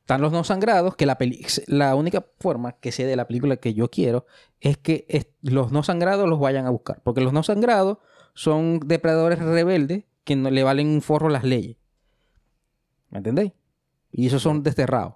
[0.00, 3.56] Están los no sangrados, que la, peli- la única forma que sé de la película
[3.58, 4.24] que yo quiero
[4.60, 7.00] es que es- los no sangrados los vayan a buscar.
[7.04, 7.98] Porque los no sangrados
[8.38, 11.76] son depredadores rebeldes que no le valen un forro las leyes.
[13.10, 13.52] ¿Me entendéis?
[14.12, 15.14] Y esos son desterrados.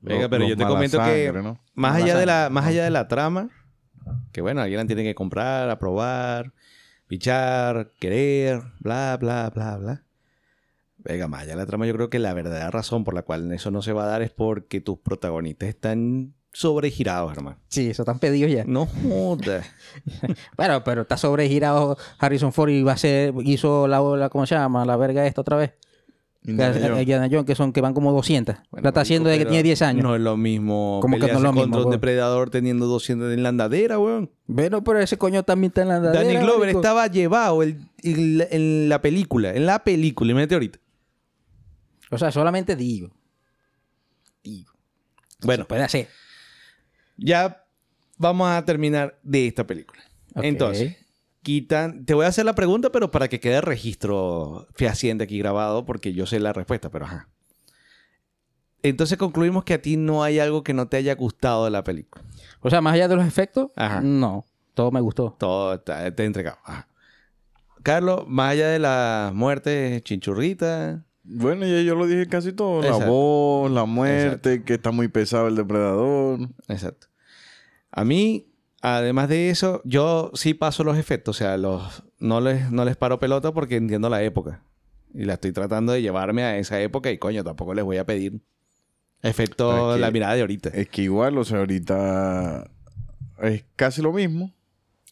[0.00, 1.32] Venga, pero los yo te comento que
[1.72, 3.48] más allá, de la, más allá de la trama,
[4.32, 6.52] que bueno, alguien la tiene que comprar, aprobar,
[7.06, 10.04] pichar, querer, bla, bla, bla, bla.
[10.98, 13.50] Venga, más allá de la trama, yo creo que la verdadera razón por la cual
[13.52, 17.56] eso no se va a dar es porque tus protagonistas están sobregirados, hermano.
[17.68, 18.64] Sí, eso están pedidos ya.
[18.66, 19.66] No jodas.
[20.56, 24.54] Bueno, pero está sobregirado Harrison Ford y va a ser, hizo la, la ¿cómo se
[24.54, 24.84] llama?
[24.84, 25.72] La verga esta otra vez.
[26.44, 27.46] Indiana Jones.
[27.46, 28.56] Que son, que van como 200.
[28.70, 30.02] Bueno, la está haciendo desde que tiene 10 años.
[30.02, 31.90] No es lo mismo ¿Cómo que no es lo mismo, un weón?
[31.90, 34.30] depredador teniendo 200 en la andadera, weón.
[34.46, 36.80] Bueno, pero ese coño también está en la andadera, Danny Glover marico.
[36.80, 40.78] estaba llevado el- el- en la película, en la película, imagínate ahorita.
[42.10, 43.10] O sea, solamente digo.
[44.42, 44.72] Digo.
[45.42, 46.08] Bueno, Se puede hacer.
[47.22, 47.64] Ya
[48.18, 50.02] vamos a terminar de esta película.
[50.36, 50.96] Entonces,
[51.42, 52.04] quitan.
[52.04, 55.84] Te voy a hacer la pregunta, pero para que quede el registro fehaciente aquí grabado,
[55.84, 57.28] porque yo sé la respuesta, pero ajá.
[58.82, 61.84] Entonces concluimos que a ti no hay algo que no te haya gustado de la
[61.84, 62.24] película.
[62.60, 64.00] O sea, más allá de los efectos, Ajá.
[64.00, 64.44] no.
[64.74, 65.36] Todo me gustó.
[65.38, 66.58] Todo está, te he entregado.
[66.64, 66.88] Ajá.
[67.82, 71.04] Carlos, más allá de la muerte chinchurrita.
[71.24, 72.82] Bueno, ya yo lo dije casi todo.
[72.82, 76.40] La voz, la muerte, que está muy pesado el depredador.
[76.68, 77.08] Exacto.
[77.92, 78.48] A mí,
[78.80, 81.36] además de eso, yo sí paso los efectos.
[81.36, 84.62] O sea, los, no, les, no les paro pelota porque entiendo la época.
[85.14, 88.06] Y la estoy tratando de llevarme a esa época y coño, tampoco les voy a
[88.06, 88.40] pedir
[89.22, 90.70] efecto Pero es que- la mirada de ahorita.
[90.70, 92.70] Es que igual, o sea, ahorita
[93.42, 94.52] es casi lo mismo.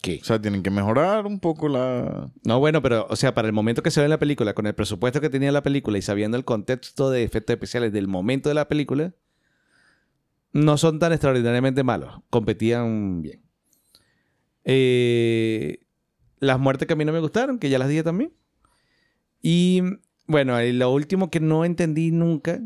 [0.02, 0.18] ¿Qué?
[0.22, 2.30] O sea, tienen que mejorar un poco la...
[2.44, 4.66] No, bueno, pero, o sea, para el momento que se ve en la película, con
[4.66, 8.48] el presupuesto que tenía la película y sabiendo el contexto de efectos especiales del momento
[8.48, 9.12] de la película,
[10.52, 12.22] no son tan extraordinariamente malos.
[12.30, 13.42] Competían bien.
[14.64, 15.80] Eh,
[16.38, 18.32] las muertes que a mí no me gustaron, que ya las dije también.
[19.42, 19.82] Y
[20.26, 22.60] bueno, y lo último que no entendí nunca,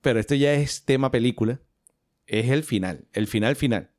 [0.00, 1.60] pero esto ya es tema película,
[2.26, 3.06] es el final.
[3.12, 3.90] El final final.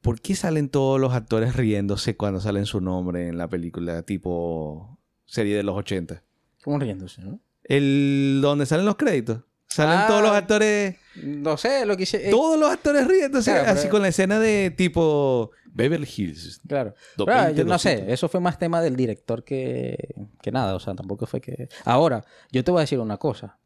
[0.00, 4.98] ¿Por qué salen todos los actores riéndose cuando salen su nombre en la película tipo
[5.26, 6.24] serie de los 80?
[6.64, 7.40] ¿Cómo riéndose, no?
[7.64, 9.42] El donde salen los créditos.
[9.72, 10.06] Salen Ah.
[10.08, 12.28] todos los actores, No sé, lo que hice...
[12.28, 16.60] eh, todos los actores riéndose, Claro, pero- así con la escena de tipo Beverly Hills.
[16.66, 16.94] Claro.
[17.16, 18.14] Do- Pero, 20, yo no sé, 200.
[18.14, 21.68] eso fue más tema del director que, que nada, o sea, tampoco fue que...
[21.84, 23.58] Ahora, yo te voy a decir una cosa.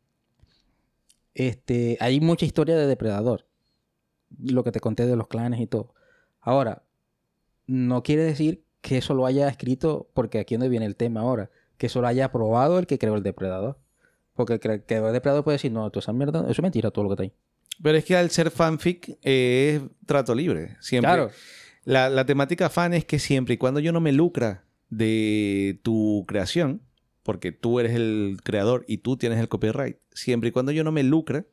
[1.35, 3.47] Este, hay mucha historia de depredador.
[4.39, 5.95] Lo que te conté de los clanes y todo.
[6.41, 6.83] Ahora,
[7.67, 11.21] no quiere decir que eso lo haya escrito, porque aquí es donde viene el tema
[11.21, 13.79] ahora, que eso lo haya aprobado el que creó el depredador.
[14.37, 17.05] Porque el creó el depredador puede decir, no, toda esa mierda, eso es mentira, todo
[17.05, 17.33] lo que está ahí.
[17.83, 20.77] Pero es que al ser fanfic eh, es trato libre.
[20.81, 21.11] Siempre.
[21.11, 21.31] Claro.
[21.85, 26.25] La, la temática fan es que siempre y cuando yo no me lucra de tu
[26.29, 26.83] creación,
[27.23, 30.93] porque tú eres el creador y tú tienes el copyright, siempre y cuando yo no
[30.93, 31.45] me lucra,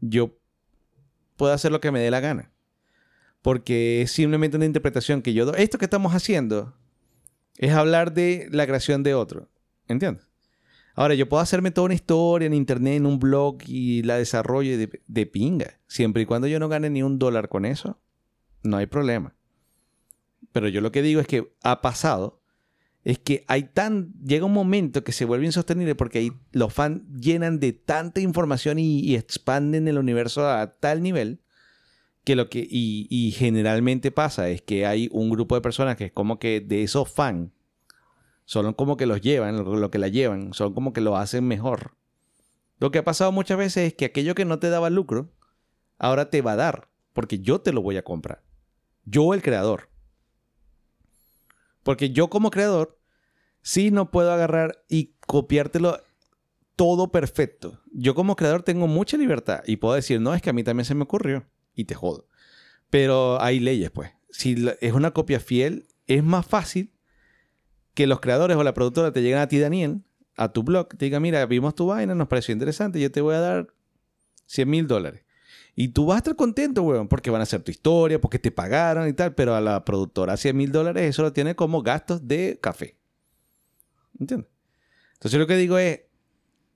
[0.00, 0.38] yo
[1.36, 2.52] puedo hacer lo que me dé la gana.
[3.42, 5.54] Porque es simplemente una interpretación que yo doy.
[5.58, 6.74] Esto que estamos haciendo
[7.58, 9.48] es hablar de la creación de otro.
[9.88, 10.25] ¿Entiendes?
[10.96, 14.78] Ahora, yo puedo hacerme toda una historia en internet, en un blog y la desarrollo
[14.78, 15.78] de, pinga.
[15.86, 18.00] Siempre y cuando yo no gane ni un dólar con eso,
[18.62, 19.34] no hay problema.
[20.52, 22.40] Pero yo lo que digo es que ha pasado,
[23.04, 27.02] es que hay tan, llega un momento que se vuelve insostenible porque ahí los fans
[27.20, 31.40] llenan de tanta información y, y expanden el universo a tal nivel
[32.24, 36.06] que lo que, y, y generalmente pasa es que hay un grupo de personas que
[36.06, 37.50] es como que de esos fans,
[38.46, 41.96] son como que los llevan, lo, que la llevan, son como que lo hacen mejor.
[42.78, 45.32] Lo que ha pasado muchas veces es que aquello que no te daba lucro,
[45.98, 48.42] ahora te va a dar, porque yo te lo voy a comprar.
[49.04, 49.90] Yo el creador.
[51.82, 52.98] Porque yo como creador,
[53.62, 56.00] sí no puedo agarrar y copiártelo
[56.76, 57.80] todo perfecto.
[57.92, 60.84] Yo como creador tengo mucha libertad y puedo decir, no, es que a mí también
[60.84, 62.28] se me ocurrió y te jodo.
[62.90, 64.12] Pero hay leyes, pues.
[64.30, 66.92] Si es una copia fiel, es más fácil
[67.96, 70.02] que los creadores o la productora te lleguen a ti, Daniel,
[70.36, 73.34] a tu blog, te digan, mira, vimos tu vaina, nos pareció interesante, yo te voy
[73.34, 73.68] a dar
[74.44, 75.24] 100 mil dólares.
[75.74, 78.50] Y tú vas a estar contento, weón, porque van a hacer tu historia, porque te
[78.50, 82.28] pagaron y tal, pero a la productora 100 mil dólares eso lo tiene como gastos
[82.28, 82.98] de café.
[84.20, 84.50] ¿Entiendes?
[85.14, 86.02] Entonces lo que digo es,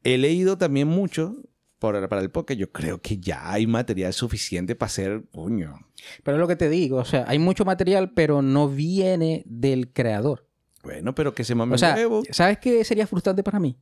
[0.05, 1.37] he leído también mucho
[1.79, 2.59] para el podcast.
[2.59, 5.87] Yo creo que ya hay material suficiente para hacer, puño.
[6.23, 9.93] Pero es lo que te digo, o sea, hay mucho material, pero no viene del
[9.93, 10.50] creador.
[10.83, 12.23] Bueno, pero que se mame O sea, huevo.
[12.31, 13.77] ¿sabes qué sería frustrante para mí?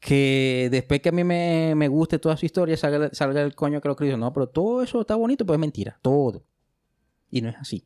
[0.00, 3.80] Que después que a mí me, me guste toda su historia, salga, salga el coño
[3.80, 4.16] que lo escribió.
[4.16, 5.98] No, pero todo eso está bonito, pues es mentira.
[6.02, 6.44] Todo.
[7.30, 7.84] Y no es así.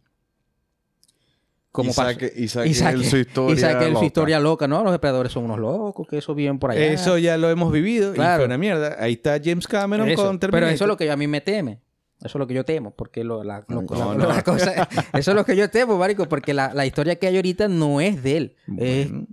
[1.73, 4.07] Como y saque, y saque y saque, él su historia y saque él su loca.
[4.07, 4.83] historia loca, ¿no?
[4.83, 6.85] Los depredadores son unos locos, que eso viven por allá.
[6.85, 8.39] Eso ya lo hemos vivido y Claro.
[8.41, 8.97] fue una mierda.
[8.99, 10.21] Ahí está James Cameron Eso.
[10.25, 10.75] con Pero Terminator.
[10.75, 11.81] eso es lo que a mí me teme.
[12.23, 14.29] Eso es lo que yo temo, porque lo- la, lo- No, la- no.
[14.35, 17.37] la cosa- eso es lo que yo temo, marico, porque la, la historia que hay
[17.37, 18.57] ahorita no es de él.
[18.79, 19.27] Es Bueno.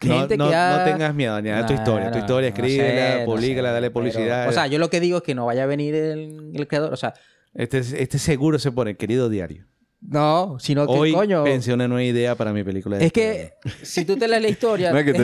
[0.00, 2.10] gente no, no, que ha- no tengas miedo, ni tu historia.
[2.10, 4.48] Tu historia, escríbela, sé, publícala, sé, dale pero- publicidad.
[4.48, 6.92] o sea, yo lo que digo es que no vaya a venir el, el creador.
[6.92, 7.14] O sea,
[7.54, 9.64] este, este seguro se pone, querido diario.
[10.02, 11.42] no, sino que Hoy coño.
[11.42, 12.98] pensé una nueva idea para mi película.
[12.98, 14.90] de Es que si tú te lees la historia.
[14.92, 15.22] No es que es te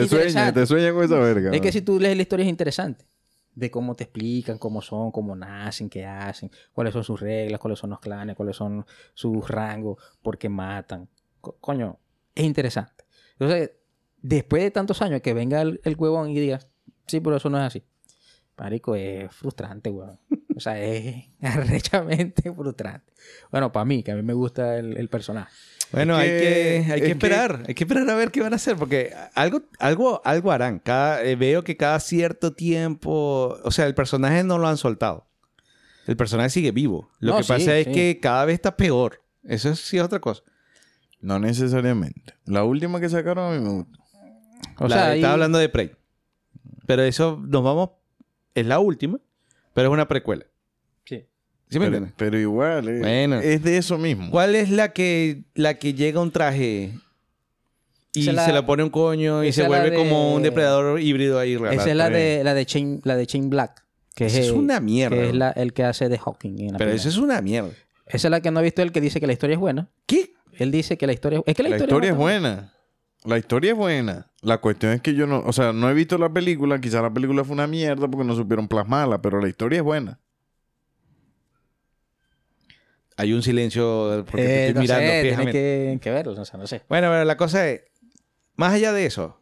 [0.93, 1.51] con esa verga.
[1.53, 3.05] Es que si tú lees la historia es interesante.
[3.55, 7.79] De cómo te explican, cómo son, cómo nacen, qué hacen, cuáles son sus reglas, cuáles
[7.79, 11.07] son los clanes, cuáles son sus rangos, por qué matan.
[11.41, 11.99] Co- coño,
[12.33, 13.03] es interesante.
[13.33, 13.71] Entonces,
[14.21, 16.59] después de tantos años que venga el, el huevón y diga,
[17.05, 17.83] sí, pero eso no es así.
[18.57, 20.19] Marico, es frustrante, weón.
[20.55, 23.11] O sea, es arrechamente frustrante.
[23.51, 25.51] Bueno, para mí, que a mí me gusta el, el personaje.
[25.93, 27.63] Bueno, hay que- hay que esperar.
[27.67, 28.75] Hay que esperar a ver qué van a hacer.
[28.75, 30.79] Porque algo, algo, algo harán.
[30.79, 33.57] Cada, eh, veo que cada cierto tiempo...
[33.63, 35.27] O sea, el personaje no lo han soltado.
[36.07, 37.09] El personaje sigue vivo.
[37.19, 37.91] Lo No, que sí, pasa es sí.
[37.93, 39.21] que cada vez está peor.
[39.43, 40.41] Eso es- sí es otra cosa.
[41.21, 42.33] No necesariamente.
[42.45, 43.99] La última que sacaron a mí me gustó.
[44.79, 45.91] O La- sea, ahí- estaba hablando de Prey.
[46.87, 47.91] Pero eso nos vamos...
[48.55, 49.19] Es la última.
[49.73, 50.45] Pero es una precuela.
[51.73, 51.77] Sí.
[51.77, 52.13] ¿Sí me Pero, entiendes?
[52.17, 53.39] pero igual, eh, Bueno.
[53.39, 54.29] es de eso mismo.
[54.31, 56.91] ¿Cuál es la que, la que llega a un traje
[58.13, 59.95] y Esa es la- se la pone un coño y esa se es la vuelve
[59.95, 61.71] como un depredador híbrido ahí raro?
[61.71, 63.83] Esa es la de, la de Chain, la de Chain Black.
[64.15, 65.15] Que es, Esa es el- una mierda.
[65.15, 65.37] Que es bro.
[65.39, 66.51] la- el que hace de Hawking.
[66.51, 66.95] en la Pero primera.
[66.95, 67.69] eso es una mierda.
[68.05, 69.89] Esa es la que no ha visto él que dice que la historia es buena.
[70.05, 70.33] ¿Qué?
[70.59, 72.73] Él dice que la historia es que la, La historia, historia es buena.
[73.25, 74.27] La historia es buena.
[74.41, 76.79] La cuestión es que yo no, o sea, no he visto la película.
[76.79, 80.19] Quizás la película fue una mierda porque no supieron plasmarla, pero la historia es buena.
[83.17, 85.51] Hay un silencio porque te Eh, estoy no mirando sé, tiene fijamente.
[85.59, 86.81] que, que verlo, o sea, no sé.
[86.89, 87.81] Bueno, pero la cosa es,
[88.55, 89.39] más allá de eso,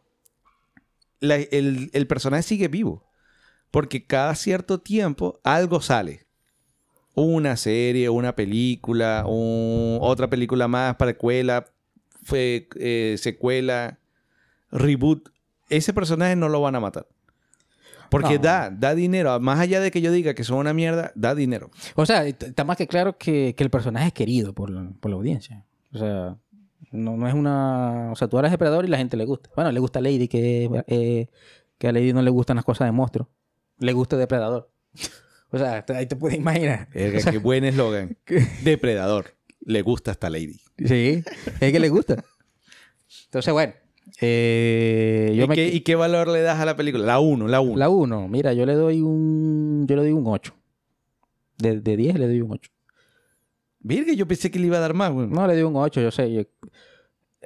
[1.20, 3.04] la- el, el personaje sigue vivo.
[3.70, 6.26] Porque cada cierto tiempo algo sale.
[7.14, 11.64] Una serie, una película, un- otra película más, precuela,
[12.22, 13.98] fue, eh, secuela,
[14.70, 15.30] reboot.
[15.70, 17.06] Ese personaje no lo van a matar.
[18.12, 18.42] Porque No.
[18.44, 19.40] da, da dinero.
[19.40, 21.70] Más allá de que yo diga que son una mierda, da dinero.
[21.96, 25.10] O sea, está más que claro que, que el personaje es querido por la, por
[25.10, 25.64] la audiencia.
[25.92, 26.36] O sea,
[26.92, 28.12] no, no es una...
[28.12, 29.50] O sea, tú eres depredador y la gente le gusta.
[29.56, 31.26] Bueno, le gusta a Lady, que, eh,
[31.78, 33.28] que a Lady no le gustan las cosas de monstruo.
[33.78, 34.70] Le gusta depredador.
[35.54, 36.88] O sea, ahí te puedes imaginar.
[36.94, 38.16] Verga, O sea, qué buen eslogan.
[38.64, 39.34] Depredador.
[39.60, 40.58] Le gusta hasta Lady.
[40.78, 41.22] Sí,
[41.60, 42.24] es que le gusta.
[43.26, 43.74] Entonces, bueno.
[44.20, 47.04] Eh, yo ¿Y, me qué, qui- y qué valor le das a la película?
[47.04, 47.76] La 1, la 1.
[47.76, 49.86] La 1, mira, yo le doy un.
[49.88, 50.54] Yo le doy un 8.
[51.58, 52.70] De, de 10 le doy un 8.
[53.80, 55.26] Virga, yo pensé que le iba a dar más, güey.
[55.26, 56.32] No, le doy un 8, yo sé.
[56.32, 56.42] yo-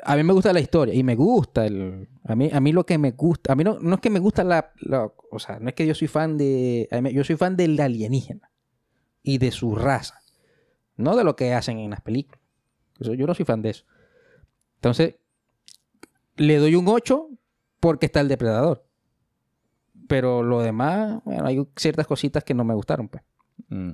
[0.02, 2.09] A mí me gusta la historia y me gusta el.
[2.24, 3.52] A mí, a mí lo que me gusta.
[3.52, 5.86] A mí no, no es que me gusta la, la- O sea, no es que
[5.86, 6.88] yo soy fan de.
[7.12, 8.51] Yo soy fan del alienígena
[9.22, 10.20] y de su raza.
[10.97, 12.40] No de lo que hacen en las películas.
[12.98, 13.84] Yo no soy fan de eso.
[14.76, 15.16] Entonces,
[16.36, 17.28] le doy un 8
[17.80, 18.86] porque está el depredador.
[20.08, 23.22] Pero lo demás, bueno, hay ciertas cositas que no me gustaron, pues.
[23.68, 23.92] Mm.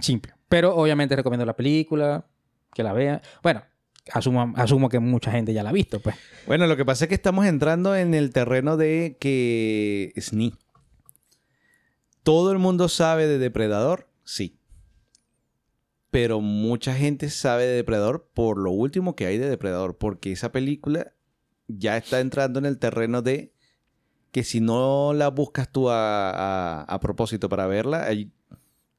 [0.00, 0.34] Simple.
[0.48, 2.26] Pero obviamente recomiendo la película,
[2.74, 3.20] que la vean.
[3.42, 3.62] Bueno,
[4.12, 6.16] asumo, asumo que mucha gente ya la ha visto, pues.
[6.46, 10.54] Bueno, lo que pasa es que estamos entrando en el terreno de que Sni.
[12.22, 14.08] ¿Todo el mundo sabe de Depredador?
[14.24, 14.58] Sí.
[16.10, 19.96] Pero mucha gente sabe de Depredador por lo último que hay de Depredador.
[19.96, 21.12] Porque esa película
[21.68, 23.52] ya está entrando en el terreno de
[24.32, 28.30] que si no la buscas tú a, a- a propósito para verla, hay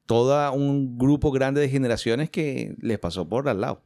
[0.06, 3.82] todo un grupo grande de generaciones que les pasó por al lado.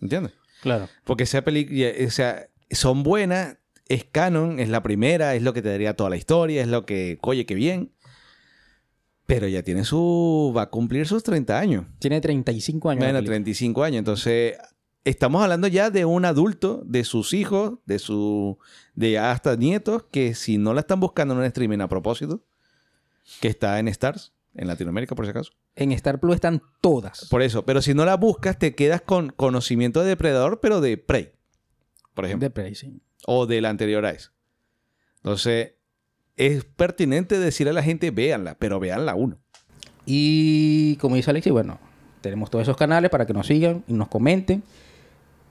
[0.00, 0.32] ¿Entiendes?
[0.62, 0.88] Claro.
[1.04, 3.56] Porque esa película, o sea, son buenas,
[3.88, 6.86] es canon, es la primera, es lo que te daría toda la historia, es lo
[6.86, 7.90] que, oye, qué bien.
[9.26, 11.86] Pero ya tiene su, va a cumplir sus 30 años.
[11.98, 12.98] Tiene 35 años.
[13.00, 13.34] Bueno, película.
[13.36, 13.98] 35 años.
[14.00, 14.56] Entonces,
[15.04, 18.58] estamos hablando ya de un adulto, de sus hijos, de su,
[18.94, 22.42] de hasta nietos, que si no la están buscando en un streaming a propósito,
[23.40, 25.52] que está en Stars, en Latinoamérica por si acaso.
[25.76, 27.26] En Star Plus están todas.
[27.30, 30.98] Por eso, pero si no la buscas, te quedas con conocimiento de depredador, pero de
[30.98, 31.32] Prey.
[32.14, 32.46] Por ejemplo.
[32.46, 33.00] de Prey, sí.
[33.26, 34.14] O de la anterior a.
[35.18, 35.74] Entonces,
[36.36, 39.38] es pertinente decirle a la gente, véanla, pero véanla uno.
[40.06, 41.78] Y como dice Alexis, bueno,
[42.20, 44.62] tenemos todos esos canales para que nos sigan y nos comenten.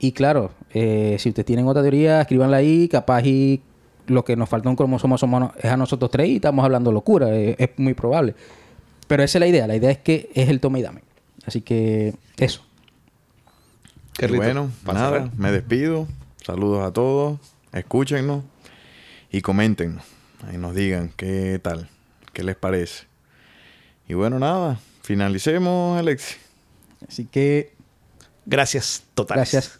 [0.02, 2.88] Y claro, eh, si ustedes tienen otra teoría, escríbanla ahí.
[2.88, 3.60] Capaz y
[4.06, 7.28] lo que nos falta un cromosoma somos- es a nosotros tres y estamos hablando locura.
[7.36, 8.34] eh, es muy probable.
[9.06, 9.66] Pero esa es la idea.
[9.66, 11.02] La idea es que es el toma y dame.
[11.46, 12.62] Así que eso.
[14.14, 15.30] Y Carlito, bueno, para nada, cerrar.
[15.36, 16.06] me despido.
[16.44, 17.38] Saludos a todos.
[17.72, 18.42] Escúchenos
[19.30, 19.98] y comenten.
[20.48, 21.88] Ahí nos digan qué tal,
[22.32, 23.04] qué les parece.
[24.08, 26.38] Y bueno, nada, finalicemos, Alexis.
[27.06, 27.72] Así que
[28.46, 29.52] Gracias, totales.
[29.52, 29.79] gracias.